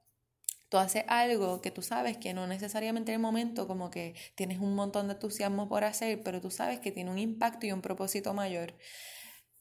tú 0.69 0.77
haces 0.77 1.05
algo 1.07 1.61
que 1.61 1.71
tú 1.71 1.81
sabes 1.81 2.17
que 2.17 2.33
no 2.33 2.47
necesariamente 2.47 3.11
en 3.11 3.15
el 3.15 3.21
momento 3.21 3.67
como 3.67 3.89
que 3.89 4.15
tienes 4.35 4.59
un 4.59 4.75
montón 4.75 5.07
de 5.07 5.13
entusiasmo 5.13 5.69
por 5.69 5.83
hacer, 5.83 6.21
pero 6.23 6.41
tú 6.41 6.51
sabes 6.51 6.79
que 6.79 6.91
tiene 6.91 7.11
un 7.11 7.19
impacto 7.19 7.65
y 7.65 7.71
un 7.71 7.81
propósito 7.81 8.33
mayor. 8.33 8.73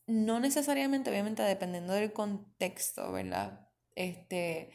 No 0.07 0.41
necesariamente, 0.41 1.11
obviamente, 1.11 1.43
dependiendo 1.43 1.95
del 1.95 2.13
contexto, 2.13 3.13
¿verdad? 3.13 3.69
Este, 3.95 4.71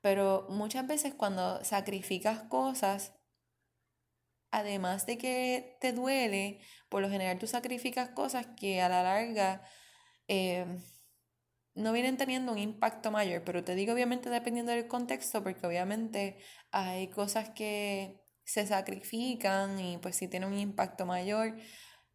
pero 0.00 0.46
muchas 0.50 0.86
veces 0.86 1.14
cuando 1.14 1.64
sacrificas 1.64 2.42
cosas, 2.44 3.14
además 4.50 5.06
de 5.06 5.18
que 5.18 5.76
te 5.80 5.92
duele, 5.92 6.60
por 6.88 7.02
lo 7.02 7.10
general 7.10 7.38
tú 7.38 7.46
sacrificas 7.46 8.10
cosas 8.10 8.46
que 8.58 8.80
a 8.80 8.88
la 8.88 9.02
larga 9.02 9.62
em, 10.28 10.80
no 11.74 11.92
vienen 11.92 12.16
teniendo 12.16 12.52
un 12.52 12.58
impacto 12.58 13.10
mayor, 13.10 13.42
pero 13.44 13.62
te 13.64 13.74
digo 13.74 13.92
obviamente 13.92 14.30
dependiendo 14.30 14.72
del 14.72 14.88
contexto, 14.88 15.42
porque 15.42 15.66
obviamente 15.66 16.38
hay 16.72 17.08
cosas 17.08 17.50
que 17.50 18.22
se 18.44 18.66
sacrifican 18.66 19.78
y 19.80 19.98
pues 19.98 20.16
si 20.16 20.28
tienen 20.28 20.50
un 20.52 20.58
impacto 20.58 21.04
mayor. 21.04 21.56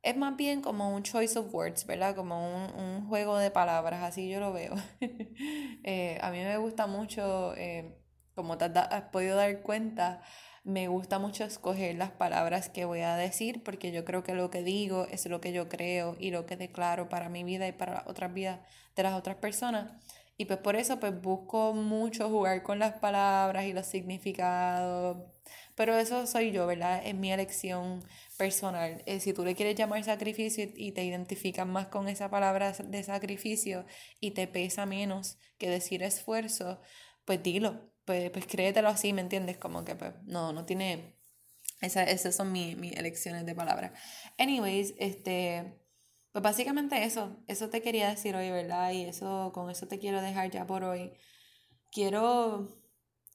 Es 0.02 0.18
más 0.18 0.36
bien 0.36 0.62
como 0.62 0.96
un 0.96 1.04
choice 1.04 1.38
of 1.38 1.54
words, 1.54 1.86
¿verdad? 1.86 2.16
Como 2.16 2.68
un, 2.76 3.08
juego 3.08 3.38
de 3.38 3.52
palabras, 3.52 4.04
así 4.04 4.30
yo 4.30 4.40
lo 4.40 4.54
veo. 4.54 4.74
Eh, 5.84 6.20
a 6.22 6.30
mí 6.30 6.38
me 6.38 6.58
gusta 6.58 6.86
mucho, 6.86 7.56
eh, 7.58 7.98
como 8.36 8.58
te 8.60 8.66
has 8.66 9.04
podido 9.12 9.36
dar 9.36 9.64
cuenta, 9.64 10.22
Me 10.64 10.88
gusta 10.88 11.18
mucho 11.18 11.44
escoger 11.44 11.96
las 11.96 12.12
palabras 12.12 12.70
que 12.70 12.86
voy 12.86 13.02
a 13.02 13.16
decir 13.16 13.64
porque 13.64 13.92
yo 13.92 14.06
creo 14.06 14.24
que 14.24 14.36
lo 14.36 14.52
que 14.52 14.62
digo 14.64 15.08
es 15.10 15.26
lo 15.26 15.42
que 15.42 15.54
yo 15.54 15.68
creo 15.70 16.16
y 16.20 16.30
lo 16.30 16.46
que 16.46 16.56
declaro 16.56 17.10
para 17.10 17.30
mi 17.30 17.44
vida 17.44 17.68
y 17.68 17.72
para 17.72 18.04
otras 18.08 18.32
vidas 18.34 18.60
de 18.96 19.04
las 19.04 19.14
otras 19.16 19.38
personas. 19.38 19.92
Y 20.38 20.46
pues 20.46 20.60
por 20.60 20.76
eso 20.76 21.00
pues 21.00 21.20
busco 21.20 21.74
mucho 21.74 22.30
jugar 22.30 22.62
con 22.64 22.78
las 22.80 22.94
palabras 23.00 23.66
y 23.66 23.74
los 23.74 23.88
significados. 23.88 25.18
Pero 25.76 25.98
eso 25.98 26.28
soy 26.28 26.52
yo, 26.52 26.68
¿verdad? 26.68 27.02
Es 27.06 27.16
mi 27.16 27.32
elección 27.32 28.04
personal. 28.38 29.02
Eh, 29.08 29.20
si 29.20 29.34
tú 29.34 29.44
le 29.46 29.56
quieres 29.56 29.76
llamar 29.76 30.04
sacrificio 30.04 30.68
y 30.76 30.92
te 30.92 31.04
identificas 31.04 31.66
más 31.68 31.88
con 31.88 32.08
esa 32.08 32.30
palabra 32.30 32.72
de 32.74 33.04
sacrificio 33.04 33.86
y 34.20 34.32
te 34.32 34.48
pesa 34.48 34.86
menos 34.86 35.38
que 35.58 35.70
decir 35.70 36.04
esfuerzo, 36.04 36.82
pues 37.26 37.42
dilo. 37.44 37.91
Pues, 38.06 38.30
pues 38.32 38.46
créetelo 38.48 38.90
así, 38.90 39.14
¿me 39.14 39.22
entiendes? 39.22 39.58
Como 39.58 39.86
que 39.86 39.96
pues 39.96 40.14
no, 40.24 40.54
no 40.54 40.66
tiene... 40.66 41.16
Esa, 41.82 42.04
esas 42.04 42.36
son 42.36 42.52
mis, 42.52 42.78
mis 42.78 42.94
elecciones 42.94 43.46
de 43.46 43.56
palabras. 43.56 43.92
Anyways, 44.38 44.94
este... 44.98 45.78
Pues 46.32 46.44
básicamente 46.44 47.04
eso, 47.04 47.44
eso 47.48 47.70
te 47.70 47.82
quería 47.82 48.10
decir 48.10 48.36
hoy, 48.36 48.50
¿verdad? 48.52 48.92
Y 48.92 49.04
eso, 49.04 49.52
con 49.54 49.70
eso 49.70 49.88
te 49.88 50.00
quiero 50.00 50.22
dejar 50.22 50.50
ya 50.50 50.66
por 50.66 50.84
hoy. 50.86 51.12
Quiero, 51.92 52.70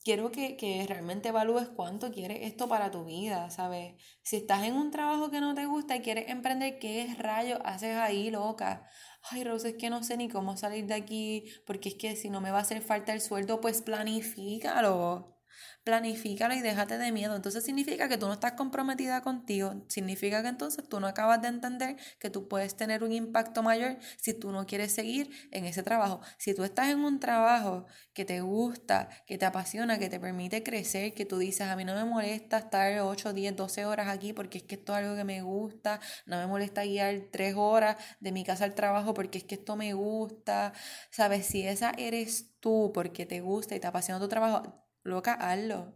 quiero 0.07 0.31
que, 0.31 0.57
que 0.57 0.87
realmente 0.87 1.31
evalúes 1.31 1.67
cuánto 1.69 2.13
quieres 2.13 2.39
esto 2.43 2.69
para 2.69 2.93
tu 2.93 3.05
vida, 3.05 3.51
¿sabes? 3.51 4.01
Si 4.23 4.37
estás 4.37 4.63
en 4.63 4.75
un 4.75 4.93
trabajo 4.93 5.33
que 5.33 5.41
no 5.41 5.53
te 5.53 5.67
gusta 5.67 5.97
y 5.97 6.01
quieres 6.01 6.29
emprender, 6.29 6.79
¿qué 6.79 7.13
rayo 7.19 7.59
haces 7.65 7.97
ahí, 7.97 8.31
loca? 8.31 8.89
Ay, 9.23 9.43
Rosa, 9.43 9.71
es 9.71 9.75
que 9.75 9.91
no 9.91 10.05
sé 10.05 10.17
ni 10.17 10.29
cómo 10.29 10.57
salir 10.57 10.87
de 10.87 10.95
aquí, 10.95 11.47
porque 11.67 11.89
es 11.89 11.97
que 11.97 12.15
si 12.15 12.31
no 12.31 12.41
me 12.41 12.53
va 12.53 12.59
a 12.59 12.61
hacer 12.61 12.83
falta 12.83 13.13
el 13.13 13.21
sueldo, 13.21 13.61
pues 13.61 13.83
planifícalo 13.83 15.36
planifícalo 15.85 16.55
y 16.55 16.61
déjate 16.61 16.99
de 16.99 17.13
miedo. 17.13 17.37
Entonces 17.37 17.65
significa 17.65 18.09
que 18.09 18.19
tú 18.19 18.27
no 18.27 18.35
estás 18.35 18.53
comprometida 18.53 19.23
contigo, 19.23 19.85
significa 19.89 20.43
que 20.43 20.49
entonces 20.49 20.89
tú 20.89 21.01
no 21.01 21.07
acabas 21.07 21.43
de 21.43 21.49
entender 21.49 21.97
que 22.19 22.31
tú 22.31 22.49
puedes 22.49 22.77
tener 22.77 23.05
un 23.05 23.13
impacto 23.13 23.63
mayor 23.63 23.99
si 24.19 24.35
tú 24.35 24.53
no 24.53 24.67
quieres 24.67 24.93
seguir 24.93 25.31
en 25.53 25.65
ese 25.65 25.83
trabajo. 25.83 26.21
Si 26.39 26.55
tú 26.55 26.65
estás 26.65 26.89
en 26.89 27.01
un 27.01 27.21
trabajo 27.21 27.87
que 28.13 28.25
te 28.25 28.41
gusta, 28.41 29.09
que 29.27 29.39
te 29.39 29.45
apasiona, 29.47 29.99
que 29.99 30.09
te 30.09 30.21
permite 30.21 30.63
crecer, 30.63 31.15
que 31.15 31.25
tú 31.27 31.39
dices, 31.39 31.69
a 31.69 31.77
mí 31.77 31.85
no 31.85 31.95
me 31.95 32.05
molesta 32.05 32.59
estar 32.59 32.99
8, 33.01 33.33
10, 33.33 33.57
12 33.57 33.85
horas 33.85 34.09
aquí 34.09 34.33
porque 34.33 34.59
es 34.59 34.65
que 34.65 34.77
esto 34.77 34.93
es 34.93 34.99
algo 34.99 35.17
que 35.17 35.25
me 35.25 35.43
gusta, 35.43 36.01
no 36.27 36.39
me 36.39 36.47
molesta 36.47 36.85
guiar 36.85 37.29
3 37.31 37.55
horas 37.57 37.97
de 38.21 38.33
mi 38.33 38.45
casa 38.45 38.65
al 38.65 38.75
trabajo 38.75 39.15
porque 39.15 39.39
es 39.39 39.45
que 39.45 39.57
esto 39.57 39.77
me 39.77 39.93
gusta, 39.95 40.73
¿sabes? 41.11 41.47
Si 41.47 41.67
esa 41.67 41.93
eres 41.97 42.55
tú 42.61 42.91
porque 42.95 43.27
te 43.27 43.41
gusta 43.41 43.75
y 43.77 43.81
te 43.81 43.87
apasiona 43.87 44.21
tu 44.21 44.29
trabajo, 44.29 44.86
loca, 45.07 45.35
hazlo. 45.35 45.93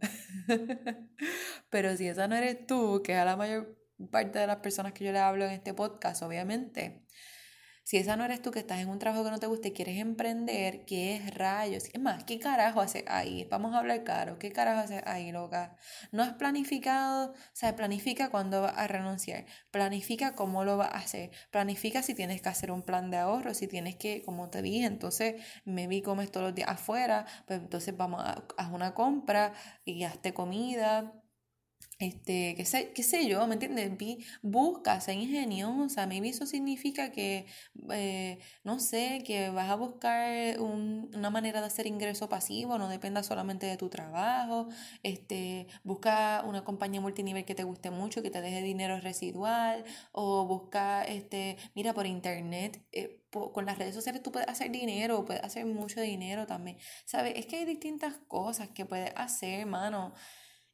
Pero 1.69 1.95
si 1.97 2.07
esa 2.07 2.27
no 2.27 2.35
eres 2.35 2.65
tú, 2.65 3.01
que 3.03 3.13
es 3.13 3.19
a 3.19 3.25
la 3.25 3.35
mayor 3.35 3.77
parte 4.11 4.39
de 4.39 4.47
las 4.47 4.57
personas 4.57 4.93
que 4.93 5.05
yo 5.05 5.11
le 5.11 5.19
hablo 5.19 5.45
en 5.45 5.51
este 5.51 5.73
podcast, 5.73 6.23
obviamente, 6.23 7.05
si 7.83 7.97
esa 7.97 8.15
no 8.15 8.25
eres 8.25 8.41
tú 8.41 8.51
que 8.51 8.59
estás 8.59 8.79
en 8.79 8.89
un 8.89 8.99
trabajo 8.99 9.23
que 9.23 9.31
no 9.31 9.39
te 9.39 9.47
gusta 9.47 9.67
y 9.69 9.71
quieres 9.71 9.97
emprender, 9.99 10.85
¿qué 10.85 11.15
es 11.15 11.33
rayos? 11.33 11.85
Es 11.93 11.99
más, 11.99 12.23
¿qué 12.23 12.39
carajo 12.39 12.81
haces 12.81 13.03
ahí? 13.07 13.47
Vamos 13.49 13.73
a 13.73 13.79
hablar 13.79 14.03
claro, 14.03 14.37
¿qué 14.39 14.51
carajo 14.51 14.81
haces 14.81 15.01
ahí, 15.05 15.31
loca? 15.31 15.75
No 16.11 16.23
has 16.23 16.33
planificado, 16.33 17.31
o 17.31 17.35
sea, 17.53 17.75
planifica 17.75 18.29
cuándo 18.29 18.61
vas 18.61 18.77
a 18.77 18.87
renunciar, 18.87 19.45
planifica 19.71 20.35
cómo 20.35 20.63
lo 20.63 20.77
vas 20.77 20.91
a 20.93 20.97
hacer, 20.97 21.31
planifica 21.49 22.01
si 22.03 22.13
tienes 22.13 22.41
que 22.41 22.49
hacer 22.49 22.71
un 22.71 22.83
plan 22.83 23.11
de 23.11 23.17
ahorro, 23.17 23.53
si 23.53 23.67
tienes 23.67 23.95
que, 23.95 24.21
como 24.23 24.49
te 24.49 24.61
dije, 24.61 24.85
entonces 24.85 25.41
me 25.65 25.87
vi 25.87 26.01
comes 26.01 26.31
todos 26.31 26.47
los 26.47 26.55
días 26.55 26.69
afuera, 26.69 27.25
pues 27.47 27.59
entonces 27.59 27.95
vamos 27.97 28.21
a, 28.23 28.43
hacer 28.57 28.73
una 28.73 28.93
compra 28.93 29.53
y 29.85 30.03
hazte 30.03 30.33
comida, 30.33 31.13
este, 32.01 32.55
qué 32.55 32.65
sé, 32.65 32.91
qué 32.93 33.03
sé 33.03 33.27
yo, 33.27 33.45
¿me 33.47 33.53
entiendes? 33.53 33.91
busca, 34.41 34.99
sé 35.01 35.13
ingeniosa, 35.13 36.07
maybe 36.07 36.29
eso 36.29 36.45
significa 36.45 37.11
que, 37.11 37.45
eh, 37.91 38.39
no 38.63 38.79
sé, 38.79 39.23
que 39.25 39.49
vas 39.49 39.69
a 39.69 39.75
buscar 39.75 40.59
una 40.59 41.29
manera 41.29 41.61
de 41.61 41.67
hacer 41.67 41.87
ingreso 41.87 42.27
pasivo, 42.29 42.77
no 42.77 42.89
dependa 42.89 43.23
solamente 43.23 43.65
de 43.67 43.77
tu 43.77 43.89
trabajo, 43.89 44.67
este, 45.03 45.67
busca 45.83 46.43
una 46.45 46.63
compañía 46.63 47.01
multinivel 47.01 47.45
que 47.45 47.55
te 47.55 47.63
guste 47.63 47.91
mucho, 47.91 48.21
que 48.21 48.31
te 48.31 48.41
deje 48.41 48.61
dinero 48.61 48.99
residual, 48.99 49.83
o 50.11 50.45
busca, 50.45 51.03
este, 51.03 51.57
mira, 51.75 51.93
por 51.93 52.05
internet, 52.07 52.83
eh, 52.91 53.17
con 53.31 53.65
las 53.65 53.77
redes 53.77 53.95
sociales 53.95 54.21
tú 54.21 54.31
puedes 54.31 54.49
hacer 54.49 54.71
dinero, 54.71 55.23
puedes 55.25 55.43
hacer 55.43 55.65
mucho 55.65 56.01
dinero 56.01 56.45
también, 56.47 56.77
¿sabes? 57.05 57.33
Es 57.37 57.45
que 57.45 57.57
hay 57.57 57.65
distintas 57.65 58.15
cosas 58.27 58.69
que 58.69 58.85
puedes 58.85 59.13
hacer, 59.15 59.65
mano. 59.65 60.13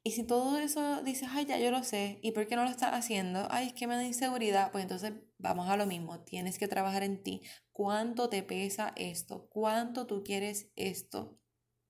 Y 0.08 0.12
si 0.12 0.24
todo 0.24 0.58
eso 0.58 1.04
dices, 1.04 1.28
ay, 1.34 1.48
ya 1.48 1.60
yo 1.60 1.70
lo 1.70 1.84
sé, 1.84 2.20
¿y 2.22 2.32
por 2.32 2.48
qué 2.48 2.56
no 2.56 2.64
lo 2.64 2.70
estás 2.70 2.94
haciendo? 2.94 3.46
Ay, 3.52 3.68
es 3.68 3.74
que 3.74 3.88
me 3.88 3.96
da 3.96 4.06
inseguridad. 4.06 4.72
Pues 4.72 4.84
entonces 4.84 5.12
vamos 5.38 5.70
a 5.70 5.76
lo 5.76 5.86
mismo, 5.86 6.22
tienes 6.22 6.58
que 6.58 6.70
trabajar 6.70 7.04
en 7.04 7.22
ti. 7.22 7.42
¿Cuánto 7.74 8.30
te 8.30 8.42
pesa 8.42 8.94
esto? 8.96 9.50
¿Cuánto 9.50 10.08
tú 10.08 10.24
quieres 10.24 10.72
esto? 10.78 11.38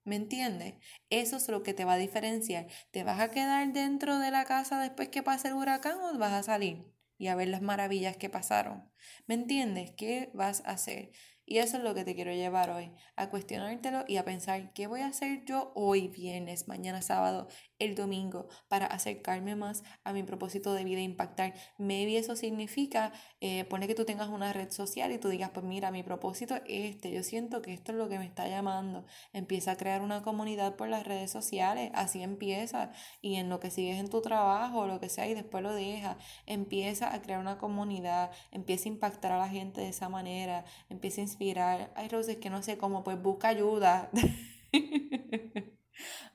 ¿Me 0.04 0.16
entiendes? 0.16 0.84
Eso 1.12 1.38
es 1.38 1.48
lo 1.48 1.62
que 1.62 1.76
te 1.76 1.86
va 1.86 1.94
a 1.94 1.98
diferenciar. 1.98 2.66
¿Te 2.90 3.04
vas 3.04 3.20
a 3.20 3.30
quedar 3.30 3.72
dentro 3.72 4.18
de 4.18 4.32
la 4.32 4.46
casa 4.46 4.82
después 4.82 5.10
que 5.10 5.22
pase 5.22 5.50
el 5.50 5.54
huracán 5.54 6.00
o 6.00 6.18
vas 6.18 6.34
a 6.34 6.42
salir 6.42 6.92
y 7.20 7.28
a 7.28 7.36
ver 7.36 7.50
las 7.50 7.62
maravillas 7.62 8.18
que 8.18 8.32
pasaron? 8.32 8.92
¿Me 9.28 9.36
entiendes? 9.36 9.92
¿Qué 9.96 10.32
vas 10.34 10.64
a 10.66 10.72
hacer? 10.72 11.12
Y 11.50 11.60
eso 11.60 11.78
es 11.78 11.84
lo 11.84 11.96
que 11.96 12.04
te 12.04 12.14
quiero 12.14 12.34
llevar 12.34 12.70
hoy, 12.72 12.92
a 13.16 13.30
cuestionártelo 13.30 14.04
y 14.06 14.18
a 14.18 14.26
pensar 14.26 14.74
qué 14.74 14.86
voy 14.86 15.00
a 15.00 15.08
hacer 15.08 15.46
yo 15.46 15.72
hoy 15.76 16.10
viernes, 16.10 16.68
mañana 16.68 17.02
sábado, 17.02 17.48
el 17.80 17.96
domingo, 17.96 18.48
para 18.68 18.86
acercarme 18.86 19.56
más 19.56 19.84
a 20.04 20.14
mi 20.14 20.24
propósito 20.24 20.74
de 20.74 20.84
vida 20.84 21.00
e 21.00 21.04
impactar. 21.04 21.54
Maybe 21.78 22.18
eso 22.18 22.36
significa, 22.36 23.14
eh, 23.42 23.66
pone 23.66 23.88
que 23.88 23.96
tú 23.96 24.06
tengas 24.06 24.30
una 24.30 24.54
red 24.54 24.72
social 24.72 25.12
y 25.12 25.18
tú 25.18 25.30
digas, 25.30 25.52
pues 25.54 25.66
mira, 25.66 25.92
mi 25.92 26.04
propósito 26.04 26.56
es 26.66 26.96
este, 26.96 27.12
yo 27.12 27.24
siento 27.24 27.62
que 27.62 27.74
esto 27.74 27.92
es 27.92 27.98
lo 27.98 28.10
que 28.10 28.20
me 28.20 28.26
está 28.26 28.48
llamando. 28.48 29.06
Empieza 29.34 29.72
a 29.72 29.78
crear 29.78 30.02
una 30.02 30.22
comunidad 30.24 30.76
por 30.76 30.88
las 30.90 31.06
redes 31.06 31.32
sociales, 31.32 31.92
así 31.94 32.22
empieza. 32.24 32.92
Y 33.22 33.36
en 33.36 33.50
lo 33.50 33.60
que 33.60 33.72
sigues 33.72 34.00
en 34.00 34.10
tu 34.10 34.22
trabajo, 34.22 34.80
o 34.80 34.88
lo 34.88 35.00
que 35.00 35.10
sea, 35.10 35.28
y 35.28 35.34
después 35.34 35.64
lo 35.64 35.74
dejas, 35.74 36.18
empieza 36.46 37.14
a 37.14 37.22
crear 37.22 37.40
una 37.40 37.58
comunidad, 37.58 38.32
empieza 38.52 38.86
a 38.90 38.94
impactar 38.94 39.32
a 39.32 39.38
la 39.38 39.50
gente 39.50 39.82
de 39.82 39.90
esa 39.90 40.10
manera, 40.10 40.66
empieza 40.90 41.22
a 41.22 41.24
inspirar. 41.24 41.92
Ay, 41.96 42.08
Rose, 42.10 42.40
que 42.40 42.50
no 42.50 42.62
sé 42.64 42.78
cómo, 42.78 43.04
pues 43.04 43.22
busca 43.22 43.50
ayuda. 43.50 44.10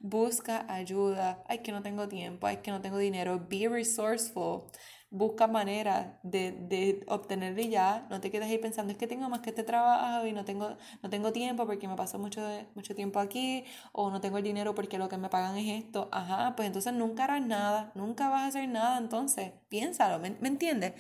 busca 0.00 0.66
ayuda. 0.72 1.42
Ay, 1.48 1.58
que 1.58 1.72
no 1.72 1.82
tengo 1.82 2.08
tiempo, 2.08 2.46
ay, 2.46 2.58
que 2.58 2.70
no 2.70 2.80
tengo 2.80 2.98
dinero. 2.98 3.46
Be 3.48 3.68
resourceful. 3.68 4.64
Busca 5.10 5.46
manera 5.46 6.18
de, 6.22 6.52
de 6.52 7.04
obtenerlo 7.06 7.60
ya. 7.62 8.06
No 8.08 8.20
te 8.20 8.30
quedes 8.30 8.48
ahí 8.48 8.56
pensando, 8.58 8.92
es 8.92 8.98
que 8.98 9.06
tengo 9.06 9.28
más 9.28 9.40
que 9.40 9.50
este 9.50 9.62
trabajo 9.62 10.26
y 10.26 10.32
no 10.32 10.44
tengo, 10.46 10.76
no 11.02 11.10
tengo 11.10 11.32
tiempo 11.32 11.66
porque 11.66 11.86
me 11.86 11.96
pasó 11.96 12.18
mucho, 12.18 12.40
mucho 12.74 12.94
tiempo 12.94 13.20
aquí 13.20 13.64
o 13.92 14.10
no 14.10 14.20
tengo 14.22 14.38
el 14.38 14.44
dinero 14.44 14.74
porque 14.74 14.96
lo 14.98 15.08
que 15.10 15.18
me 15.18 15.28
pagan 15.28 15.56
es 15.58 15.84
esto. 15.84 16.08
Ajá, 16.12 16.54
pues 16.56 16.66
entonces 16.66 16.94
nunca 16.94 17.24
harás 17.24 17.44
nada, 17.46 17.92
nunca 17.94 18.30
vas 18.30 18.42
a 18.42 18.46
hacer 18.46 18.68
nada 18.68 18.96
entonces. 18.98 19.52
Piénsalo, 19.68 20.18
¿me, 20.18 20.30
¿me 20.40 20.48
entiendes? 20.48 20.94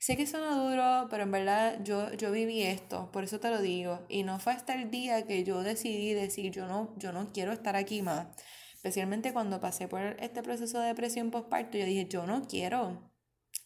Sé 0.00 0.16
que 0.16 0.26
suena 0.26 0.54
duro, 0.54 1.08
pero 1.10 1.24
en 1.24 1.30
verdad 1.30 1.78
yo, 1.84 2.10
yo 2.14 2.32
viví 2.32 2.62
esto, 2.62 3.10
por 3.12 3.22
eso 3.22 3.38
te 3.38 3.50
lo 3.50 3.60
digo. 3.60 4.06
Y 4.08 4.22
no 4.22 4.38
fue 4.40 4.54
hasta 4.54 4.74
el 4.74 4.90
día 4.90 5.26
que 5.26 5.44
yo 5.44 5.62
decidí 5.62 6.14
decir, 6.14 6.50
yo 6.52 6.66
no, 6.66 6.94
yo 6.96 7.12
no 7.12 7.30
quiero 7.34 7.52
estar 7.52 7.76
aquí 7.76 8.00
más. 8.00 8.26
Especialmente 8.74 9.34
cuando 9.34 9.60
pasé 9.60 9.88
por 9.88 10.00
este 10.20 10.42
proceso 10.42 10.80
de 10.80 10.86
depresión 10.86 11.30
postparto, 11.30 11.76
yo 11.76 11.84
dije, 11.84 12.08
yo 12.08 12.26
no 12.26 12.46
quiero. 12.48 13.12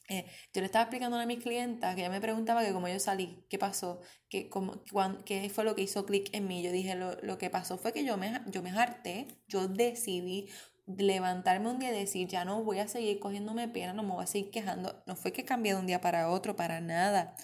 Eh, 0.09 0.27
yo 0.53 0.61
le 0.61 0.67
estaba 0.67 0.83
explicando 0.83 1.17
a 1.17 1.25
mis 1.25 1.39
clientas 1.39 1.95
que 1.95 2.01
ella 2.01 2.11
me 2.11 2.21
preguntaba 2.21 2.65
que 2.65 2.73
cómo 2.73 2.89
yo 2.89 2.99
salí, 2.99 3.47
qué 3.49 3.57
pasó, 3.59 4.01
qué, 4.29 4.49
cómo, 4.49 4.83
qué 5.25 5.49
fue 5.51 5.63
lo 5.65 5.77
que 5.77 5.83
hizo 5.83 6.05
clic 6.05 6.31
en 6.35 6.49
mí. 6.49 6.65
Yo 6.65 6.73
dije, 6.73 6.97
lo, 6.97 7.15
lo, 7.23 7.39
que 7.39 7.49
pasó 7.49 7.79
fue 7.79 7.93
que 7.93 8.05
yo 8.05 8.17
me, 8.17 8.41
yo 8.49 8.61
me 8.61 8.71
harté, 8.71 9.29
yo 9.47 9.69
decidí 9.69 10.49
levantarme 10.87 11.71
un 11.71 11.79
día 11.79 11.91
y 11.91 11.99
decir, 11.99 12.29
ya 12.29 12.45
no 12.45 12.63
voy 12.63 12.79
a 12.79 12.89
seguir 12.89 13.19
cogiéndome 13.19 13.69
pena, 13.69 13.93
no 13.93 14.03
me 14.03 14.13
voy 14.13 14.25
a 14.25 14.27
seguir 14.27 14.51
quejando. 14.51 15.03
No 15.07 15.17
fue 15.17 15.33
que 15.33 15.45
cambié 15.45 15.75
de 15.75 15.81
un 15.81 15.87
día 15.87 16.01
para 16.01 16.29
otro, 16.31 16.57
para 16.57 16.81
nada. 16.81 17.35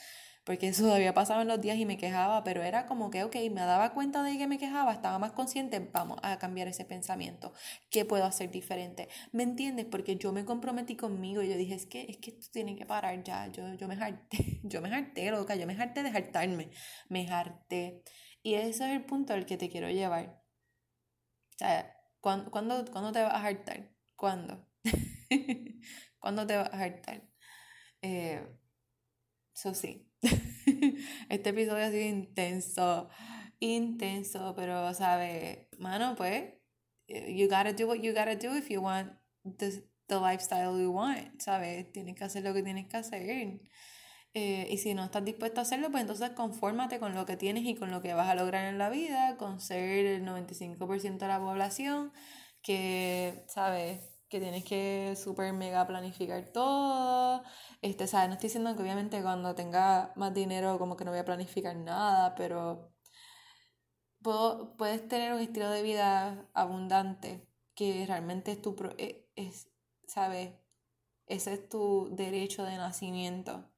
Porque 0.44 0.68
eso 0.68 0.92
había 0.92 1.12
pasado 1.14 1.42
en 1.42 1.48
los 1.48 1.60
días 1.60 1.76
y 1.76 1.84
me 1.84 1.98
quejaba, 1.98 2.42
pero 2.44 2.62
era 2.62 2.86
como 2.86 3.10
que, 3.10 3.24
ok, 3.24 3.36
me 3.52 3.60
daba 3.60 3.92
cuenta 3.92 4.22
de 4.22 4.38
que 4.38 4.46
me 4.46 4.58
quejaba, 4.58 4.92
estaba 4.92 5.18
más 5.18 5.32
consciente, 5.32 5.78
vamos 5.92 6.18
a 6.22 6.38
cambiar 6.38 6.66
ese 6.66 6.84
pensamiento. 6.84 7.52
¿Qué 7.90 8.04
puedo 8.04 8.24
hacer 8.24 8.50
diferente? 8.50 9.08
¿Me 9.32 9.42
entiendes? 9.42 9.86
Porque 9.86 10.16
yo 10.16 10.32
me 10.32 10.44
comprometí 10.44 10.96
conmigo 10.96 11.42
y 11.42 11.50
yo 11.50 11.56
dije, 11.56 11.74
es 11.74 11.86
que, 11.86 12.06
es 12.08 12.16
que 12.16 12.30
esto 12.30 12.48
tiene 12.52 12.74
que 12.74 12.86
parar 12.86 13.22
ya. 13.22 13.48
Yo, 13.48 13.74
yo 13.74 13.86
me 13.86 13.94
harté, 13.94 14.60
yo 14.64 14.80
me 14.80 14.92
harté, 14.94 15.30
loca, 15.30 15.56
yo 15.56 15.66
me 15.66 15.74
harté 15.74 16.02
de 16.02 16.08
hartarme, 16.08 16.70
me 17.08 17.28
harté. 17.28 18.02
Y 18.42 18.54
ese 18.54 18.70
es 18.70 18.80
el 18.80 19.04
punto 19.04 19.34
al 19.34 19.44
que 19.46 19.58
te 19.58 19.68
quiero 19.68 19.90
llevar. 19.90 20.42
O 21.54 21.58
sea, 21.58 21.99
¿Cuándo, 22.20 22.50
cuándo, 22.50 23.12
te 23.12 23.22
vas 23.22 23.32
a 23.32 23.46
hartar? 23.46 23.90
¿Cuándo? 24.14 24.66
¿Cuándo 26.18 26.46
te 26.46 26.56
vas 26.56 26.72
a 26.72 26.78
hartar? 26.82 27.22
Eh, 28.02 28.46
eso 29.54 29.74
sí. 29.74 30.06
este 31.28 31.50
episodio 31.50 31.84
ha 31.84 31.90
sido 31.90 32.08
intenso. 32.08 33.08
Intenso, 33.58 34.54
pero, 34.54 34.92
¿sabes? 34.94 35.68
Mano, 35.78 36.14
pues, 36.16 36.54
you 37.08 37.48
gotta 37.48 37.72
do 37.72 37.86
what 37.86 38.00
you 38.00 38.12
gotta 38.12 38.36
do 38.36 38.56
if 38.56 38.68
you 38.70 38.80
want 38.80 39.12
the, 39.44 39.82
the 40.08 40.18
lifestyle 40.18 40.78
you 40.78 40.90
want, 40.90 41.40
¿sabes? 41.40 41.90
Tienes 41.92 42.16
que 42.16 42.24
hacer 42.24 42.42
lo 42.42 42.52
que 42.52 42.62
tienes 42.62 42.86
que 42.88 42.96
hacer. 42.98 43.60
Eh, 44.34 44.68
y 44.70 44.78
si 44.78 44.94
no 44.94 45.04
estás 45.04 45.24
dispuesto 45.24 45.60
a 45.60 45.62
hacerlo, 45.62 45.90
pues 45.90 46.02
entonces 46.02 46.30
confórmate 46.30 47.00
con 47.00 47.14
lo 47.14 47.26
que 47.26 47.36
tienes 47.36 47.64
y 47.64 47.74
con 47.74 47.90
lo 47.90 48.00
que 48.00 48.14
vas 48.14 48.28
a 48.28 48.34
lograr 48.36 48.66
en 48.66 48.78
la 48.78 48.88
vida, 48.88 49.36
con 49.36 49.60
ser 49.60 50.06
el 50.06 50.24
95% 50.24 51.26
de 51.26 51.28
la 51.28 51.40
población, 51.40 52.12
que, 52.62 53.44
¿sabes? 53.48 54.00
Que 54.28 54.38
tienes 54.40 54.64
que 54.64 55.16
super 55.16 55.52
mega 55.52 55.86
planificar 55.86 56.52
todo. 56.52 57.42
Este, 57.82 58.06
¿sabes? 58.06 58.28
No 58.28 58.34
estoy 58.34 58.48
diciendo 58.48 58.76
que 58.76 58.82
obviamente 58.82 59.22
cuando 59.22 59.54
tenga 59.56 60.12
más 60.16 60.32
dinero 60.34 60.78
como 60.78 60.96
que 60.96 61.04
no 61.04 61.10
voy 61.10 61.20
a 61.20 61.24
planificar 61.24 61.76
nada, 61.76 62.34
pero 62.36 62.92
puedo, 64.22 64.76
puedes 64.76 65.06
tener 65.08 65.32
un 65.32 65.40
estilo 65.40 65.70
de 65.70 65.82
vida 65.82 66.48
abundante 66.54 67.46
que 67.74 68.04
realmente 68.06 68.52
es 68.52 68.62
tu, 68.62 68.76
e, 68.98 69.28
es, 69.36 69.70
¿sabes? 70.06 70.52
Ese 71.26 71.54
es 71.54 71.68
tu 71.68 72.08
derecho 72.14 72.64
de 72.64 72.76
nacimiento 72.76 73.69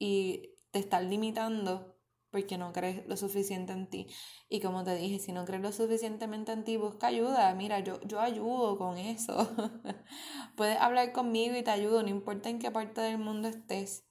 y 0.00 0.56
te 0.72 0.78
estás 0.80 1.04
limitando 1.04 1.94
porque 2.30 2.58
no 2.58 2.72
crees 2.72 3.06
lo 3.06 3.16
suficiente 3.16 3.72
en 3.72 3.88
ti. 3.88 4.06
Y 4.48 4.60
como 4.60 4.82
te 4.82 4.94
dije, 4.96 5.18
si 5.18 5.32
no 5.32 5.44
crees 5.44 5.62
lo 5.62 5.72
suficientemente 5.72 6.52
en 6.52 6.64
ti, 6.64 6.76
busca 6.76 7.08
ayuda. 7.08 7.54
Mira, 7.54 7.80
yo, 7.80 8.00
yo 8.02 8.20
ayudo 8.20 8.78
con 8.78 8.96
eso. 8.96 9.50
Puedes 10.56 10.78
hablar 10.80 11.12
conmigo 11.12 11.56
y 11.56 11.62
te 11.62 11.70
ayudo, 11.70 12.02
no 12.02 12.08
importa 12.08 12.48
en 12.48 12.58
qué 12.58 12.70
parte 12.70 13.00
del 13.00 13.18
mundo 13.18 13.48
estés. 13.48 14.06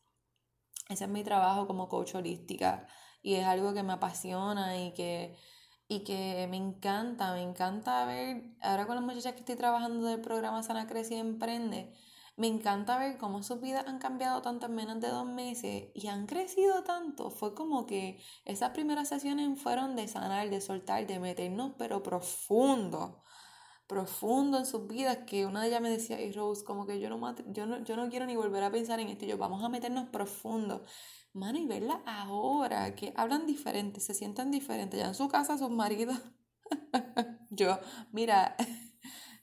Ese 0.89 1.05
es 1.05 1.09
mi 1.09 1.23
trabajo 1.23 1.65
como 1.65 1.89
coach 1.89 2.15
holística 2.15 2.87
y 3.21 3.35
es 3.35 3.45
algo 3.45 3.73
que 3.73 3.83
me 3.83 3.93
apasiona 3.93 4.77
y 4.77 4.93
que, 4.93 5.35
y 5.87 6.03
que 6.03 6.47
me 6.51 6.57
encanta. 6.57 7.33
Me 7.33 7.41
encanta 7.41 8.05
ver, 8.05 8.43
ahora 8.61 8.85
con 8.85 8.95
las 8.95 9.03
muchachas 9.03 9.33
que 9.33 9.39
estoy 9.39 9.55
trabajando 9.55 10.05
del 10.05 10.21
programa 10.21 10.61
Sana 10.61 10.87
y 11.09 11.13
Emprende, 11.15 11.95
me 12.39 12.47
encanta 12.47 12.97
ver 12.97 13.17
cómo 13.17 13.43
sus 13.43 13.59
vidas 13.59 13.85
han 13.85 13.99
cambiado 13.99 14.41
tanto 14.41 14.67
en 14.67 14.75
menos 14.75 15.01
de 15.01 15.09
dos 15.09 15.25
meses 15.27 15.89
y 15.93 16.07
han 16.07 16.25
crecido 16.25 16.83
tanto. 16.83 17.31
Fue 17.31 17.53
como 17.53 17.85
que 17.85 18.23
esas 18.45 18.69
primeras 18.71 19.09
sesiones 19.09 19.61
fueron 19.61 19.97
de 19.97 20.07
sanar, 20.07 20.49
de 20.49 20.61
soltar, 20.61 21.05
de 21.05 21.19
meternos, 21.19 21.73
pero 21.77 22.01
profundo, 22.01 23.23
profundo 23.87 24.57
en 24.57 24.65
sus 24.65 24.87
vidas, 24.87 25.19
que 25.27 25.45
una 25.45 25.61
de 25.61 25.67
ellas 25.67 25.81
me 25.81 25.89
decía, 25.89 26.21
y 26.21 26.31
Rose, 26.31 26.63
como 26.63 26.85
que 26.87 27.01
yo 27.01 27.09
no, 27.09 28.09
quiero 28.09 28.25
ni 28.25 28.37
volver 28.37 28.63
a 28.63 28.71
pensar 28.71 29.01
en 29.01 29.09
esto, 29.09 29.25
yo 29.25 29.37
vamos 29.37 29.61
a 29.61 29.67
meternos 29.67 30.07
profundo. 30.07 30.85
Mano, 31.33 31.59
y 31.59 31.67
verla 31.67 32.01
ahora, 32.05 32.95
que 32.95 33.13
hablan 33.17 33.47
diferente, 33.47 33.99
se 33.99 34.13
sienten 34.13 34.49
diferentes, 34.49 34.97
ya 34.97 35.07
en 35.07 35.15
su 35.15 35.27
casa 35.27 35.57
sus 35.57 35.71
maridos. 35.71 36.17
yo, 37.49 37.79
mira, 38.13 38.55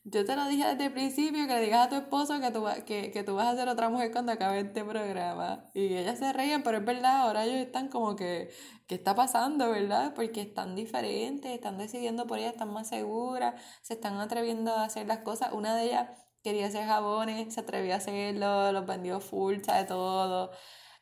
yo 0.09 0.25
te 0.25 0.37
lo 0.37 0.47
dije 0.47 0.65
desde 0.69 0.87
el 0.87 0.93
principio, 0.93 1.49
que 1.49 1.55
le 1.55 1.63
digas 1.63 1.87
a 1.87 1.89
tu 1.89 1.97
esposo 1.97 2.41
que 2.41 2.53
tú, 2.53 2.65
que, 2.87 3.11
que 3.11 3.25
tú 3.25 3.35
vas 3.35 3.49
a 3.49 3.57
ser 3.57 3.69
otra 3.69 3.89
mujer 3.89 4.13
cuando 4.13 4.31
acabe 4.33 4.61
este 4.61 4.85
programa. 4.85 5.69
Y 5.75 5.97
ellas 5.97 6.21
se 6.21 6.33
reían, 6.33 6.63
pero 6.63 6.79
es 6.79 6.85
verdad, 6.85 7.23
ahora 7.23 7.45
ellos 7.45 7.57
están 7.57 7.89
como 7.89 8.15
que, 8.15 8.51
¿qué 8.87 8.95
está 8.95 9.17
pasando, 9.17 9.69
verdad? 9.71 10.15
Porque 10.15 10.43
están 10.43 10.77
diferentes, 10.77 11.51
están 11.53 11.77
decidiendo 11.77 12.27
por 12.29 12.39
ellas, 12.39 12.53
están 12.53 12.73
más 12.73 12.89
seguras, 12.89 13.61
se 13.83 13.95
están 13.95 14.19
atreviendo 14.21 14.73
a 14.75 14.85
hacer 14.85 15.09
las 15.09 15.19
cosas. 15.19 15.53
Una 15.53 15.75
de 15.75 15.87
ellas 15.87 16.09
quería 16.45 16.67
hacer 16.69 16.87
jabones, 16.87 17.53
se 17.53 17.61
atrevió 17.61 17.95
a 17.95 17.97
hacerlo, 17.97 18.71
los 18.71 18.87
vendió 18.87 19.19
full, 19.21 19.57
de 19.57 19.85
todo. 19.87 20.53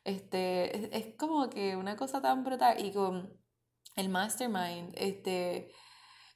Este, 0.03 0.77
es, 0.77 0.89
es 0.91 1.15
como 1.15 1.49
que 1.51 1.75
una 1.75 1.95
cosa 1.95 2.21
tan 2.23 2.43
brutal. 2.43 2.83
Y 2.83 2.91
con 2.91 3.39
el 3.95 4.09
mastermind, 4.09 4.93
este 4.95 5.69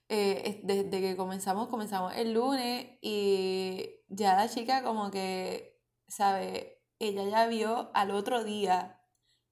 eh, 0.10 0.60
desde 0.64 1.02
que 1.02 1.16
comenzamos, 1.16 1.68
comenzamos 1.70 2.16
el 2.16 2.34
lunes 2.34 2.98
y 3.02 4.02
ya 4.10 4.36
la 4.36 4.50
chica 4.50 4.84
como 4.84 5.12
que, 5.12 5.80
¿sabe? 6.08 6.84
Ella 6.98 7.26
ya 7.26 7.48
vio 7.48 7.92
al 7.94 8.12
otro 8.12 8.44
día 8.44 9.00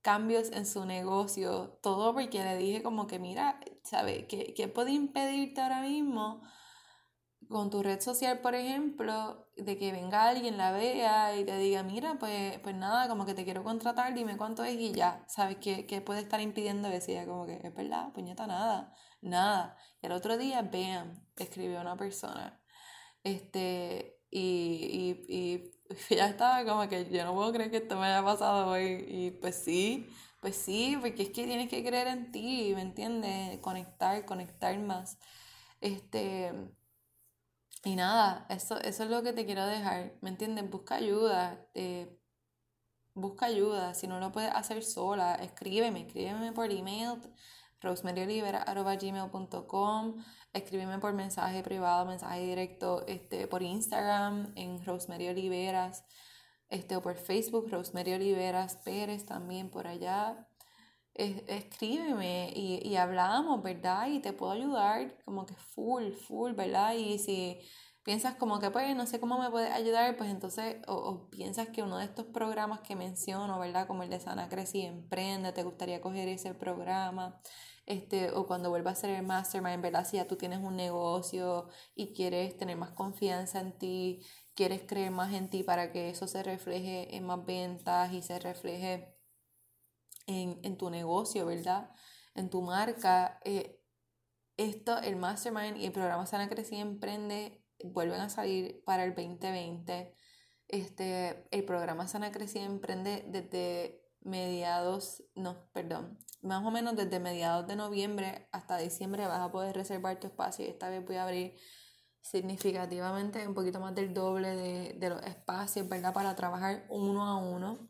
cambios 0.01 0.51
en 0.51 0.65
su 0.65 0.85
negocio, 0.85 1.79
todo 1.83 2.13
porque 2.13 2.43
le 2.43 2.57
dije 2.57 2.81
como 2.81 3.05
que, 3.07 3.19
mira, 3.19 3.59
¿sabe? 3.83 4.25
¿Qué, 4.27 4.53
qué 4.55 4.67
puede 4.67 4.91
impedirte 4.93 5.61
ahora 5.61 5.81
mismo 5.81 6.41
con 7.49 7.69
tu 7.69 7.83
red 7.83 8.01
social, 8.01 8.39
por 8.39 8.55
ejemplo, 8.55 9.47
de 9.57 9.77
que 9.77 9.91
venga 9.91 10.27
alguien, 10.27 10.57
la 10.57 10.71
vea 10.71 11.37
y 11.37 11.45
te 11.45 11.57
diga, 11.57 11.83
mira, 11.83 12.17
pues, 12.19 12.59
pues 12.59 12.75
nada, 12.75 13.07
como 13.07 13.25
que 13.25 13.35
te 13.35 13.45
quiero 13.45 13.63
contratar, 13.63 14.13
dime 14.15 14.37
cuánto 14.37 14.63
es 14.63 14.75
y 14.75 14.91
ya, 14.93 15.23
¿sabes? 15.27 15.57
¿Qué, 15.61 15.85
qué 15.85 16.01
puede 16.01 16.21
estar 16.21 16.41
impidiendo 16.41 16.87
eso? 16.89 17.11
Y 17.11 17.13
ella 17.15 17.27
como 17.27 17.45
que, 17.45 17.61
es 17.63 17.75
verdad, 17.75 18.11
puñeta, 18.13 18.47
nada 18.47 18.93
nada. 19.21 19.77
Y 20.01 20.07
el 20.07 20.11
otro 20.13 20.37
día, 20.37 20.61
bam, 20.61 21.25
escribió 21.35 21.81
una 21.81 21.97
persona. 21.97 22.61
Este, 23.23 24.19
y, 24.29 25.25
y, 25.29 25.35
y 25.35 25.71
ya 26.15 26.27
estaba 26.29 26.65
como 26.65 26.87
que 26.89 27.09
yo 27.09 27.23
no 27.25 27.33
puedo 27.33 27.53
creer 27.53 27.71
que 27.71 27.77
esto 27.77 27.97
me 27.97 28.07
haya 28.07 28.23
pasado 28.23 28.67
hoy. 28.71 29.05
Y 29.07 29.31
pues 29.31 29.55
sí, 29.55 30.09
pues 30.41 30.55
sí, 30.55 30.97
porque 31.01 31.23
es 31.23 31.29
que 31.29 31.45
tienes 31.45 31.69
que 31.69 31.83
creer 31.83 32.07
en 32.07 32.31
ti, 32.31 32.73
¿me 32.75 32.81
entiendes? 32.81 33.59
Conectar, 33.59 34.25
conectar 34.25 34.77
más. 34.79 35.17
Este, 35.81 36.53
y 37.83 37.95
nada, 37.95 38.45
eso, 38.49 38.79
eso 38.81 39.03
es 39.03 39.09
lo 39.09 39.23
que 39.23 39.33
te 39.33 39.45
quiero 39.45 39.65
dejar, 39.65 40.13
¿me 40.21 40.29
entiendes? 40.29 40.69
Busca 40.69 40.95
ayuda, 40.95 41.67
eh, 41.73 42.19
busca 43.13 43.45
ayuda, 43.47 43.93
si 43.93 44.07
no 44.07 44.19
lo 44.19 44.31
puedes 44.31 44.51
hacer 44.53 44.83
sola, 44.83 45.35
escríbeme, 45.35 46.01
escríbeme 46.07 46.51
por 46.51 46.71
email 46.71 47.19
rosemaryolivera.gmail.com 47.81 50.23
Escríbeme 50.53 50.99
por 50.99 51.13
mensaje 51.13 51.61
privado, 51.61 52.05
mensaje 52.05 52.41
directo 52.41 53.05
este, 53.07 53.47
por 53.47 53.61
Instagram 53.61 54.53
en 54.55 54.83
Rosemary 54.83 55.29
Oliveras 55.29 56.03
este, 56.69 56.95
o 56.95 57.01
por 57.01 57.15
Facebook 57.15 57.69
Rosemary 57.69 58.13
Oliveras 58.13 58.77
Pérez 58.77 59.25
también 59.25 59.69
por 59.69 59.87
allá. 59.87 60.47
escríbeme 61.13 62.51
y, 62.55 62.87
y 62.87 62.95
hablamos, 62.95 63.61
¿verdad? 63.63 64.07
Y 64.07 64.19
te 64.19 64.33
puedo 64.33 64.53
ayudar 64.53 65.17
como 65.25 65.45
que 65.45 65.55
full, 65.55 66.11
full, 66.11 66.53
¿verdad? 66.53 66.93
Y 66.93 67.19
si 67.19 67.59
piensas 68.07 68.35
como 68.35 68.61
que 68.61 68.71
pues 68.71 68.95
no 68.95 69.05
sé 69.05 69.19
cómo 69.19 69.37
me 69.37 69.49
puedes 69.51 69.69
ayudar, 69.69 70.15
pues 70.15 70.29
entonces 70.29 70.77
o, 70.87 70.93
o, 70.95 71.29
piensas 71.29 71.67
que 71.67 71.83
uno 71.83 71.97
de 71.97 72.05
estos 72.05 72.25
programas 72.27 72.79
que 72.79 72.95
menciono, 72.95 73.59
¿verdad? 73.59 73.85
Como 73.85 74.01
el 74.03 74.09
de 74.09 74.21
Sana 74.21 74.47
Crece 74.47 74.85
Emprende, 74.85 75.51
te 75.51 75.63
gustaría 75.63 75.99
coger 75.99 76.29
ese 76.29 76.53
programa 76.53 77.41
este, 77.85 78.31
o 78.31 78.47
cuando 78.47 78.69
vuelvas 78.69 78.97
a 78.99 79.01
ser 79.01 79.09
el 79.09 79.25
mastermind, 79.25 79.81
¿verdad? 79.81 80.07
Si 80.07 80.15
ya 80.15 80.25
tú 80.25 80.37
tienes 80.37 80.59
un 80.59 80.77
negocio 80.77 81.67
y 81.95 82.13
quieres 82.13 82.55
tener 82.55 82.77
más 82.77 82.91
confianza 82.91 83.59
en 83.59 83.77
ti, 83.77 84.25
quieres 84.55 84.83
creer 84.87 85.11
más 85.11 85.33
en 85.33 85.49
ti 85.49 85.63
para 85.63 85.91
que 85.91 86.09
eso 86.09 86.27
se 86.27 86.43
refleje 86.43 87.13
en 87.13 87.25
más 87.25 87.45
ventas 87.45 88.13
y 88.13 88.21
se 88.21 88.39
refleje 88.39 89.17
en, 90.27 90.61
en 90.63 90.77
tu 90.77 90.89
negocio, 90.89 91.45
¿verdad? 91.45 91.91
En 92.35 92.49
tu 92.49 92.61
marca. 92.61 93.41
Eh, 93.43 93.83
esto, 94.55 94.97
el 94.99 95.17
mastermind 95.17 95.75
y 95.75 95.85
el 95.87 95.91
programa 95.91 96.25
Sana 96.25 96.47
Crecer 96.47 96.79
Emprende 96.79 97.66
vuelven 97.83 98.21
a 98.21 98.29
salir 98.29 98.83
para 98.85 99.03
el 99.03 99.15
2020. 99.15 100.15
Este, 100.67 101.47
el 101.51 101.65
programa 101.65 102.07
Sana 102.07 102.31
Crecer 102.31 102.63
Emprende 102.63 103.25
desde 103.27 104.03
mediados, 104.21 105.23
no, 105.35 105.69
perdón, 105.71 106.19
más 106.41 106.65
o 106.65 106.71
menos 106.71 106.95
desde 106.95 107.19
mediados 107.19 107.67
de 107.67 107.75
noviembre 107.75 108.47
hasta 108.51 108.77
diciembre 108.77 109.25
vas 109.27 109.39
a 109.39 109.51
poder 109.51 109.75
reservar 109.75 110.19
tu 110.19 110.27
espacio 110.27 110.65
esta 110.65 110.89
vez 110.89 111.05
voy 111.05 111.15
a 111.15 111.23
abrir 111.23 111.55
significativamente 112.21 113.47
un 113.47 113.53
poquito 113.53 113.79
más 113.79 113.95
del 113.95 114.13
doble 114.13 114.93
de, 114.95 115.09
los 115.09 115.23
espacios, 115.23 115.87
¿verdad? 115.87 116.13
Para 116.13 116.35
trabajar 116.35 116.85
uno 116.89 117.23
a 117.25 117.37
uno 117.37 117.89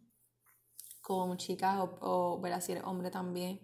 con 1.02 1.38
chicas 1.38 1.80
o, 1.80 1.98
o 2.02 2.40
¿verdad? 2.40 2.62
si 2.62 2.74
eres 2.74 2.84
hombre 2.84 3.10
también, 3.10 3.62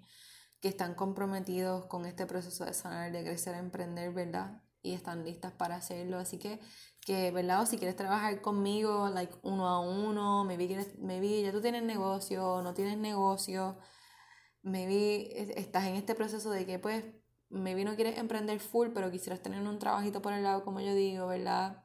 que 0.59 0.69
están 0.69 0.95
comprometidos 0.95 1.85
con 1.85 2.05
este 2.05 2.25
proceso 2.25 2.65
de 2.65 2.73
sanar, 2.73 3.11
de 3.11 3.23
crecer, 3.23 3.53
emprender, 3.55 4.13
¿verdad? 4.13 4.62
Y 4.83 4.93
están 4.93 5.25
listas 5.25 5.53
para 5.53 5.77
hacerlo. 5.77 6.19
Así 6.19 6.37
que 6.37 6.59
que, 7.05 7.31
¿verdad? 7.31 7.61
O 7.61 7.65
si 7.65 7.77
quieres 7.77 7.95
trabajar 7.95 8.41
conmigo, 8.41 9.09
like, 9.09 9.35
uno 9.43 9.67
a 9.67 9.79
uno, 9.79 10.43
maybe, 10.45 10.67
quieres, 10.67 10.97
maybe 10.99 11.41
ya 11.41 11.51
tú 11.51 11.61
tienes 11.61 11.83
negocio, 11.83 12.61
no 12.61 12.73
tienes 12.73 12.97
negocio, 12.97 13.77
maybe 14.63 15.59
estás 15.59 15.85
en 15.85 15.95
este 15.95 16.15
proceso 16.15 16.49
de 16.51 16.65
que, 16.65 16.79
pues, 16.79 17.03
maybe 17.49 17.85
no 17.85 17.95
quieres 17.95 18.17
emprender 18.17 18.59
full, 18.59 18.89
pero 18.93 19.11
quisieras 19.11 19.41
tener 19.41 19.61
un 19.61 19.79
trabajito 19.79 20.21
por 20.21 20.33
el 20.33 20.43
lado, 20.43 20.63
como 20.63 20.79
yo 20.81 20.93
digo, 20.95 21.27
¿verdad? 21.27 21.83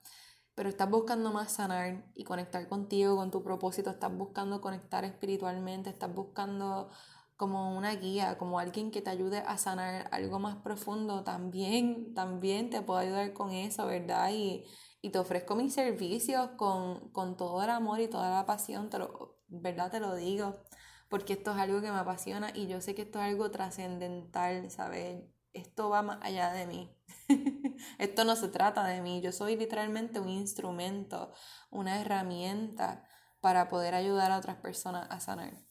Pero 0.55 0.69
estás 0.71 0.91
buscando 0.91 1.33
más 1.33 1.53
sanar 1.53 2.11
y 2.15 2.25
conectar 2.25 2.69
contigo, 2.69 3.17
con 3.17 3.31
tu 3.31 3.43
propósito, 3.45 3.91
estás 3.91 4.17
buscando 4.17 4.61
conectar 4.61 5.05
espiritualmente, 5.05 5.91
estás 5.91 6.15
buscando 6.15 6.91
como 7.39 7.79
una 7.79 7.95
guía, 7.95 8.37
como 8.37 8.59
alguien 8.59 8.91
que 8.91 9.01
te 9.01 9.11
ayude 9.11 9.39
a 9.39 9.59
sanar 9.59 10.09
algo 10.13 10.41
más 10.41 10.57
profundo, 10.57 11.25
también, 11.25 12.13
también 12.15 12.69
te 12.69 12.83
puedo 12.83 12.99
ayudar 12.99 13.33
con 13.33 13.53
eso, 13.53 13.87
¿verdad? 13.87 14.31
Y, 14.33 14.65
y 15.01 15.11
te 15.11 15.19
ofrezco 15.21 15.55
mis 15.55 15.73
servicios 15.73 16.51
con, 16.57 17.13
todo 17.37 17.63
el 17.63 17.71
amor 17.71 18.01
y 18.01 18.09
toda 18.09 18.31
la 18.31 18.45
pasión, 18.45 18.91
te 18.91 18.99
lo, 18.99 19.39
¿verdad? 19.49 19.91
Te 19.91 20.01
lo 20.01 20.17
digo, 20.17 20.65
porque 21.09 21.35
esto 21.35 21.53
es 21.53 21.59
algo 21.59 21.81
que 21.81 21.93
me 21.93 21.99
apasiona 21.99 22.51
y 22.55 22.67
yo 22.67 22.81
sé 22.81 22.95
que 22.97 23.03
esto 23.03 23.21
es 23.21 23.27
algo 23.27 23.51
trascendental, 23.53 24.69
¿sabes? 24.71 25.23
Esto 25.53 25.91
va 25.91 26.03
más 26.03 26.19
allá 26.23 26.53
de 26.53 26.67
mí. 26.67 26.95
Esto 27.99 28.25
no 28.25 28.37
se 28.37 28.49
trata 28.49 28.85
de 28.85 29.01
mí, 29.01 29.21
yo 29.23 29.33
soy 29.33 29.57
literalmente 29.57 30.21
un 30.21 30.29
instrumento, 30.29 31.33
una 31.71 32.01
herramienta 32.01 33.05
para 33.41 33.69
poder 33.69 33.95
ayudar 33.95 34.33
a 34.33 34.39
otras 34.39 34.57
personas 34.57 35.07
a 35.11 35.21
sanar. 35.21 35.68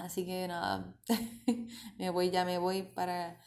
Así 0.00 0.24
que 0.24 0.48
nada, 0.48 0.96
me 1.98 2.10
voy, 2.10 2.30
ya 2.30 2.44
me 2.46 2.56
voy 2.56 2.82
para, 2.82 3.38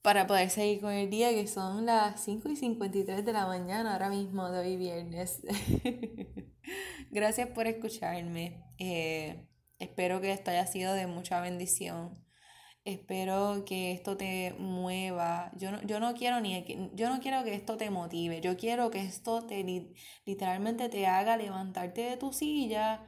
para 0.00 0.26
poder 0.26 0.48
seguir 0.48 0.80
con 0.80 0.92
el 0.92 1.10
día, 1.10 1.30
que 1.30 1.46
son 1.46 1.84
las 1.84 2.20
5 2.24 2.48
y 2.48 2.56
53 2.56 3.24
de 3.24 3.32
la 3.32 3.46
mañana 3.46 3.92
ahora 3.92 4.08
mismo 4.08 4.50
de 4.50 4.60
hoy 4.60 4.76
viernes. 4.78 5.42
Gracias 7.10 7.48
por 7.48 7.66
escucharme. 7.66 8.64
Eh, 8.78 9.46
espero 9.78 10.22
que 10.22 10.32
esto 10.32 10.50
haya 10.50 10.66
sido 10.66 10.94
de 10.94 11.06
mucha 11.06 11.40
bendición. 11.42 12.14
Espero 12.84 13.64
que 13.66 13.92
esto 13.92 14.16
te 14.16 14.54
mueva. 14.58 15.52
Yo 15.56 15.70
no, 15.70 15.82
yo 15.82 16.00
no 16.00 16.14
quiero 16.14 16.40
ni 16.40 16.64
yo 16.94 17.10
no 17.10 17.20
quiero 17.20 17.44
que 17.44 17.54
esto 17.54 17.76
te 17.76 17.90
motive. 17.90 18.40
Yo 18.40 18.56
quiero 18.56 18.90
que 18.90 19.00
esto 19.00 19.46
te 19.46 19.62
literalmente 20.24 20.88
te 20.88 21.06
haga 21.06 21.36
levantarte 21.36 22.00
de 22.00 22.16
tu 22.16 22.32
silla 22.32 23.06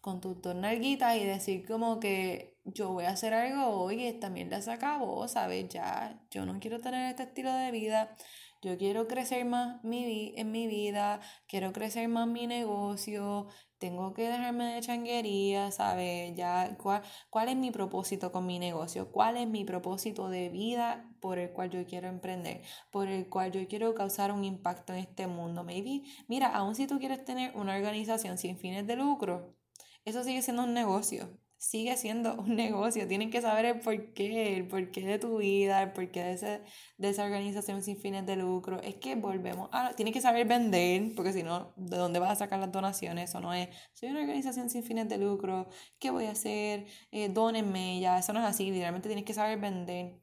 con 0.00 0.20
tus 0.20 0.40
dos 0.40 0.56
y 0.56 1.24
decir 1.24 1.66
como 1.66 2.00
que 2.00 2.58
yo 2.64 2.92
voy 2.92 3.04
a 3.04 3.10
hacer 3.10 3.34
algo 3.34 3.90
esta 3.90 4.30
mierda 4.30 4.62
se 4.62 4.70
acabó, 4.72 5.26
¿sabes? 5.28 5.68
Ya, 5.68 6.20
yo 6.30 6.46
no 6.46 6.58
quiero 6.60 6.80
tener 6.80 7.10
este 7.10 7.24
estilo 7.24 7.52
de 7.52 7.70
vida. 7.70 8.16
Yo 8.62 8.76
quiero 8.76 9.08
crecer 9.08 9.46
más 9.46 9.82
mi, 9.84 10.34
en 10.36 10.52
mi 10.52 10.66
vida, 10.66 11.20
quiero 11.48 11.72
crecer 11.72 12.08
más 12.08 12.28
mi 12.28 12.46
negocio, 12.46 13.48
tengo 13.78 14.12
que 14.12 14.28
dejarme 14.28 14.74
de 14.74 14.80
changuería, 14.82 15.70
¿sabes? 15.70 16.34
Ya, 16.36 16.76
¿cuál, 16.76 17.02
¿cuál 17.30 17.48
es 17.48 17.56
mi 17.56 17.70
propósito 17.70 18.30
con 18.32 18.44
mi 18.46 18.58
negocio? 18.58 19.10
¿Cuál 19.10 19.38
es 19.38 19.48
mi 19.48 19.64
propósito 19.64 20.28
de 20.28 20.50
vida 20.50 21.10
por 21.20 21.38
el 21.38 21.52
cual 21.52 21.70
yo 21.70 21.86
quiero 21.86 22.08
emprender? 22.08 22.60
Por 22.90 23.08
el 23.08 23.30
cual 23.30 23.52
yo 23.52 23.66
quiero 23.66 23.94
causar 23.94 24.30
un 24.30 24.44
impacto 24.44 24.92
en 24.92 25.00
este 25.00 25.26
mundo. 25.26 25.64
Maybe, 25.64 26.02
mira, 26.28 26.48
aun 26.48 26.74
si 26.74 26.86
tú 26.86 26.98
quieres 26.98 27.24
tener 27.24 27.56
una 27.56 27.74
organización 27.76 28.36
sin 28.36 28.58
fines 28.58 28.86
de 28.86 28.96
lucro, 28.96 29.56
eso 30.04 30.24
sigue 30.24 30.42
siendo 30.42 30.64
un 30.64 30.74
negocio. 30.74 31.28
Sigue 31.56 31.96
siendo 31.96 32.34
un 32.40 32.56
negocio. 32.56 33.06
Tienen 33.06 33.30
que 33.30 33.42
saber 33.42 33.64
el 33.66 33.80
porqué, 33.80 34.56
el 34.56 34.66
porqué 34.68 35.02
de 35.02 35.18
tu 35.18 35.38
vida, 35.38 35.82
el 35.82 35.92
porqué 35.92 36.22
de, 36.24 36.62
de 36.98 37.08
esa 37.08 37.24
organización 37.24 37.82
sin 37.82 37.98
fines 37.98 38.26
de 38.26 38.36
lucro. 38.36 38.80
Es 38.82 38.96
que 38.96 39.14
volvemos. 39.14 39.70
Tienes 39.96 40.14
que 40.14 40.20
saber 40.20 40.46
vender, 40.46 41.12
porque 41.14 41.32
si 41.32 41.42
no, 41.42 41.72
¿de 41.76 41.96
dónde 41.98 42.18
vas 42.18 42.32
a 42.32 42.36
sacar 42.36 42.58
las 42.60 42.72
donaciones? 42.72 43.30
Eso 43.30 43.40
no 43.40 43.52
es. 43.54 43.68
Soy 43.92 44.10
una 44.10 44.20
organización 44.20 44.70
sin 44.70 44.82
fines 44.84 45.08
de 45.08 45.18
lucro. 45.18 45.68
¿Qué 45.98 46.10
voy 46.10 46.26
a 46.26 46.32
hacer? 46.32 46.86
Eh, 47.10 47.28
dónenme 47.28 48.00
ya. 48.00 48.18
Eso 48.18 48.32
no 48.32 48.40
es 48.40 48.46
así. 48.46 48.70
Literalmente 48.70 49.08
tienes 49.08 49.24
que 49.24 49.34
saber 49.34 49.58
vender. 49.60 50.20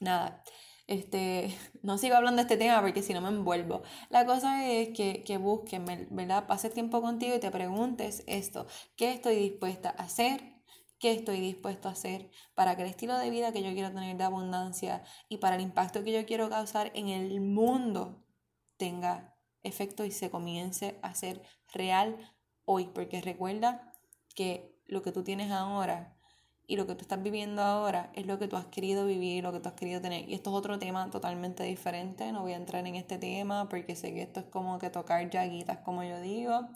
Nada. 0.00 0.42
Este, 0.86 1.56
no 1.82 1.98
sigo 1.98 2.16
hablando 2.16 2.36
de 2.36 2.42
este 2.42 2.56
tema 2.56 2.80
porque 2.80 3.02
si 3.02 3.12
no 3.12 3.20
me 3.20 3.28
envuelvo. 3.28 3.82
La 4.10 4.24
cosa 4.26 4.70
es 4.70 4.90
que, 4.90 5.22
que 5.24 5.38
busquen, 5.38 5.84
¿verdad? 6.10 6.46
Pases 6.46 6.72
tiempo 6.72 7.00
contigo 7.02 7.34
y 7.36 7.40
te 7.40 7.50
preguntes 7.50 8.22
esto. 8.26 8.66
¿Qué 8.96 9.12
estoy 9.12 9.36
dispuesta 9.36 9.90
a 9.90 10.04
hacer? 10.04 10.56
¿Qué 10.98 11.12
estoy 11.12 11.40
dispuesto 11.40 11.88
a 11.88 11.92
hacer 11.92 12.30
para 12.54 12.74
que 12.76 12.82
el 12.82 12.88
estilo 12.88 13.18
de 13.18 13.28
vida 13.30 13.52
que 13.52 13.62
yo 13.62 13.72
quiero 13.72 13.92
tener 13.92 14.16
de 14.16 14.24
abundancia 14.24 15.04
y 15.28 15.38
para 15.38 15.56
el 15.56 15.62
impacto 15.62 16.02
que 16.02 16.12
yo 16.12 16.24
quiero 16.24 16.48
causar 16.48 16.90
en 16.94 17.08
el 17.08 17.40
mundo 17.40 18.24
tenga 18.78 19.36
efecto 19.62 20.04
y 20.04 20.10
se 20.10 20.30
comience 20.30 20.98
a 21.02 21.14
ser 21.14 21.42
real 21.72 22.16
hoy? 22.64 22.86
Porque 22.86 23.20
recuerda 23.20 23.92
que 24.34 24.80
lo 24.86 25.02
que 25.02 25.12
tú 25.12 25.22
tienes 25.22 25.50
ahora 25.50 26.15
y 26.66 26.76
lo 26.76 26.86
que 26.86 26.94
tú 26.94 27.02
estás 27.02 27.22
viviendo 27.22 27.62
ahora 27.62 28.10
es 28.14 28.26
lo 28.26 28.38
que 28.38 28.48
tú 28.48 28.56
has 28.56 28.66
querido 28.66 29.06
vivir, 29.06 29.44
lo 29.44 29.52
que 29.52 29.60
tú 29.60 29.68
has 29.68 29.74
querido 29.74 30.00
tener. 30.00 30.28
Y 30.28 30.34
esto 30.34 30.50
es 30.50 30.56
otro 30.56 30.78
tema 30.78 31.10
totalmente 31.10 31.62
diferente, 31.62 32.32
no 32.32 32.42
voy 32.42 32.52
a 32.52 32.56
entrar 32.56 32.86
en 32.86 32.96
este 32.96 33.18
tema 33.18 33.68
porque 33.68 33.94
sé 33.94 34.12
que 34.12 34.22
esto 34.22 34.40
es 34.40 34.46
como 34.46 34.78
que 34.78 34.90
tocar 34.90 35.30
llaguitas, 35.30 35.78
como 35.78 36.02
yo 36.02 36.20
digo, 36.20 36.68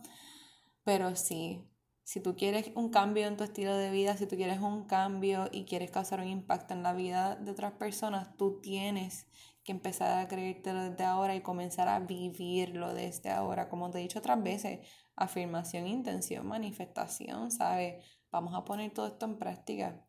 pero 0.85 1.17
sí, 1.17 1.65
si 2.05 2.21
tú 2.21 2.35
quieres 2.35 2.71
un 2.75 2.91
cambio 2.91 3.27
en 3.27 3.37
tu 3.37 3.45
estilo 3.45 3.77
de 3.77 3.91
vida, 3.91 4.17
si 4.17 4.27
tú 4.27 4.37
quieres 4.37 4.61
un 4.61 4.85
cambio 4.85 5.49
y 5.53 5.65
quieres 5.65 5.91
causar 5.91 6.21
un 6.21 6.29
impacto 6.29 6.75
en 6.75 6.83
la 6.83 6.93
vida 6.93 7.37
de 7.37 7.51
otras 7.51 7.73
personas, 7.73 8.37
tú 8.37 8.61
tienes 8.61 9.27
que 9.63 9.73
empezar 9.73 10.19
a 10.19 10.27
creértelo 10.27 10.91
desde 10.91 11.05
ahora 11.05 11.35
y 11.35 11.43
comenzar 11.43 11.89
a 11.89 12.01
vivirlo 12.01 12.95
desde 12.95 13.31
ahora. 13.31 13.69
Como 13.69 13.91
te 13.91 13.99
he 13.99 14.03
dicho 14.03 14.19
otras 14.19 14.43
veces, 14.43 14.81
afirmación, 15.21 15.87
intención, 15.87 16.47
manifestación, 16.47 17.51
¿sabes? 17.51 18.05
vamos 18.31 18.55
a 18.55 18.65
poner 18.65 18.93
todo 18.93 19.07
esto 19.07 19.27
en 19.27 19.39
práctica. 19.39 20.07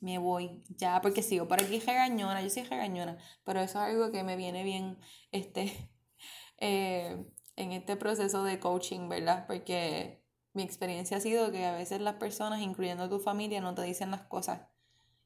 Me 0.00 0.18
voy 0.18 0.64
ya, 0.68 1.00
porque 1.00 1.22
sigo 1.22 1.48
por 1.48 1.62
aquí 1.62 1.80
regañona, 1.80 2.42
yo 2.42 2.50
soy 2.50 2.64
regañona, 2.64 3.18
pero 3.44 3.60
eso 3.60 3.82
es 3.82 3.90
algo 3.90 4.10
que 4.10 4.22
me 4.22 4.36
viene 4.36 4.62
bien 4.62 4.98
este, 5.32 5.72
eh, 6.58 7.26
en 7.56 7.72
este 7.72 7.96
proceso 7.96 8.44
de 8.44 8.60
coaching, 8.60 9.08
¿verdad? 9.08 9.46
Porque 9.46 10.24
mi 10.52 10.62
experiencia 10.62 11.18
ha 11.18 11.20
sido 11.20 11.50
que 11.52 11.64
a 11.66 11.72
veces 11.72 12.00
las 12.00 12.14
personas, 12.16 12.60
incluyendo 12.60 13.08
tu 13.08 13.20
familia, 13.20 13.60
no 13.60 13.74
te 13.74 13.82
dicen 13.82 14.10
las 14.10 14.22
cosas 14.22 14.62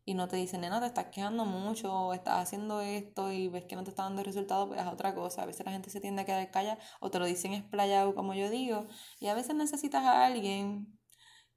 y 0.05 0.15
no 0.15 0.29
te 0.29 0.37
dicen, 0.37 0.61
nena, 0.61 0.81
te 0.81 0.87
estás 0.87 1.07
quejando 1.07 1.45
mucho, 1.47 1.93
o 1.93 2.13
estás 2.15 2.43
haciendo 2.43 2.81
esto 2.81 3.33
y 3.33 3.49
ves 3.49 3.65
que 3.65 3.77
no 3.77 3.85
te 3.85 3.91
está 3.91 4.03
dando 4.05 4.23
resultados, 4.23 4.69
pues 4.69 4.81
es 4.81 4.87
otra 4.87 5.15
cosa. 5.15 5.43
A 5.43 5.47
veces 5.47 5.65
la 5.65 5.73
gente 5.73 5.91
se 5.91 6.01
tiende 6.01 6.23
a 6.23 6.25
quedar 6.27 6.51
callada 6.51 6.79
o 7.01 7.11
te 7.11 7.19
lo 7.19 7.27
dicen 7.27 7.55
explayado, 7.55 8.15
como 8.15 8.35
yo 8.35 8.51
digo, 8.51 8.87
y 9.21 9.29
a 9.29 9.35
veces 9.35 9.55
necesitas 9.57 10.05
a 10.05 10.27
alguien 10.27 10.99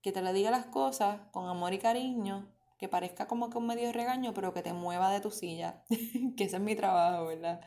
que 0.01 0.11
te 0.11 0.21
le 0.21 0.33
diga 0.33 0.51
las 0.51 0.67
cosas 0.67 1.21
con 1.31 1.47
amor 1.49 1.73
y 1.73 1.79
cariño, 1.79 2.53
que 2.77 2.87
parezca 2.87 3.27
como 3.27 3.49
que 3.49 3.57
un 3.57 3.67
medio 3.67 3.91
regaño, 3.91 4.33
pero 4.33 4.53
que 4.53 4.61
te 4.61 4.73
mueva 4.73 5.11
de 5.11 5.19
tu 5.21 5.31
silla, 5.31 5.83
que 6.37 6.45
ese 6.45 6.57
es 6.57 6.61
mi 6.61 6.75
trabajo, 6.75 7.25
¿verdad? 7.27 7.61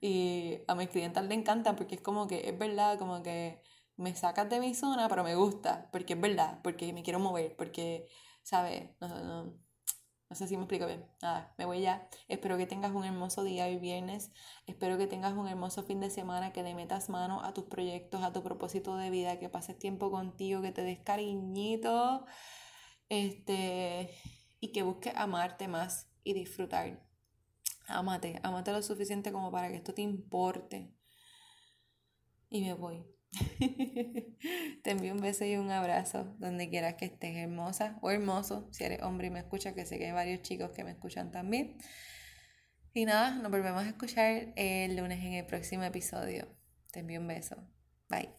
Y 0.00 0.58
a 0.66 0.74
mis 0.74 0.88
clientes 0.88 1.22
les 1.24 1.38
encanta 1.38 1.76
porque 1.76 1.96
es 1.96 2.00
como 2.02 2.26
que 2.26 2.48
es 2.48 2.58
verdad, 2.58 2.98
como 2.98 3.22
que 3.22 3.62
me 3.96 4.14
sacas 4.14 4.48
de 4.50 4.60
mi 4.60 4.74
zona, 4.74 5.08
pero 5.08 5.24
me 5.24 5.34
gusta, 5.36 5.88
porque 5.92 6.14
es 6.14 6.20
verdad, 6.20 6.60
porque 6.62 6.92
me 6.92 7.02
quiero 7.02 7.18
mover, 7.18 7.56
porque, 7.56 8.06
¿sabes? 8.42 8.90
No, 9.00 9.08
no, 9.08 9.54
no 10.30 10.36
sé 10.36 10.46
si 10.46 10.56
me 10.56 10.64
explico 10.64 10.86
bien. 10.86 11.06
Nada, 11.22 11.54
me 11.56 11.64
voy 11.64 11.80
ya. 11.80 12.08
Espero 12.28 12.58
que 12.58 12.66
tengas 12.66 12.92
un 12.92 13.04
hermoso 13.04 13.44
día 13.44 13.64
hoy 13.64 13.78
viernes. 13.78 14.30
Espero 14.66 14.98
que 14.98 15.06
tengas 15.06 15.32
un 15.34 15.48
hermoso 15.48 15.82
fin 15.84 16.00
de 16.00 16.10
semana, 16.10 16.52
que 16.52 16.62
le 16.62 16.74
metas 16.74 17.08
mano 17.08 17.42
a 17.42 17.54
tus 17.54 17.64
proyectos, 17.64 18.22
a 18.22 18.32
tu 18.32 18.42
propósito 18.42 18.96
de 18.96 19.08
vida, 19.08 19.38
que 19.38 19.48
pases 19.48 19.78
tiempo 19.78 20.10
contigo, 20.10 20.60
que 20.60 20.72
te 20.72 20.82
des 20.82 20.98
cariñito. 20.98 22.26
Este, 23.08 24.10
y 24.60 24.72
que 24.72 24.82
busques 24.82 25.14
amarte 25.16 25.66
más 25.66 26.10
y 26.24 26.34
disfrutar. 26.34 27.02
Amate, 27.86 28.38
amate 28.42 28.72
lo 28.72 28.82
suficiente 28.82 29.32
como 29.32 29.50
para 29.50 29.68
que 29.68 29.76
esto 29.76 29.94
te 29.94 30.02
importe. 30.02 30.92
Y 32.50 32.60
me 32.60 32.74
voy. 32.74 33.17
Te 34.82 34.90
envío 34.90 35.12
un 35.12 35.20
beso 35.20 35.44
y 35.44 35.56
un 35.56 35.70
abrazo 35.70 36.34
donde 36.38 36.68
quieras 36.70 36.94
que 36.94 37.06
estés 37.06 37.36
hermosa 37.36 37.98
o 38.02 38.10
hermoso. 38.10 38.68
Si 38.72 38.84
eres 38.84 39.02
hombre 39.02 39.28
y 39.28 39.30
me 39.30 39.40
escuchas, 39.40 39.74
que 39.74 39.86
sé 39.86 39.98
que 39.98 40.06
hay 40.06 40.12
varios 40.12 40.42
chicos 40.42 40.70
que 40.70 40.84
me 40.84 40.92
escuchan 40.92 41.30
también. 41.30 41.78
Y 42.94 43.04
nada, 43.04 43.34
nos 43.36 43.50
volvemos 43.50 43.84
a 43.84 43.88
escuchar 43.88 44.52
el 44.56 44.96
lunes 44.96 45.22
en 45.24 45.34
el 45.34 45.46
próximo 45.46 45.84
episodio. 45.84 46.48
Te 46.90 47.00
envío 47.00 47.20
un 47.20 47.28
beso. 47.28 47.56
Bye. 48.08 48.37